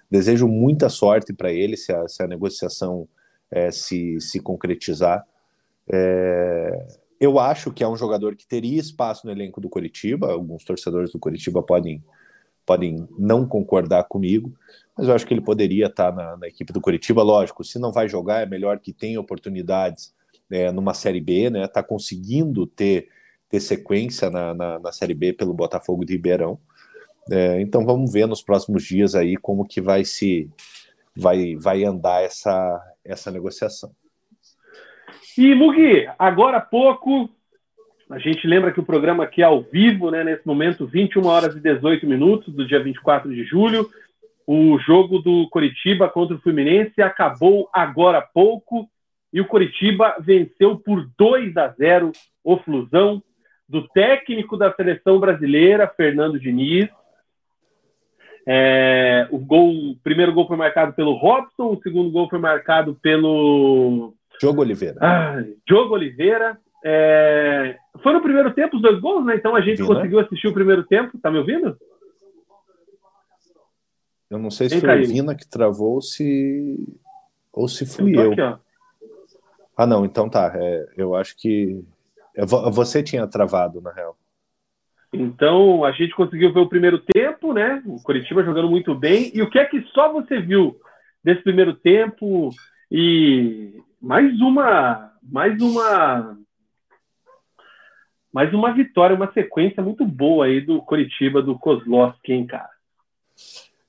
[0.09, 3.07] desejo muita sorte para ele se a, se a negociação
[3.49, 5.25] é, se, se concretizar.
[5.89, 6.87] É,
[7.19, 10.31] eu acho que é um jogador que teria espaço no elenco do Coritiba.
[10.31, 12.03] Alguns torcedores do Coritiba podem
[12.63, 14.53] podem não concordar comigo,
[14.95, 17.23] mas eu acho que ele poderia estar na, na equipe do Coritiba.
[17.23, 20.13] Lógico, se não vai jogar, é melhor que tenha oportunidades
[20.51, 21.65] é, numa Série B, né?
[21.65, 23.07] Está conseguindo ter,
[23.49, 26.59] ter sequência na, na, na, Série B pelo Botafogo de Ribeirão.
[27.29, 30.49] É, então vamos ver nos próximos dias aí como que vai se
[31.15, 33.91] vai, vai andar essa, essa negociação.
[35.37, 37.29] E Mugi, agora há pouco
[38.11, 40.21] a gente lembra que o programa aqui é ao vivo, né?
[40.21, 43.89] Nesse momento, 21 horas e 18 minutos do dia 24 de julho.
[44.45, 48.89] O jogo do Coritiba contra o Fluminense acabou agora há pouco
[49.33, 52.11] e o Coritiba venceu por 2 a 0
[52.43, 53.23] o Flusão
[53.67, 56.89] do técnico da seleção brasileira, Fernando Diniz.
[58.45, 62.95] É, o, gol, o primeiro gol foi marcado pelo Robson, o segundo gol foi marcado
[63.01, 64.13] pelo.
[64.39, 64.97] Diogo Oliveira.
[64.99, 66.57] Ah, Diogo Oliveira.
[66.83, 69.35] É, foi no primeiro tempo os dois gols, né?
[69.35, 69.87] Então a gente Vina?
[69.87, 71.17] conseguiu assistir o primeiro tempo.
[71.19, 71.77] Tá me ouvindo?
[74.29, 76.97] Eu não sei se Quem foi o Vina que travou ou se,
[77.53, 78.33] ou se fui eu.
[78.33, 78.47] eu.
[78.47, 78.61] Aqui.
[79.81, 80.51] Ah, não, então tá.
[80.53, 81.83] É, eu acho que.
[82.71, 84.15] Você tinha travado, na real.
[85.11, 87.81] Então, a gente conseguiu ver o primeiro tempo, né?
[87.87, 89.31] O Curitiba jogando muito bem.
[89.33, 90.79] E o que é que só você viu
[91.23, 92.51] desse primeiro tempo?
[92.91, 95.11] E mais uma.
[95.23, 96.37] Mais uma.
[98.31, 102.69] Mais uma vitória, uma sequência muito boa aí do Curitiba, do Kozlowski, hein, cara?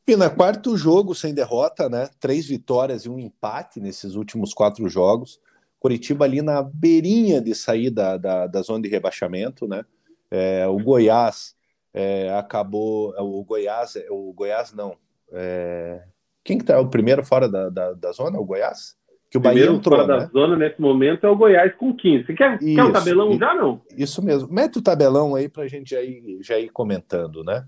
[0.06, 2.08] Pina, quarto jogo sem derrota, né?
[2.18, 5.38] Três vitórias e um empate nesses últimos quatro jogos.
[5.82, 9.84] Curitiba ali na beirinha de sair da, da, da zona de rebaixamento, né?
[10.30, 11.56] É, o Goiás
[11.92, 13.12] é, acabou.
[13.18, 14.96] O Goiás, o Goiás não.
[15.32, 16.04] É,
[16.44, 18.38] quem que tá o primeiro fora da, da, da zona?
[18.38, 18.96] O Goiás?
[19.28, 20.20] Que o Bahia primeiro entrou, fora né?
[20.20, 22.26] da zona nesse momento é o Goiás com 15.
[22.26, 23.82] Você quer, isso, quer o tabelão já não?
[23.98, 24.52] Isso mesmo.
[24.52, 27.66] Mete o tabelão aí para a gente já ir, já ir comentando, né?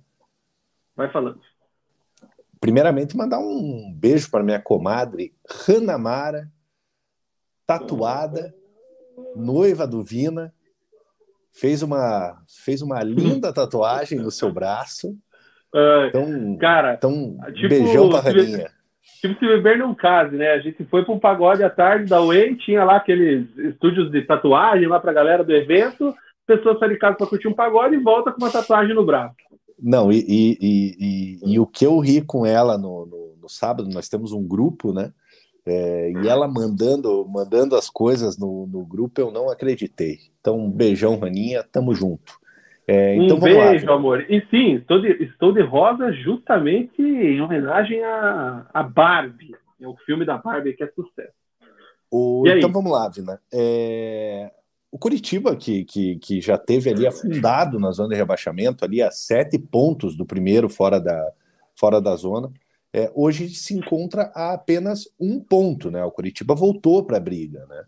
[0.94, 1.40] Vai falando.
[2.60, 5.34] Primeiramente, mandar um beijo para minha comadre
[5.66, 6.48] Hanna Mara,
[7.66, 8.54] tatuada,
[9.36, 10.52] noiva do Vina,
[11.52, 15.16] fez uma, fez uma linda tatuagem no seu braço.
[16.08, 18.70] então, cara, então tipo, beijão pra Raninha.
[19.20, 20.50] Tipo se beber não case, né?
[20.52, 24.22] A gente foi para um pagode à tarde da Way, tinha lá aqueles estúdios de
[24.22, 26.14] tatuagem lá pra galera do evento,
[26.46, 29.34] pessoas saem de casa para curtir um pagode e volta com uma tatuagem no braço.
[29.80, 33.88] Não, e, e, e, e o que eu ri com ela no, no, no sábado,
[33.92, 35.12] nós temos um grupo, né?
[35.66, 40.18] É, e ela mandando, mandando as coisas no, no grupo, eu não acreditei.
[40.40, 42.38] Então, um beijão, Raninha, tamo junto.
[42.86, 44.26] É, então um beijo, lá, amor.
[44.28, 49.56] E sim, estou de, estou de rosa justamente em homenagem a, a Barbie.
[49.80, 51.32] É o filme da Barbie que é sucesso.
[52.10, 53.40] O, então vamos lá, Vina.
[53.52, 54.50] É,
[54.92, 59.10] o Curitiba, que, que, que já teve ali afundado na zona de rebaixamento, ali a
[59.10, 61.32] sete pontos do primeiro fora da,
[61.74, 62.52] fora da zona,
[62.94, 66.04] é, hoje se encontra a apenas um ponto, né?
[66.04, 67.84] O Curitiba voltou para a briga, né?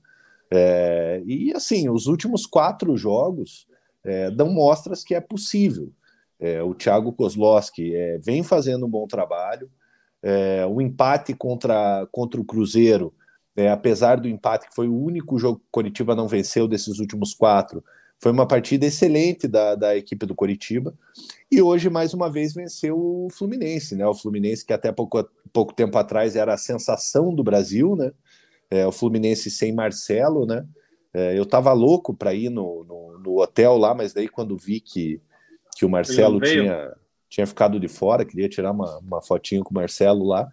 [0.51, 3.69] É, e assim, os últimos quatro jogos
[4.03, 5.93] é, dão mostras que é possível.
[6.41, 9.71] É, o Thiago Kozlowski é, vem fazendo um bom trabalho.
[10.21, 13.15] É, o empate contra, contra o Cruzeiro,
[13.73, 17.33] apesar do empate, que foi o único jogo que o Coritiba não venceu desses últimos
[17.33, 17.83] quatro,
[18.19, 20.95] foi uma partida excelente da, da equipe do Coritiba.
[21.51, 24.07] E hoje, mais uma vez, venceu o Fluminense, né?
[24.07, 28.13] O Fluminense, que até pouco, pouco tempo atrás era a sensação do Brasil, né?
[28.71, 30.67] É, o Fluminense sem Marcelo, né?
[31.13, 34.81] É, eu tava louco para ir no, no, no, hotel lá, mas daí quando vi
[34.81, 35.21] que,
[35.75, 36.93] que o Marcelo tinha,
[37.29, 40.49] tinha ficado de fora, queria tirar uma, uma fotinho com o Marcelo lá.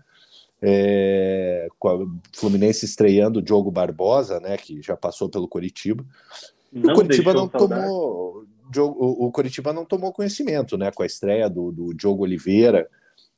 [0.66, 6.06] É, com a Fluminense estreando o Diogo Barbosa, né, que já passou pelo Coritiba.
[6.74, 8.46] Não o Coritiba não tomou.
[8.76, 10.92] O, o Coritiba não tomou conhecimento, né?
[10.92, 12.90] Com a estreia do, do Diogo Oliveira,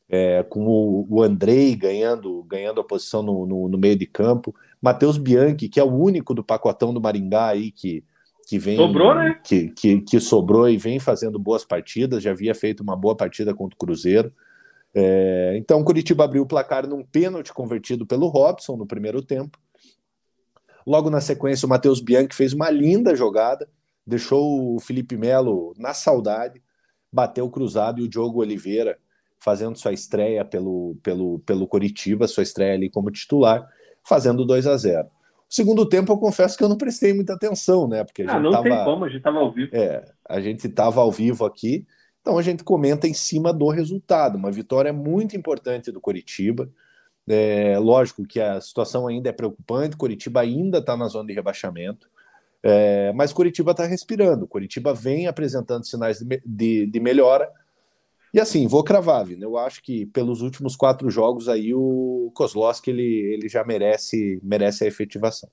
[0.09, 4.55] é, com o, o Andrei ganhando, ganhando a posição no, no, no meio de campo.
[4.81, 8.03] Matheus Bianchi, que é o único do pacotão do Maringá aí que,
[8.47, 8.77] que vem.
[8.77, 9.39] Sobrou, né?
[9.43, 13.53] Que, que, que sobrou e vem fazendo boas partidas, já havia feito uma boa partida
[13.53, 14.31] contra o Cruzeiro.
[14.93, 19.59] É, então, o Curitiba abriu o placar num pênalti convertido pelo Robson no primeiro tempo.
[20.85, 23.67] Logo na sequência, o Matheus Bianchi fez uma linda jogada,
[24.05, 26.61] deixou o Felipe Melo na saudade,
[27.11, 28.97] bateu cruzado e o Diogo Oliveira
[29.39, 33.67] fazendo sua estreia pelo, pelo, pelo Coritiba, sua estreia ali como titular,
[34.03, 35.07] fazendo 2 a 0
[35.47, 38.03] o segundo tempo, eu confesso que eu não prestei muita atenção, né?
[38.03, 39.75] Porque a ah, gente não tava, tem como, a gente estava ao vivo.
[39.75, 41.85] É, a gente estava ao vivo aqui,
[42.19, 44.37] então a gente comenta em cima do resultado.
[44.37, 46.67] Uma vitória muito importante do Coritiba.
[47.27, 52.07] É, lógico que a situação ainda é preocupante, Curitiba ainda está na zona de rebaixamento,
[52.61, 54.47] é, mas Curitiba está respirando.
[54.47, 57.49] Curitiba vem apresentando sinais de, de, de, melhora.
[58.33, 59.45] E assim, vou cravar, Vina.
[59.45, 64.83] Eu acho que pelos últimos quatro jogos aí o Kozlowski ele, ele já merece, merece
[64.83, 65.49] a efetivação.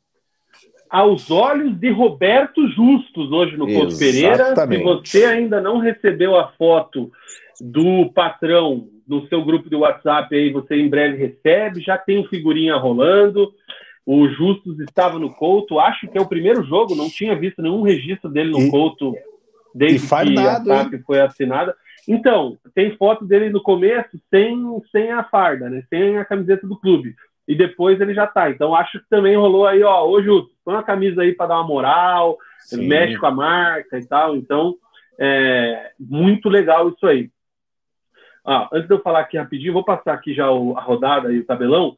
[0.91, 4.55] Aos olhos de Roberto Justus, hoje no Couto Pereira.
[4.55, 7.11] Se você ainda não recebeu a foto
[7.61, 12.77] do patrão no seu grupo de WhatsApp aí você em breve recebe, já tem figurinha
[12.77, 13.53] rolando.
[14.07, 17.83] O Justus estava no Couto, acho que é o primeiro jogo, não tinha visto nenhum
[17.83, 19.15] registro dele no e, Couto
[19.75, 21.75] desde que a SAP foi assinada.
[22.09, 24.61] Então, tem foto dele no começo sem,
[24.91, 25.85] sem a farda, né?
[25.89, 27.15] Sem a camiseta do clube.
[27.47, 28.51] E depois ele já tá.
[28.51, 31.57] Então, acho que também rolou aí, ó, ô Justus, põe uma camisa aí para dar
[31.57, 32.89] uma moral, Sim.
[32.89, 34.37] mexe com a marca e tal.
[34.37, 34.75] Então,
[35.19, 37.31] é muito legal isso aí.
[38.45, 41.39] Ah, antes de eu falar aqui rapidinho, vou passar aqui já o, a rodada e
[41.39, 41.97] o tabelão.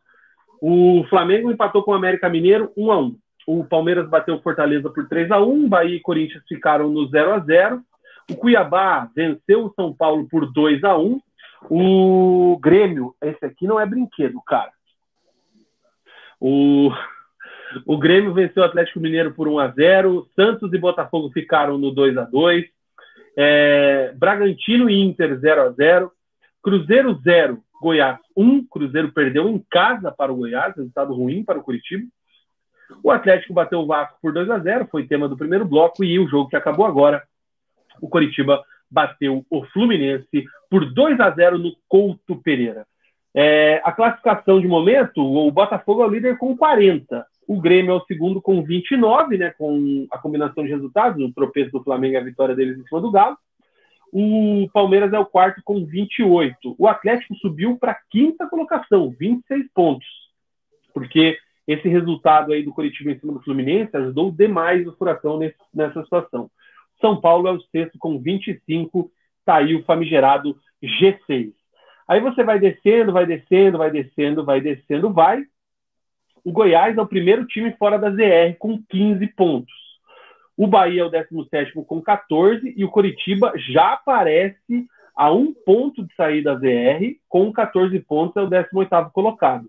[0.60, 3.16] O Flamengo empatou com o América Mineiro 1 a 1
[3.46, 7.34] O Palmeiras bateu o Fortaleza por 3 a 1 Bahia e Corinthians ficaram no 0
[7.34, 7.82] a 0
[8.30, 11.20] O Cuiabá venceu o São Paulo por 2 a 1
[11.70, 14.70] O Grêmio, esse aqui não é brinquedo, cara.
[16.40, 16.90] O,
[17.86, 21.90] o Grêmio venceu o Atlético Mineiro por 1 a 0 Santos e Botafogo ficaram no
[21.90, 22.64] 2 a 2
[23.36, 26.12] é, Bragantino e Inter 0 a 0
[26.64, 28.64] Cruzeiro 0, Goiás 1.
[28.64, 32.08] Cruzeiro perdeu em casa para o Goiás, resultado ruim para o Curitiba.
[33.02, 36.18] O Atlético bateu o Vasco por 2 a 0, foi tema do primeiro bloco e
[36.18, 37.22] o jogo que acabou agora.
[38.00, 42.86] O Curitiba bateu o Fluminense por 2 a 0 no Couto Pereira.
[43.34, 47.26] É, a classificação de momento, o Botafogo é o líder com 40.
[47.46, 51.72] O Grêmio é o segundo com 29, né, com a combinação de resultados, o tropeço
[51.72, 53.36] do Flamengo e a vitória deles em cima do Galo.
[54.16, 56.76] O Palmeiras é o quarto com 28.
[56.78, 60.06] O Atlético subiu para a quinta colocação, 26 pontos.
[60.94, 61.36] Porque
[61.66, 66.00] esse resultado aí do Curitiba em cima do Fluminense ajudou demais o Furacão nesse, nessa
[66.04, 66.48] situação.
[67.00, 69.10] São Paulo é o sexto com 25,
[69.44, 71.52] tá o famigerado G6.
[72.06, 75.42] Aí você vai descendo, vai descendo, vai descendo, vai descendo, vai.
[76.44, 79.83] O Goiás é o primeiro time fora da ZR com 15 pontos.
[80.56, 84.86] O Bahia é o 17 com 14 e o Coritiba já aparece
[85.16, 89.68] a um ponto de saída da ZR, com 14 pontos, é o 18 colocado.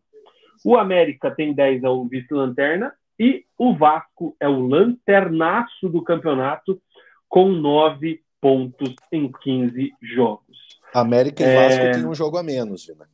[0.63, 6.81] O América tem 10, é o vice-lanterna, e o Vasco é o lanternaço do campeonato,
[7.29, 10.57] com 9 pontos em 15 jogos.
[10.93, 11.91] América e Vasco é...
[11.91, 13.07] tem um jogo a menos, Vina.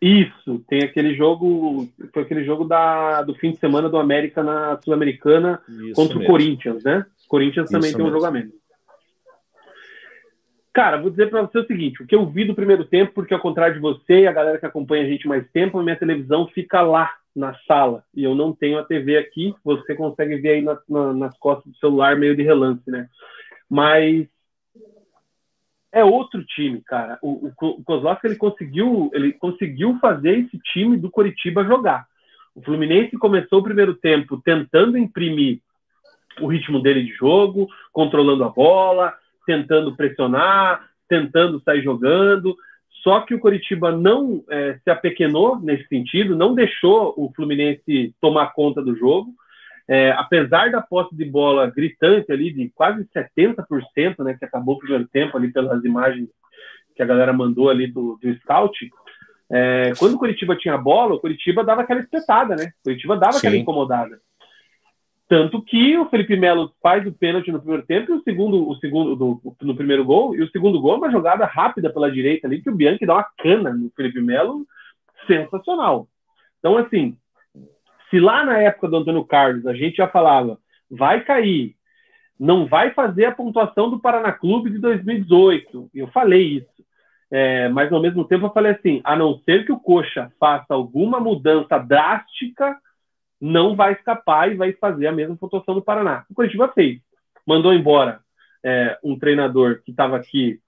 [0.00, 4.80] Isso, tem aquele jogo, foi aquele jogo da, do fim de semana do América na
[4.82, 5.60] Sul-Americana
[5.94, 6.22] contra mesmo.
[6.22, 7.04] o Corinthians, né?
[7.28, 8.52] Corinthians Isso também tem um jogamento.
[10.72, 13.34] Cara, vou dizer para você o seguinte: o que eu vi do primeiro tempo, porque
[13.34, 15.96] ao contrário de você e a galera que acompanha a gente mais tempo, a minha
[15.96, 19.54] televisão fica lá na sala e eu não tenho a TV aqui.
[19.62, 23.08] Você consegue ver aí na, na, nas costas do celular meio de relance, né?
[23.68, 24.26] Mas
[25.92, 27.18] é outro time, cara.
[27.20, 32.06] O, o, o Kozlowski, ele conseguiu, ele conseguiu fazer esse time do Coritiba jogar.
[32.54, 35.60] O Fluminense começou o primeiro tempo tentando imprimir
[36.40, 39.12] o ritmo dele de jogo, controlando a bola,
[39.46, 42.56] tentando pressionar, tentando sair jogando.
[43.02, 48.52] Só que o Coritiba não é, se apequenou nesse sentido, não deixou o Fluminense tomar
[48.52, 49.32] conta do jogo.
[49.92, 54.78] É, apesar da posse de bola gritante ali de quase 70%, né, que acabou o
[54.78, 56.28] primeiro tempo ali pelas imagens
[56.94, 58.88] que a galera mandou ali do, do scout,
[59.50, 62.66] é, quando o Curitiba tinha bola, o Curitiba dava aquela espetada, né?
[62.66, 63.38] O Curitiba dava Sim.
[63.38, 64.20] aquela incomodada.
[65.28, 68.76] Tanto que o Felipe Melo faz o pênalti no primeiro tempo e o segundo, o
[68.76, 72.46] segundo do, no primeiro gol, e o segundo gol é uma jogada rápida pela direita
[72.46, 74.64] ali, que o Bianchi dá uma cana no Felipe Melo
[75.26, 76.06] sensacional.
[76.60, 77.16] Então, assim,
[78.10, 80.58] se lá na época do Antônio Carlos a gente já falava,
[80.90, 81.76] vai cair,
[82.38, 86.80] não vai fazer a pontuação do Paraná Clube de 2018, e eu falei isso.
[87.32, 90.74] É, mas ao mesmo tempo eu falei assim, a não ser que o Coxa faça
[90.74, 92.76] alguma mudança drástica,
[93.40, 96.24] não vai escapar e vai fazer a mesma pontuação do Paraná.
[96.28, 97.00] O Curitiba fez.
[97.46, 98.20] Mandou embora
[98.64, 100.58] é, um treinador que estava aqui,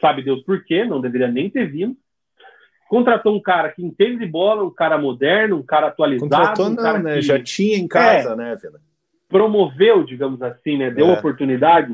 [0.00, 1.96] sabe Deus por quê, não deveria nem ter vindo
[2.94, 6.30] contratou um cara que entende de bola, um cara moderno, um cara atualizado.
[6.30, 7.14] Contratou um não, né?
[7.14, 8.80] Que, Já tinha em casa, é, né, Vila?
[9.28, 10.92] Promoveu, digamos assim, né?
[10.92, 11.12] Deu é.
[11.12, 11.92] oportunidade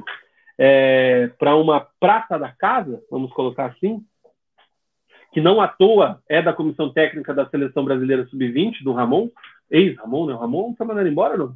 [0.58, 4.04] é, para uma prata da casa, vamos colocar assim,
[5.32, 9.30] que não à toa é da comissão técnica da seleção brasileira sub-20 do Ramon,
[9.70, 10.34] ex-Ramon, né?
[10.34, 11.54] O Ramon está mandando embora, não?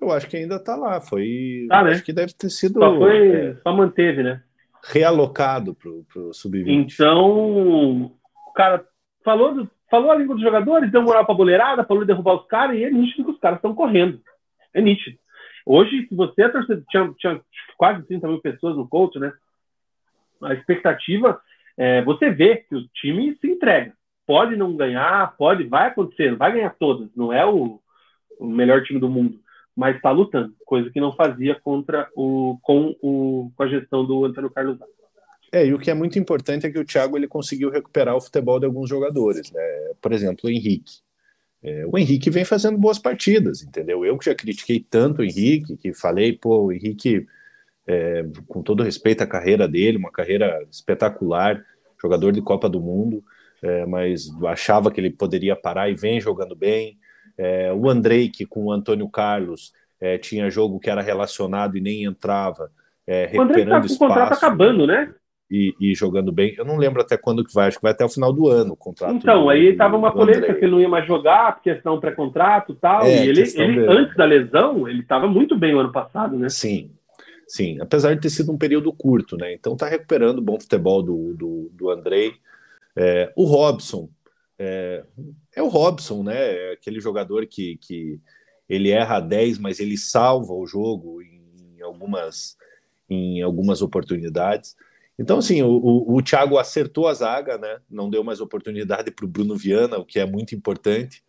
[0.00, 1.00] Eu acho que ainda está lá.
[1.00, 1.66] Foi.
[1.68, 1.92] Tá, né?
[1.92, 2.80] Acho que deve ter sido.
[2.80, 4.42] Só, foi, é, só manteve, né?
[4.86, 6.92] realocado para o sub-20.
[6.92, 8.12] Então,
[8.54, 8.84] cara
[9.24, 12.46] falou, falou a língua dos jogadores, deu moral para a boleirada, falou de derrubar os
[12.46, 14.20] caras, e é nítido que os caras estão correndo.
[14.72, 15.18] É nítido.
[15.66, 17.40] Hoje, se você é torcedor, tinha, tinha
[17.76, 19.32] quase 30 mil pessoas no coach, né?
[20.42, 21.40] A expectativa,
[21.76, 23.92] é, você vê que o time se entrega.
[24.26, 27.08] Pode não ganhar, pode, vai acontecer, vai ganhar todas.
[27.14, 27.80] Não é o,
[28.38, 29.44] o melhor time do mundo
[29.76, 34.24] mas está lutando, coisa que não fazia contra o com, o, com a gestão do
[34.24, 34.78] Antônio Carlos
[35.54, 38.20] É, e o que é muito importante é que o Thiago ele conseguiu recuperar o
[38.20, 39.62] futebol de alguns jogadores, né?
[40.02, 40.94] Por exemplo, o Henrique.
[41.62, 44.04] É, o Henrique vem fazendo boas partidas, entendeu?
[44.04, 47.24] Eu que já critiquei tanto o Henrique, que falei, pô, o Henrique,
[47.86, 51.64] é, com todo respeito à carreira dele, uma carreira espetacular,
[52.02, 53.22] jogador de Copa do Mundo,
[53.62, 56.98] é, mas achava que ele poderia parar e vem jogando bem.
[57.38, 61.80] É, o Andrei, que com o Antônio Carlos é, tinha jogo que era relacionado e
[61.80, 62.72] nem entrava,
[63.06, 63.94] é, recuperando o espaço.
[63.94, 65.14] O contrato acabando, né?
[65.54, 66.52] E, e, jogando bem.
[66.58, 68.72] Eu não lembro até quando que vai, acho que vai até o final do ano
[68.72, 69.14] o contrato.
[69.14, 72.72] Então, do, aí estava uma polêmica que ele não ia mais jogar, porque questão pré-contrato
[72.72, 73.04] e tal.
[73.04, 76.48] É, e ele, ele antes da lesão, ele estava muito bem o ano passado, né?
[76.48, 76.90] Sim,
[77.46, 77.78] sim.
[77.80, 79.52] Apesar de ter sido um período curto, né?
[79.52, 82.32] Então tá recuperando o bom futebol do, do, do Andrei.
[82.96, 84.08] É, o Robson,
[84.58, 85.04] é,
[85.54, 86.34] é o Robson, né?
[86.36, 88.18] É aquele jogador que, que
[88.68, 92.56] ele erra 10, mas ele salva o jogo em algumas,
[93.08, 94.74] em algumas oportunidades.
[95.18, 97.78] Então, assim, o, o, o Thiago acertou a zaga, né?
[97.88, 101.22] Não deu mais oportunidade para o Bruno Viana, o que é muito importante.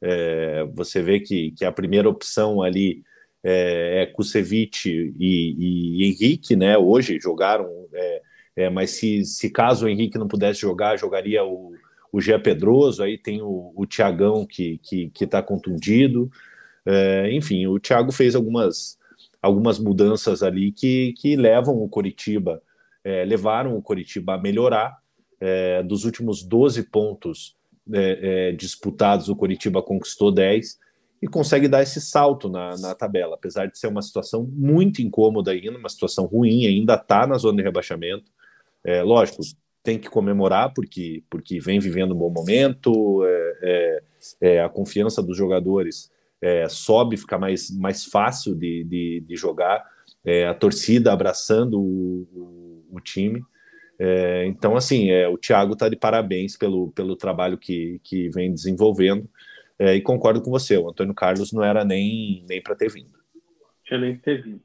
[0.00, 3.02] É, você vê que, que a primeira opção ali
[3.42, 6.76] é, é Kusevich e, e, Henrique, né?
[6.76, 8.22] Hoje jogaram, é,
[8.56, 11.72] é, mas se, se caso o Henrique não pudesse jogar, jogaria o,
[12.12, 16.30] o Gé Pedroso, aí tem o, o Tiagão que está que, que tá contundido.
[16.84, 18.98] É, enfim, o Thiago fez algumas,
[19.40, 22.62] algumas mudanças ali que, que levam o Coritiba,
[23.04, 25.00] é, levaram o Coritiba a melhorar.
[25.40, 27.56] É, dos últimos 12 pontos
[27.92, 30.78] é, é, disputados, o Coritiba conquistou 10
[31.20, 35.52] e consegue dar esse salto na, na tabela, apesar de ser uma situação muito incômoda
[35.52, 38.30] ainda, uma situação ruim, ainda está na zona de rebaixamento.
[38.84, 39.42] É, lógico,
[39.82, 44.02] tem que comemorar porque, porque vem vivendo um bom momento, é,
[44.40, 46.10] é, a confiança dos jogadores
[46.40, 49.84] é, sobe, fica mais, mais fácil de, de, de jogar,
[50.48, 52.61] a torcida abraçando o,
[52.92, 53.42] o, time.
[53.98, 59.28] É, então, assim, o Thiago está de parabéns pelo, pelo trabalho que, que vem desenvolvendo.
[59.78, 63.12] e concordo com você, o Antônio Carlos não era nem, nem para ter vindo.
[63.84, 64.62] Tinha nem ter vindo.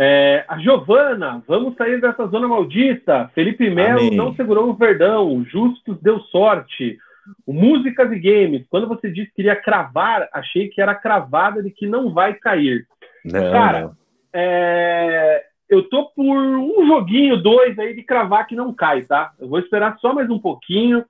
[0.00, 3.28] É, a Giovana, vamos sair dessa zona maldita.
[3.34, 5.44] Felipe Melo não segurou o Verdão.
[5.44, 6.96] Justus deu sorte.
[7.44, 11.70] O Músicas e Games, quando você disse que iria cravar, achei que era cravada de
[11.70, 12.86] que não vai cair.
[13.24, 13.96] Não, Cara, não.
[14.32, 19.32] É, eu tô por um joguinho, dois aí de cravar que não cai, tá?
[19.38, 21.04] Eu vou esperar só mais um pouquinho.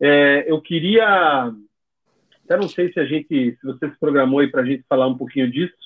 [0.00, 1.52] É, eu queria.
[2.44, 5.06] Até não sei se a gente, se você se programou aí para a gente falar
[5.06, 5.84] um pouquinho disso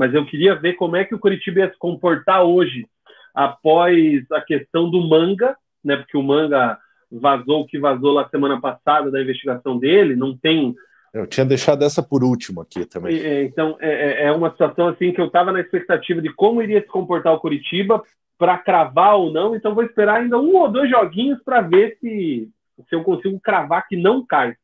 [0.00, 2.86] mas eu queria ver como é que o Curitiba ia se comportar hoje,
[3.34, 5.54] após a questão do manga,
[5.84, 5.94] né?
[5.94, 6.78] Porque o manga
[7.12, 10.74] vazou o que vazou lá semana passada da investigação dele, não tem
[11.12, 13.18] Eu tinha deixado essa por último aqui também.
[13.18, 16.80] É, então, é, é, uma situação assim que eu estava na expectativa de como iria
[16.80, 18.02] se comportar o Curitiba
[18.38, 19.56] para cravar ou não.
[19.56, 22.48] Então, vou esperar ainda um ou dois joguinhos para ver se,
[22.88, 24.54] se eu consigo cravar que não cai.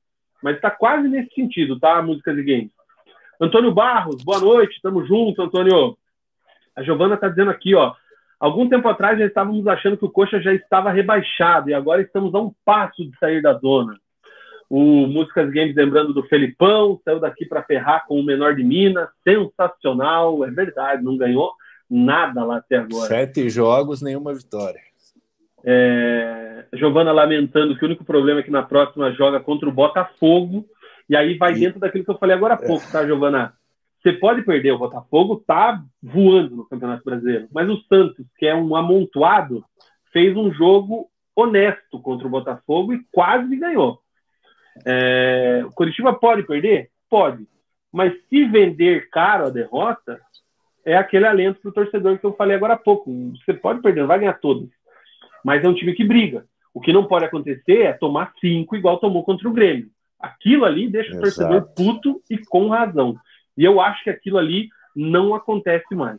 [0.42, 2.00] Mas está quase nesse sentido, tá?
[2.00, 2.70] Músicas e games.
[3.40, 5.96] Antônio Barros, boa noite, tamo junto, Antônio.
[6.74, 7.94] A Giovana está dizendo aqui, ó.
[8.38, 12.34] Algum tempo atrás já estávamos achando que o Coxa já estava rebaixado e agora estamos
[12.34, 13.98] a um passo de sair da zona.
[14.68, 19.08] O Músicas Games lembrando do Felipão, saiu daqui para ferrar com o menor de Minas,
[19.22, 21.52] sensacional, é verdade, não ganhou
[21.88, 23.06] nada lá até agora.
[23.06, 24.80] Sete jogos, nenhuma vitória.
[25.64, 26.64] É...
[26.74, 30.66] Giovana lamentando que o único problema é que na próxima joga contra o Botafogo,
[31.08, 31.60] e aí vai e...
[31.60, 33.54] dentro daquilo que eu falei agora há pouco, tá, Giovana?
[34.02, 38.54] Você pode perder, o Botafogo tá voando no Campeonato Brasileiro, mas o Santos, que é
[38.54, 39.64] um amontoado,
[40.12, 44.00] fez um jogo honesto contra o Botafogo e quase ganhou.
[44.84, 46.90] É, o Curitiba pode perder?
[47.08, 47.46] Pode.
[47.92, 50.20] Mas se vender caro a derrota,
[50.84, 53.32] é aquele alento para o torcedor que eu falei agora há pouco.
[53.44, 54.68] Você pode perder, não vai ganhar todos.
[55.44, 56.44] Mas é um time que briga.
[56.74, 59.88] O que não pode acontecer é tomar cinco igual tomou contra o Grêmio.
[60.20, 61.18] Aquilo ali deixa Exato.
[61.18, 63.16] o torcedor puto e com razão.
[63.56, 66.18] E eu acho que aquilo ali não acontece mais.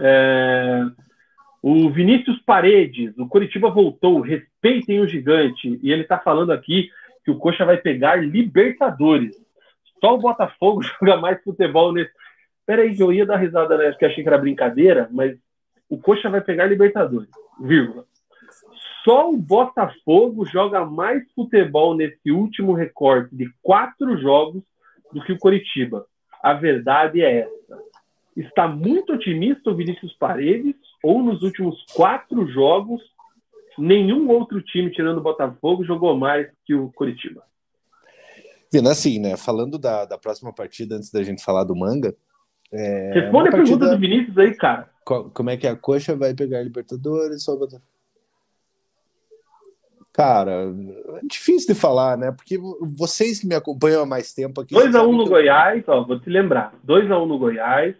[0.00, 0.82] É...
[1.62, 5.78] O Vinícius Paredes, o Curitiba voltou, respeitem o gigante.
[5.82, 6.90] E ele está falando aqui
[7.24, 9.34] que o Coxa vai pegar Libertadores.
[10.00, 12.12] Só o Botafogo joga mais futebol nesse.
[12.66, 13.90] Peraí, que eu ia dar risada, né?
[13.90, 15.36] Porque achei que era brincadeira, mas
[15.88, 17.28] o Coxa vai pegar Libertadores,
[17.60, 18.04] vírgula.
[19.04, 24.62] Só o Botafogo joga mais futebol nesse último recorte de quatro jogos
[25.12, 26.06] do que o Coritiba.
[26.42, 27.78] A verdade é essa.
[28.34, 33.02] Está muito otimista o Vinícius Paredes, ou nos últimos quatro jogos
[33.78, 37.42] nenhum outro time, tirando o Botafogo, jogou mais que o Curitiba.
[38.72, 39.36] Vendo assim, né?
[39.36, 42.14] Falando da, da próxima partida, antes da gente falar do Manga.
[42.72, 43.78] É Responde a partida...
[43.78, 44.90] pergunta do Vinícius aí, cara.
[45.04, 47.68] Como é que a Coxa vai pegar Libertadores ou
[50.14, 50.72] Cara,
[51.22, 52.30] é difícil de falar, né?
[52.30, 54.72] Porque vocês que me acompanham há mais tempo aqui.
[54.72, 56.72] 2x1 um no Goiás, ó, vou te lembrar.
[56.86, 57.96] 2x1 um no Goiás,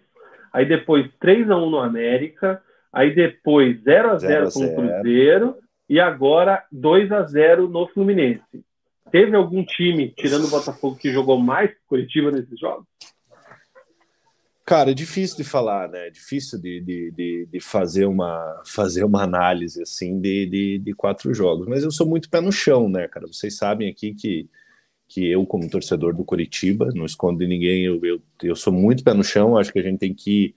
[0.53, 5.57] aí depois 3x1 um no América, aí depois 0x0 com o Cruzeiro,
[5.89, 8.65] e agora 2 a 0 no Fluminense.
[9.11, 12.86] Teve algum time, tirando o Botafogo, que jogou mais que Curitiba nesses jogos?
[14.65, 16.06] Cara, é difícil de falar, né?
[16.06, 20.94] É difícil de, de, de, de, fazer, uma, fazer uma análise assim de, de, de,
[20.94, 21.69] quatro jogos.
[21.69, 23.27] Mas eu sou muito pé no chão, né, cara?
[23.27, 24.48] Vocês sabem aqui que,
[25.06, 29.05] que eu, como torcedor do Curitiba, não escondo de ninguém, eu, eu, eu sou muito
[29.05, 29.59] pé no chão.
[29.59, 30.55] Acho que a gente tem que ir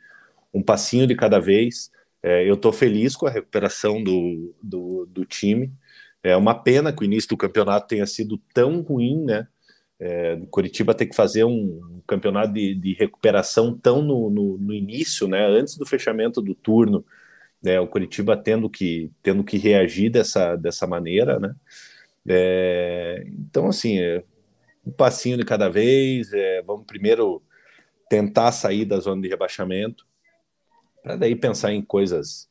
[0.53, 1.91] um passinho de cada vez.
[2.21, 5.71] É, eu estou feliz com a recuperação do, do, do, time.
[6.23, 9.47] É uma pena que o início do campeonato tenha sido tão ruim, né?
[9.99, 15.27] É, Curitiba tem que fazer um, campeonato de, de recuperação tão no, no, no, início,
[15.27, 15.45] né?
[15.47, 17.05] Antes do fechamento do turno,
[17.61, 17.79] né?
[17.79, 21.55] O Curitiba tendo que tendo que reagir dessa, dessa maneira, né?
[22.27, 24.23] É, então, assim, é,
[24.85, 26.33] um passinho de cada vez.
[26.33, 27.43] É, vamos primeiro
[28.09, 30.06] tentar sair da zona de rebaixamento
[31.03, 32.47] para daí pensar em coisas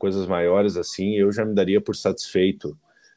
[0.00, 2.74] coisas maiores assim, eu já me daria por satisfeito.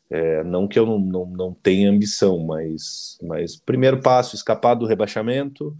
[0.09, 4.85] É, não que eu não, não, não tenha ambição, mas, mas primeiro passo, escapar do
[4.85, 5.73] rebaixamento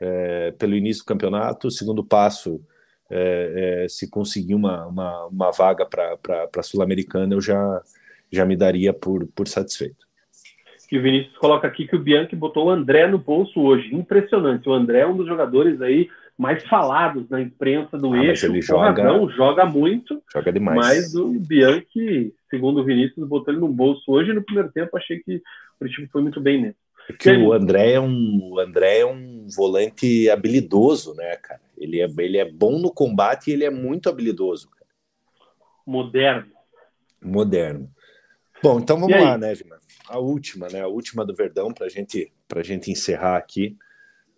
[0.00, 1.72] é, pelo início do campeonato.
[1.72, 2.64] Segundo passo,
[3.10, 7.82] é, é se conseguir uma, uma, uma vaga para a Sul-Americana, eu já,
[8.30, 10.04] já me daria por, por satisfeito.
[10.90, 13.92] E o Vinícius coloca aqui que o Bianchi botou o André no bolso hoje.
[13.92, 14.68] Impressionante.
[14.68, 18.46] O André é um dos jogadores aí mais falados na imprensa do ah, eixo.
[18.46, 20.22] Ele joga, razão, joga muito.
[20.32, 20.76] Joga demais.
[20.76, 24.96] Mas o Bianchi, segundo o Vinícius, botou ele no bolso hoje no primeiro tempo.
[24.96, 25.40] Achei que
[25.80, 26.76] o time foi muito bem nele.
[27.06, 31.60] Porque o André é um, o André é um volante habilidoso, né, cara?
[31.76, 34.70] Ele é, ele é bom no combate e ele é muito habilidoso.
[34.70, 34.86] Cara.
[35.86, 36.52] Moderno.
[37.22, 37.90] Moderno.
[38.62, 39.76] Bom, então vamos lá, né, Vina?
[40.08, 40.80] A última, né?
[40.80, 43.76] A última do Verdão para gente, a gente encerrar aqui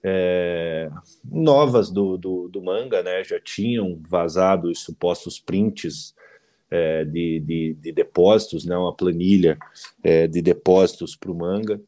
[0.08, 0.88] é,
[1.24, 3.24] novas do, do, do, manga, né?
[3.24, 6.14] Já tinham vazado os supostos prints
[6.70, 8.76] é, de, de, de, depósitos, né?
[8.76, 9.58] Uma planilha
[10.04, 11.80] é, de depósitos para o manga.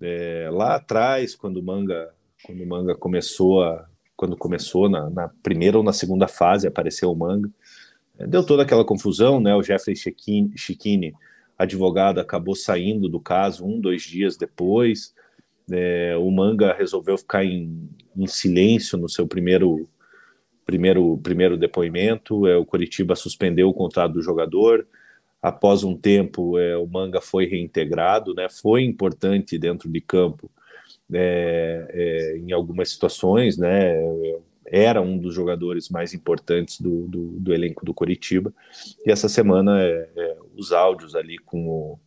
[0.00, 2.12] É, lá atrás, quando o manga,
[2.44, 7.12] quando o manga começou a, quando começou na, na primeira ou na segunda fase apareceu
[7.12, 7.48] o manga,
[8.18, 9.54] é, deu toda aquela confusão, né?
[9.54, 11.14] O Jeffrey Chiquini,
[11.56, 15.14] advogado, acabou saindo do caso um, dois dias depois.
[15.70, 19.88] É, o Manga resolveu ficar em, em, silêncio no seu primeiro
[20.66, 22.46] primeiro primeiro depoimento.
[22.46, 24.86] É, o Coritiba suspendeu o contrato do jogador.
[25.40, 28.34] Após um tempo, é, o Manga foi reintegrado.
[28.34, 30.50] Né, foi importante dentro de campo
[31.12, 33.94] é, é, em algumas situações, né?
[34.66, 38.52] Era um dos jogadores mais importantes do, do, do elenco do Coritiba.
[39.04, 41.98] E essa semana é, é, os áudios ali com o,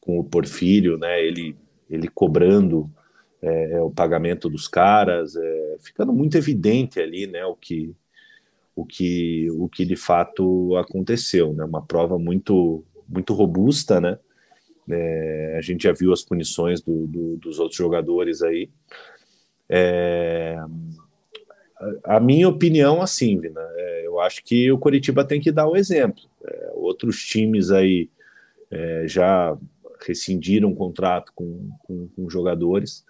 [0.00, 1.24] com o Porfírio, né?
[1.24, 1.56] Ele,
[1.88, 2.90] ele cobrando
[3.44, 7.44] é, é, o pagamento dos caras, é, ficando muito evidente ali, né?
[7.44, 7.94] O que
[8.74, 11.62] o que o que de fato aconteceu, né?
[11.64, 14.18] Uma prova muito muito robusta, né?
[14.88, 18.70] É, a gente já viu as punições do, do, dos outros jogadores aí.
[19.68, 20.56] É,
[22.02, 25.76] a minha opinião, assim, Vina, é, eu acho que o Coritiba tem que dar o
[25.76, 26.22] exemplo.
[26.74, 28.08] Outros times aí
[29.06, 29.56] já
[30.06, 33.04] rescindiram contrato com, com, com jogadores.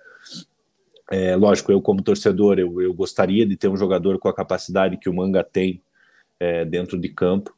[1.10, 4.96] É, lógico, eu como torcedor, eu, eu gostaria de ter um jogador com a capacidade
[4.96, 5.82] que o Manga tem
[6.68, 7.54] dentro de campo.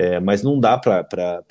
[0.00, 1.44] É, mas não dá para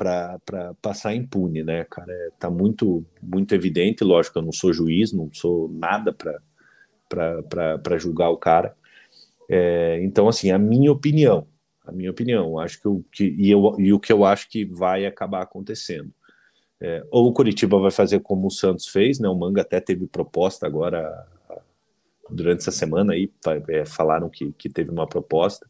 [0.82, 2.10] passar impune, né, cara?
[2.10, 6.16] É, tá muito, muito evidente, lógico, eu não sou juiz, não sou nada
[7.10, 8.74] para julgar o cara.
[9.50, 11.46] É, então, assim, a minha opinião,
[11.86, 14.64] a minha opinião, acho que, o, que e, eu, e o que eu acho que
[14.64, 16.14] vai acabar acontecendo.
[16.80, 19.28] É, ou o Curitiba vai fazer como o Santos fez, né?
[19.28, 21.28] O Manga até teve proposta agora
[22.30, 23.32] durante essa semana aí,
[23.70, 25.68] é, falaram que, que teve uma proposta.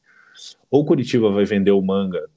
[0.69, 2.29] Ou o Curitiba vai vender o Manga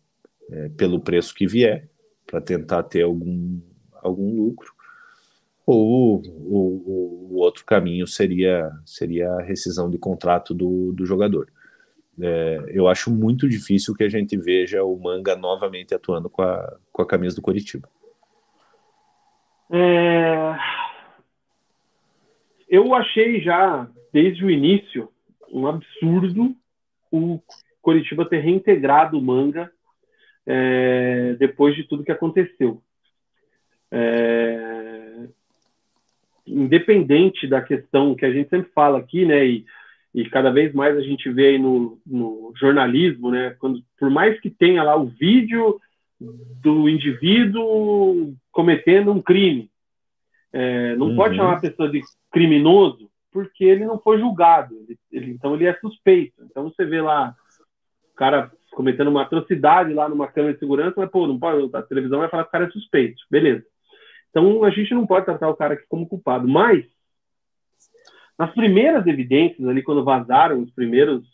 [0.51, 1.89] é, pelo preço que vier,
[2.27, 3.61] para tentar ter algum,
[4.03, 4.73] algum lucro.
[5.67, 11.49] Ou o, o, outro caminho seria, seria a rescisão de contrato do, do jogador.
[12.21, 16.77] É, eu acho muito difícil que a gente veja o Manga novamente atuando com a,
[16.93, 17.89] com a camisa do Coritiba.
[19.71, 20.57] É...
[22.69, 25.09] Eu achei já, desde o início,
[25.53, 26.55] um absurdo
[27.11, 27.41] o
[27.83, 29.71] Coritiba ter reintegrado o Manga
[30.47, 32.81] é, depois de tudo que aconteceu.
[33.91, 35.27] É,
[36.47, 39.65] independente da questão que a gente sempre fala aqui, né, e,
[40.15, 44.39] e cada vez mais a gente vê aí no, no jornalismo, né, quando, por mais
[44.41, 45.81] que tenha lá o vídeo
[46.21, 49.70] do indivíduo cometendo um crime,
[50.52, 51.16] é, não uhum.
[51.16, 52.01] pode chamar a pessoa de
[52.31, 56.43] criminoso porque ele não foi julgado, ele, ele, então ele é suspeito.
[56.44, 57.35] Então você vê lá
[58.12, 61.82] o cara cometendo uma atrocidade lá numa câmera de segurança, mas, pô, não pode, a
[61.82, 63.22] televisão vai falar que o cara é suspeito.
[63.31, 63.64] Beleza.
[64.31, 66.47] Então, a gente não pode tratar o cara aqui como culpado.
[66.47, 66.85] Mas,
[68.39, 71.24] nas primeiras evidências, ali, quando vazaram os primeiros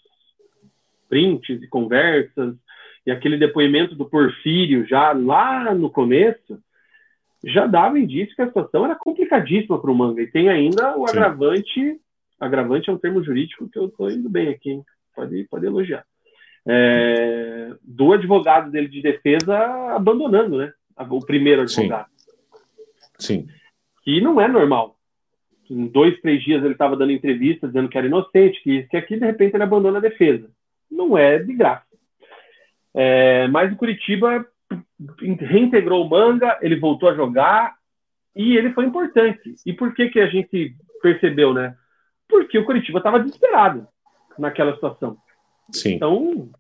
[1.08, 2.56] prints e conversas,
[3.06, 6.58] e aquele depoimento do Porfírio, já lá no começo,
[7.46, 10.20] já dava indício que a situação era complicadíssima para o manga.
[10.20, 11.16] E tem ainda o Sim.
[11.16, 12.00] agravante.
[12.38, 14.84] Agravante é um termo jurídico que eu estou indo bem aqui, hein?
[15.14, 16.04] Pode, pode elogiar
[16.66, 19.56] é, do advogado dele de defesa
[19.94, 20.72] abandonando, né?
[21.08, 22.08] O primeiro advogado.
[23.18, 23.46] Sim.
[23.46, 23.48] Sim.
[24.02, 24.96] Que não é normal.
[25.70, 28.96] Em dois, três dias ele estava dando entrevista dizendo que era inocente, que isso, que
[28.96, 30.50] aqui, de repente ele abandona a defesa.
[30.90, 31.84] Não é de graça.
[32.94, 34.46] É, mas o Curitiba
[35.40, 37.74] reintegrou o Manga, ele voltou a jogar
[38.34, 39.54] e ele foi importante.
[39.64, 41.76] E por que, que a gente percebeu, né?
[42.28, 43.86] Porque o Curitiba estava desesperado
[44.38, 45.16] naquela situação.
[45.72, 45.94] Sim.
[45.94, 46.50] Então,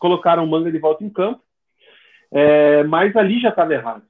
[0.00, 1.42] colocaram o Manga de volta em campo,
[2.30, 4.04] é, mas ali já estava errado.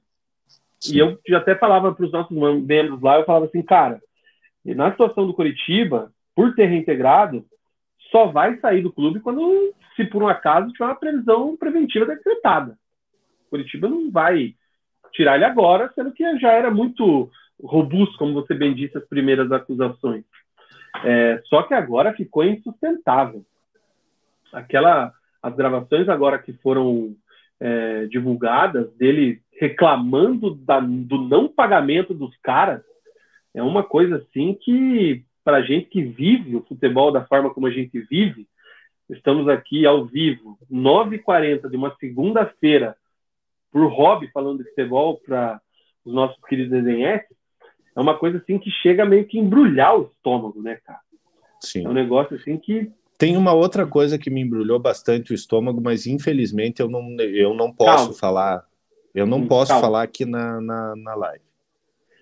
[0.79, 0.95] Sim.
[0.95, 4.01] E eu já até falava para os nossos membros lá, eu falava assim, cara,
[4.63, 7.45] na situação do Curitiba, por ter reintegrado,
[8.11, 12.77] só vai sair do clube quando, se por um acaso, tiver uma previsão preventiva decretada.
[13.49, 14.55] Curitiba não vai
[15.11, 17.29] tirar ele agora, sendo que já era muito
[17.61, 20.23] robusto, como você bem disse, as primeiras acusações.
[21.03, 23.45] É, só que agora ficou insustentável
[24.51, 27.15] aquela as gravações agora que foram
[27.59, 32.81] é, divulgadas dele reclamando da, do não pagamento dos caras
[33.53, 37.71] é uma coisa assim que para gente que vive o futebol da forma como a
[37.71, 38.47] gente vive
[39.09, 42.95] estamos aqui ao vivo 9h40 de uma segunda-feira
[43.71, 45.61] por hobby falando de futebol para
[46.05, 47.21] os nossos queridos desenhos
[47.95, 50.99] é uma coisa assim que chega meio que embrulhar o estômago né cara
[51.61, 51.85] Sim.
[51.85, 55.81] é um negócio assim que tem uma outra coisa que me embrulhou bastante o estômago,
[55.81, 58.13] mas infelizmente eu não, eu não posso Calma.
[58.13, 58.63] falar.
[59.13, 59.81] Eu não hum, posso Calma.
[59.81, 61.43] falar aqui na, na, na live.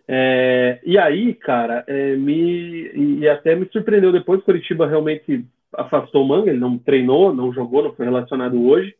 [0.07, 5.45] É, e aí, cara, é, me e até me surpreendeu depois que o Curitiba realmente
[5.71, 8.95] afastou o Manga, ele não treinou, não jogou, não foi relacionado hoje.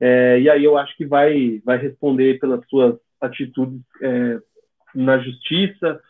[0.00, 4.38] É, e aí eu acho que vai, vai responder pelas suas atitudes é,
[4.94, 6.00] na justiça,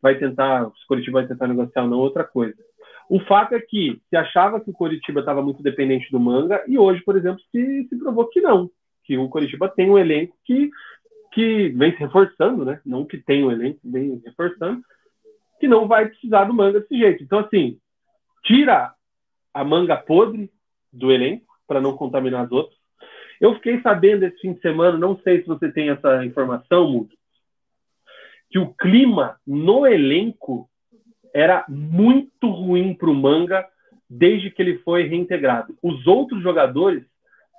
[0.00, 2.56] vai tentar, se o Curitiba vai tentar negociar ou não, outra coisa.
[3.08, 6.78] O fato é que se achava que o Coritiba estava muito dependente do manga e
[6.78, 8.70] hoje, por exemplo, se, se provou que não,
[9.04, 10.70] que o Coritiba tem um elenco que,
[11.32, 12.80] que vem se reforçando, né?
[12.86, 14.80] Não que tem um elenco, vem reforçando
[15.60, 17.22] que não vai precisar do manga desse jeito.
[17.22, 17.78] Então, assim,
[18.42, 18.94] tira
[19.52, 20.50] a manga podre
[20.90, 22.79] do elenco para não contaminar os outros.
[23.40, 27.14] Eu fiquei sabendo esse fim de semana, não sei se você tem essa informação, Mudo,
[28.50, 30.68] que o clima no elenco
[31.32, 33.66] era muito ruim para o Manga
[34.08, 35.74] desde que ele foi reintegrado.
[35.82, 37.04] Os outros jogadores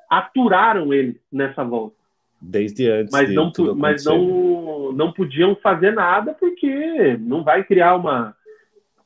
[0.09, 1.95] aturaram ele nessa volta.
[2.41, 3.13] Desde antes.
[3.13, 8.35] Mas, não, mas não, não podiam fazer nada porque não vai criar uma,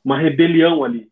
[0.04, 1.08] uma rebelião ali.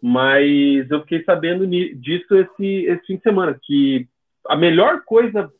[0.00, 4.08] Mas eu fiquei sabendo disso esse, esse fim de semana, que
[4.48, 5.52] a melhor coisa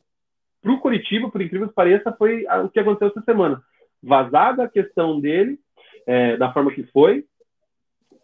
[0.62, 3.62] para o Curitiba, por incrível que pareça, foi o que aconteceu essa semana.
[4.02, 5.58] Vazada a questão dele,
[6.06, 7.24] é, da forma que foi,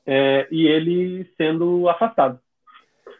[0.06, 2.40] é, e ele sendo afastado.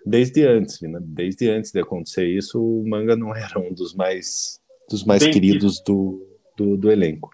[0.04, 0.98] Desde antes, né?
[1.00, 4.60] desde antes de acontecer isso, o Manga não era um dos mais,
[4.90, 7.30] dos mais queridos do, do, do, elenco.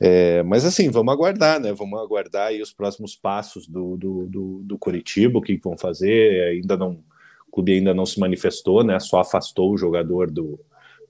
[0.00, 1.72] É, mas assim, vamos aguardar, né?
[1.72, 6.48] Vamos aguardar aí os próximos passos do, do, do, do Curitiba, o que vão fazer.
[6.48, 7.04] Ainda não,
[7.52, 8.98] clube ainda não se manifestou, né?
[8.98, 10.58] Só afastou o jogador do,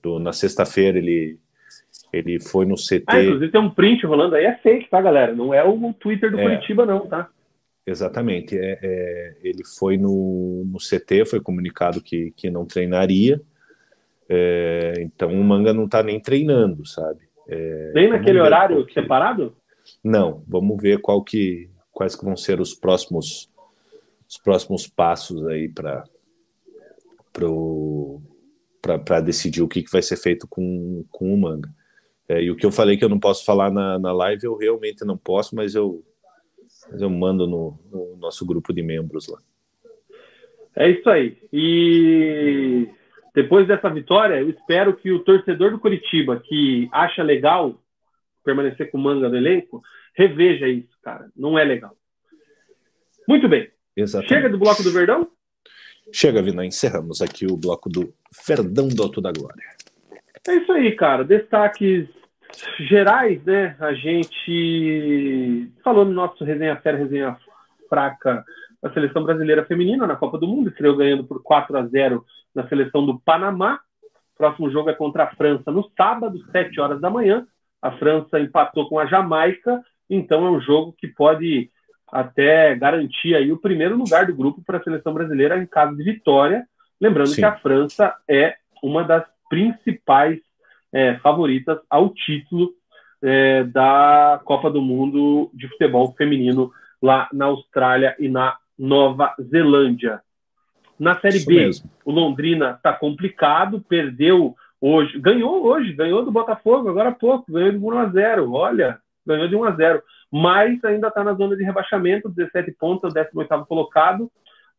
[0.01, 1.39] do na sexta-feira ele
[2.11, 3.03] ele foi no CT.
[3.07, 5.33] Ah, inclusive tem um print rolando aí, é fake, tá, galera?
[5.33, 6.43] Não é o Twitter do é.
[6.43, 7.27] Curitiba, não, tá?
[7.85, 8.57] Exatamente.
[8.57, 13.41] É, é, ele foi no, no CT, foi comunicado que, que não treinaria.
[14.29, 17.21] É, então o Manga não está nem treinando, sabe?
[17.47, 18.93] É, nem naquele horário que...
[18.93, 19.55] separado?
[20.03, 20.43] Não.
[20.47, 23.51] Vamos ver qual que, quais que vão ser os próximos
[24.29, 26.03] os próximos passos aí para
[27.33, 31.69] para decidir o que, que vai ser feito com, com o Manga.
[32.29, 34.55] É, e o que eu falei que eu não posso falar na, na live, eu
[34.55, 36.03] realmente não posso, mas eu
[36.91, 39.39] mas eu mando no, no nosso grupo de membros lá.
[40.75, 41.37] É isso aí.
[41.51, 42.89] E
[43.33, 47.81] depois dessa vitória, eu espero que o torcedor do Curitiba, que acha legal
[48.43, 49.81] permanecer com o manga do elenco,
[50.15, 51.29] reveja isso, cara.
[51.35, 51.95] Não é legal.
[53.27, 53.69] Muito bem.
[53.95, 54.33] Exatamente.
[54.33, 55.29] Chega do bloco do Verdão?
[56.11, 56.65] Chega, Vina.
[56.65, 58.13] Encerramos aqui o bloco do
[58.45, 59.63] Verdão do Alto da Glória.
[60.47, 61.23] É isso aí, cara.
[61.23, 62.07] Destaques
[62.79, 67.37] gerais, né, a gente falou no nosso resenha séria, resenha
[67.89, 68.43] fraca
[68.81, 72.23] da seleção brasileira feminina na Copa do Mundo, estreou ganhando por 4 a 0
[72.53, 73.79] na seleção do Panamá.
[74.37, 77.47] Próximo jogo é contra a França no sábado, 7 horas da manhã.
[77.81, 81.71] A França empatou com a Jamaica, então é um jogo que pode
[82.13, 86.03] até garantir aí o primeiro lugar do grupo para a seleção brasileira em caso de
[86.03, 86.65] vitória.
[87.01, 87.41] Lembrando Sim.
[87.41, 90.39] que a França é uma das principais
[90.91, 92.71] é, favoritas ao título
[93.21, 96.71] é, da Copa do Mundo de Futebol Feminino
[97.01, 100.21] lá na Austrália e na Nova Zelândia.
[100.99, 101.89] Na Série Isso B, mesmo.
[102.05, 107.71] o Londrina está complicado, perdeu hoje, ganhou hoje, ganhou do Botafogo agora há pouco, ganhou
[107.71, 108.51] de 1 a 0.
[108.51, 110.03] Olha, ganhou de 1 a 0,
[110.33, 114.31] mas ainda está na zona de rebaixamento, 17 pontos, é o 18 colocado,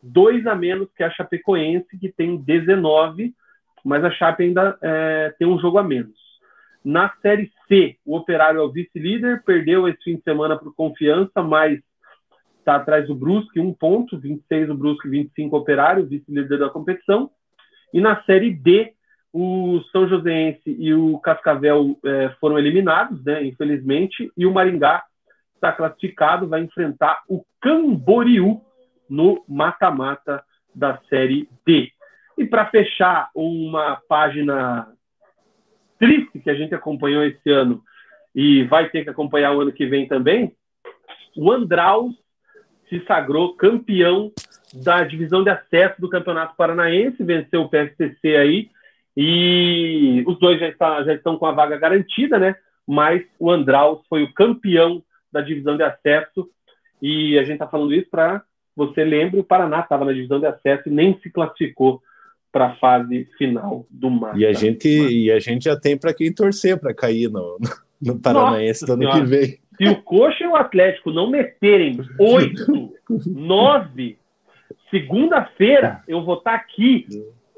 [0.03, 3.33] dois a menos que a Chapecoense, que tem 19
[3.85, 6.17] mas a Chape ainda é, tem um jogo a menos.
[6.83, 11.43] Na Série C, o Operário é o vice-líder, perdeu esse fim de semana por confiança,
[11.43, 11.79] mas
[12.59, 17.31] está atrás do Brusque, um ponto, 26 o Brusque, 25 o Operário, vice-líder da competição.
[17.93, 18.95] E na Série D,
[19.33, 25.05] o São Joséense e o Cascavel é, foram eliminados, né, infelizmente, e o Maringá
[25.65, 28.61] está classificado, vai enfrentar o Camboriú
[29.09, 31.91] no mata-mata da Série D.
[32.37, 34.89] E para fechar uma página
[35.99, 37.83] triste que a gente acompanhou esse ano
[38.35, 40.53] e vai ter que acompanhar o ano que vem também,
[41.37, 42.15] o Andraus
[42.89, 44.33] se sagrou campeão
[44.75, 48.71] da divisão de acesso do Campeonato Paranaense, venceu o PSTC aí,
[49.17, 52.57] e os dois já, está, já estão com a vaga garantida, né?
[52.87, 55.03] Mas o Andraus foi o campeão
[55.35, 56.49] da divisão de acesso,
[57.03, 58.43] e a gente está falando isso para
[58.77, 62.03] você lembra, o Paraná estava na divisão de acesso e nem se classificou
[62.51, 64.39] para a fase final do mata.
[64.39, 67.59] E a gente e a gente já tem para quem torcer para cair no,
[68.01, 69.59] no Paranaense do ano que vem.
[69.77, 72.95] Se o Coxa e o Atlético não meterem oito,
[73.27, 74.19] nove,
[74.91, 77.07] segunda-feira eu vou estar tá aqui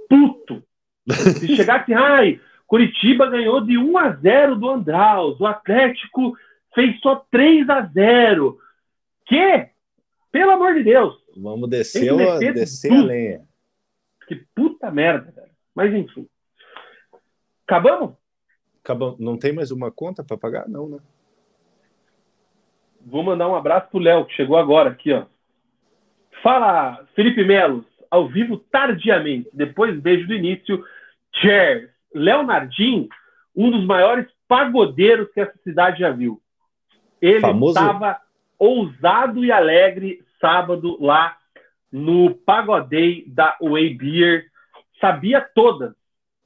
[0.09, 0.63] puto.
[1.11, 6.35] Se chegar assim, ai, Curitiba ganhou de 1 a 0 do Andraus, o Atlético
[6.77, 8.59] fez só 3 a 0.
[9.25, 9.71] Que?
[10.31, 11.17] Pelo amor de Deus.
[11.35, 12.15] Vamos descer,
[12.53, 13.49] descer a lenha.
[14.29, 15.51] Que puta merda, velho.
[15.75, 16.29] Mas enfim.
[17.67, 18.15] Acabamos?
[18.85, 19.19] Acabamos.
[19.19, 20.69] Não tem mais uma conta para pagar?
[20.69, 20.99] Não, né?
[23.01, 25.27] Vou mandar um abraço pro Léo, que chegou agora aqui, ó.
[26.43, 30.85] Fala, Felipe Melo, ao vivo tardiamente, depois beijo do início.
[31.37, 31.91] Cheers.
[32.15, 33.09] Leonardinho,
[33.55, 36.41] um dos maiores pagodeiros que essa cidade já viu.
[37.21, 38.21] Ele estava
[38.59, 41.37] ousado e alegre sábado lá
[41.91, 44.45] no Pagodei da Way Beer.
[45.01, 45.93] Sabia todas.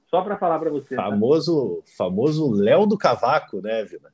[0.09, 0.97] Só para falar para você.
[0.97, 1.92] Famoso, tá?
[1.97, 4.10] famoso Léo do Cavaco, né, Vila?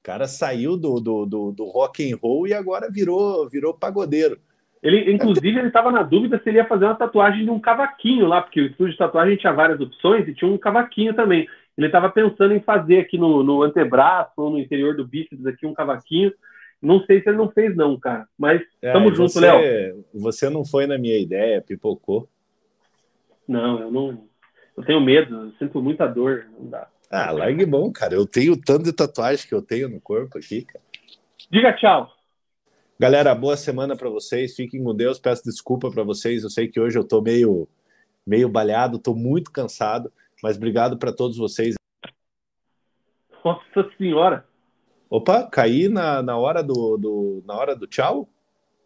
[0.00, 4.38] O cara saiu do, do, do, do rock and roll e agora virou, virou pagodeiro.
[4.82, 8.26] Ele, inclusive, ele estava na dúvida se ele ia fazer uma tatuagem de um cavaquinho
[8.26, 11.48] lá, porque o estúdio de tatuagem tinha várias opções e tinha um cavaquinho também.
[11.78, 15.64] Ele estava pensando em fazer aqui no, no antebraço ou no interior do bíceps aqui
[15.64, 16.32] um cavaquinho.
[16.82, 18.26] Não sei se ele não fez, não, cara.
[18.36, 20.04] Mas é, tamo junto, Léo.
[20.12, 22.28] Você não foi na minha ideia, pipocou.
[23.46, 24.24] Não, eu não.
[24.76, 26.46] Eu tenho medo, eu sinto muita dor.
[26.58, 26.88] Não dá.
[27.08, 28.14] Ah, largue bom, cara.
[28.14, 30.84] Eu tenho tanto de tatuagem que eu tenho no corpo aqui, cara.
[31.48, 32.12] Diga tchau.
[32.98, 34.56] Galera, boa semana para vocês.
[34.56, 35.20] Fiquem com Deus.
[35.20, 36.42] Peço desculpa para vocês.
[36.42, 37.68] Eu sei que hoje eu tô meio
[38.26, 40.12] meio balhado, tô muito cansado,
[40.42, 41.74] mas obrigado para todos vocês.
[43.44, 44.44] Nossa senhora.
[45.10, 48.28] Opa, caí na, na hora do, do na hora do tchau?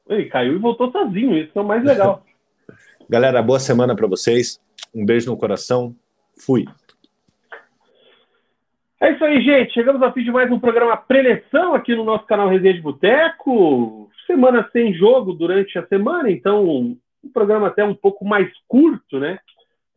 [0.08, 2.24] Ele caiu e voltou sozinho, isso é o mais legal.
[3.08, 4.60] Galera, boa semana para vocês.
[4.94, 5.94] Um beijo no coração.
[6.38, 6.64] Fui.
[9.00, 9.74] É isso aí, gente.
[9.74, 14.08] Chegamos ao fim de mais um programa preleção aqui no nosso canal Resenha de Boteco.
[14.26, 19.38] Semana sem jogo durante a semana, então um programa até um pouco mais curto, né?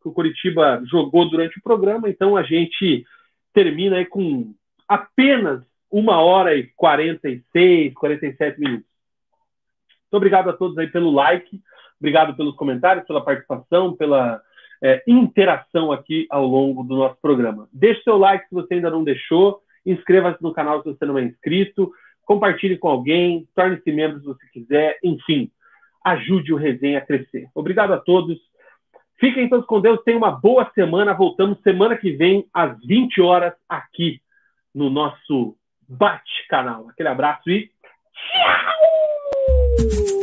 [0.06, 3.04] Que o Curitiba jogou durante o programa, então a gente
[3.52, 4.54] termina aí com
[4.88, 8.86] apenas uma hora e 46, 47 minutos.
[9.90, 11.60] Muito obrigado a todos aí pelo like,
[12.00, 14.40] obrigado pelos comentários, pela participação, pela
[14.84, 17.68] é, interação aqui ao longo do nosso programa.
[17.74, 21.24] Deixe seu like se você ainda não deixou, inscreva-se no canal se você não é
[21.24, 21.92] inscrito,
[22.24, 25.50] compartilhe com alguém, torne-se membro se você quiser, enfim,
[26.04, 27.48] ajude o resenha a crescer.
[27.56, 28.38] Obrigado a todos.
[29.20, 31.14] Fiquem todos com Deus, tenham uma boa semana.
[31.14, 34.22] Voltamos semana que vem às 20 horas aqui
[34.74, 35.56] no nosso
[35.88, 36.90] Bate Canal.
[36.90, 37.72] Aquele abraço e
[38.14, 40.15] tchau!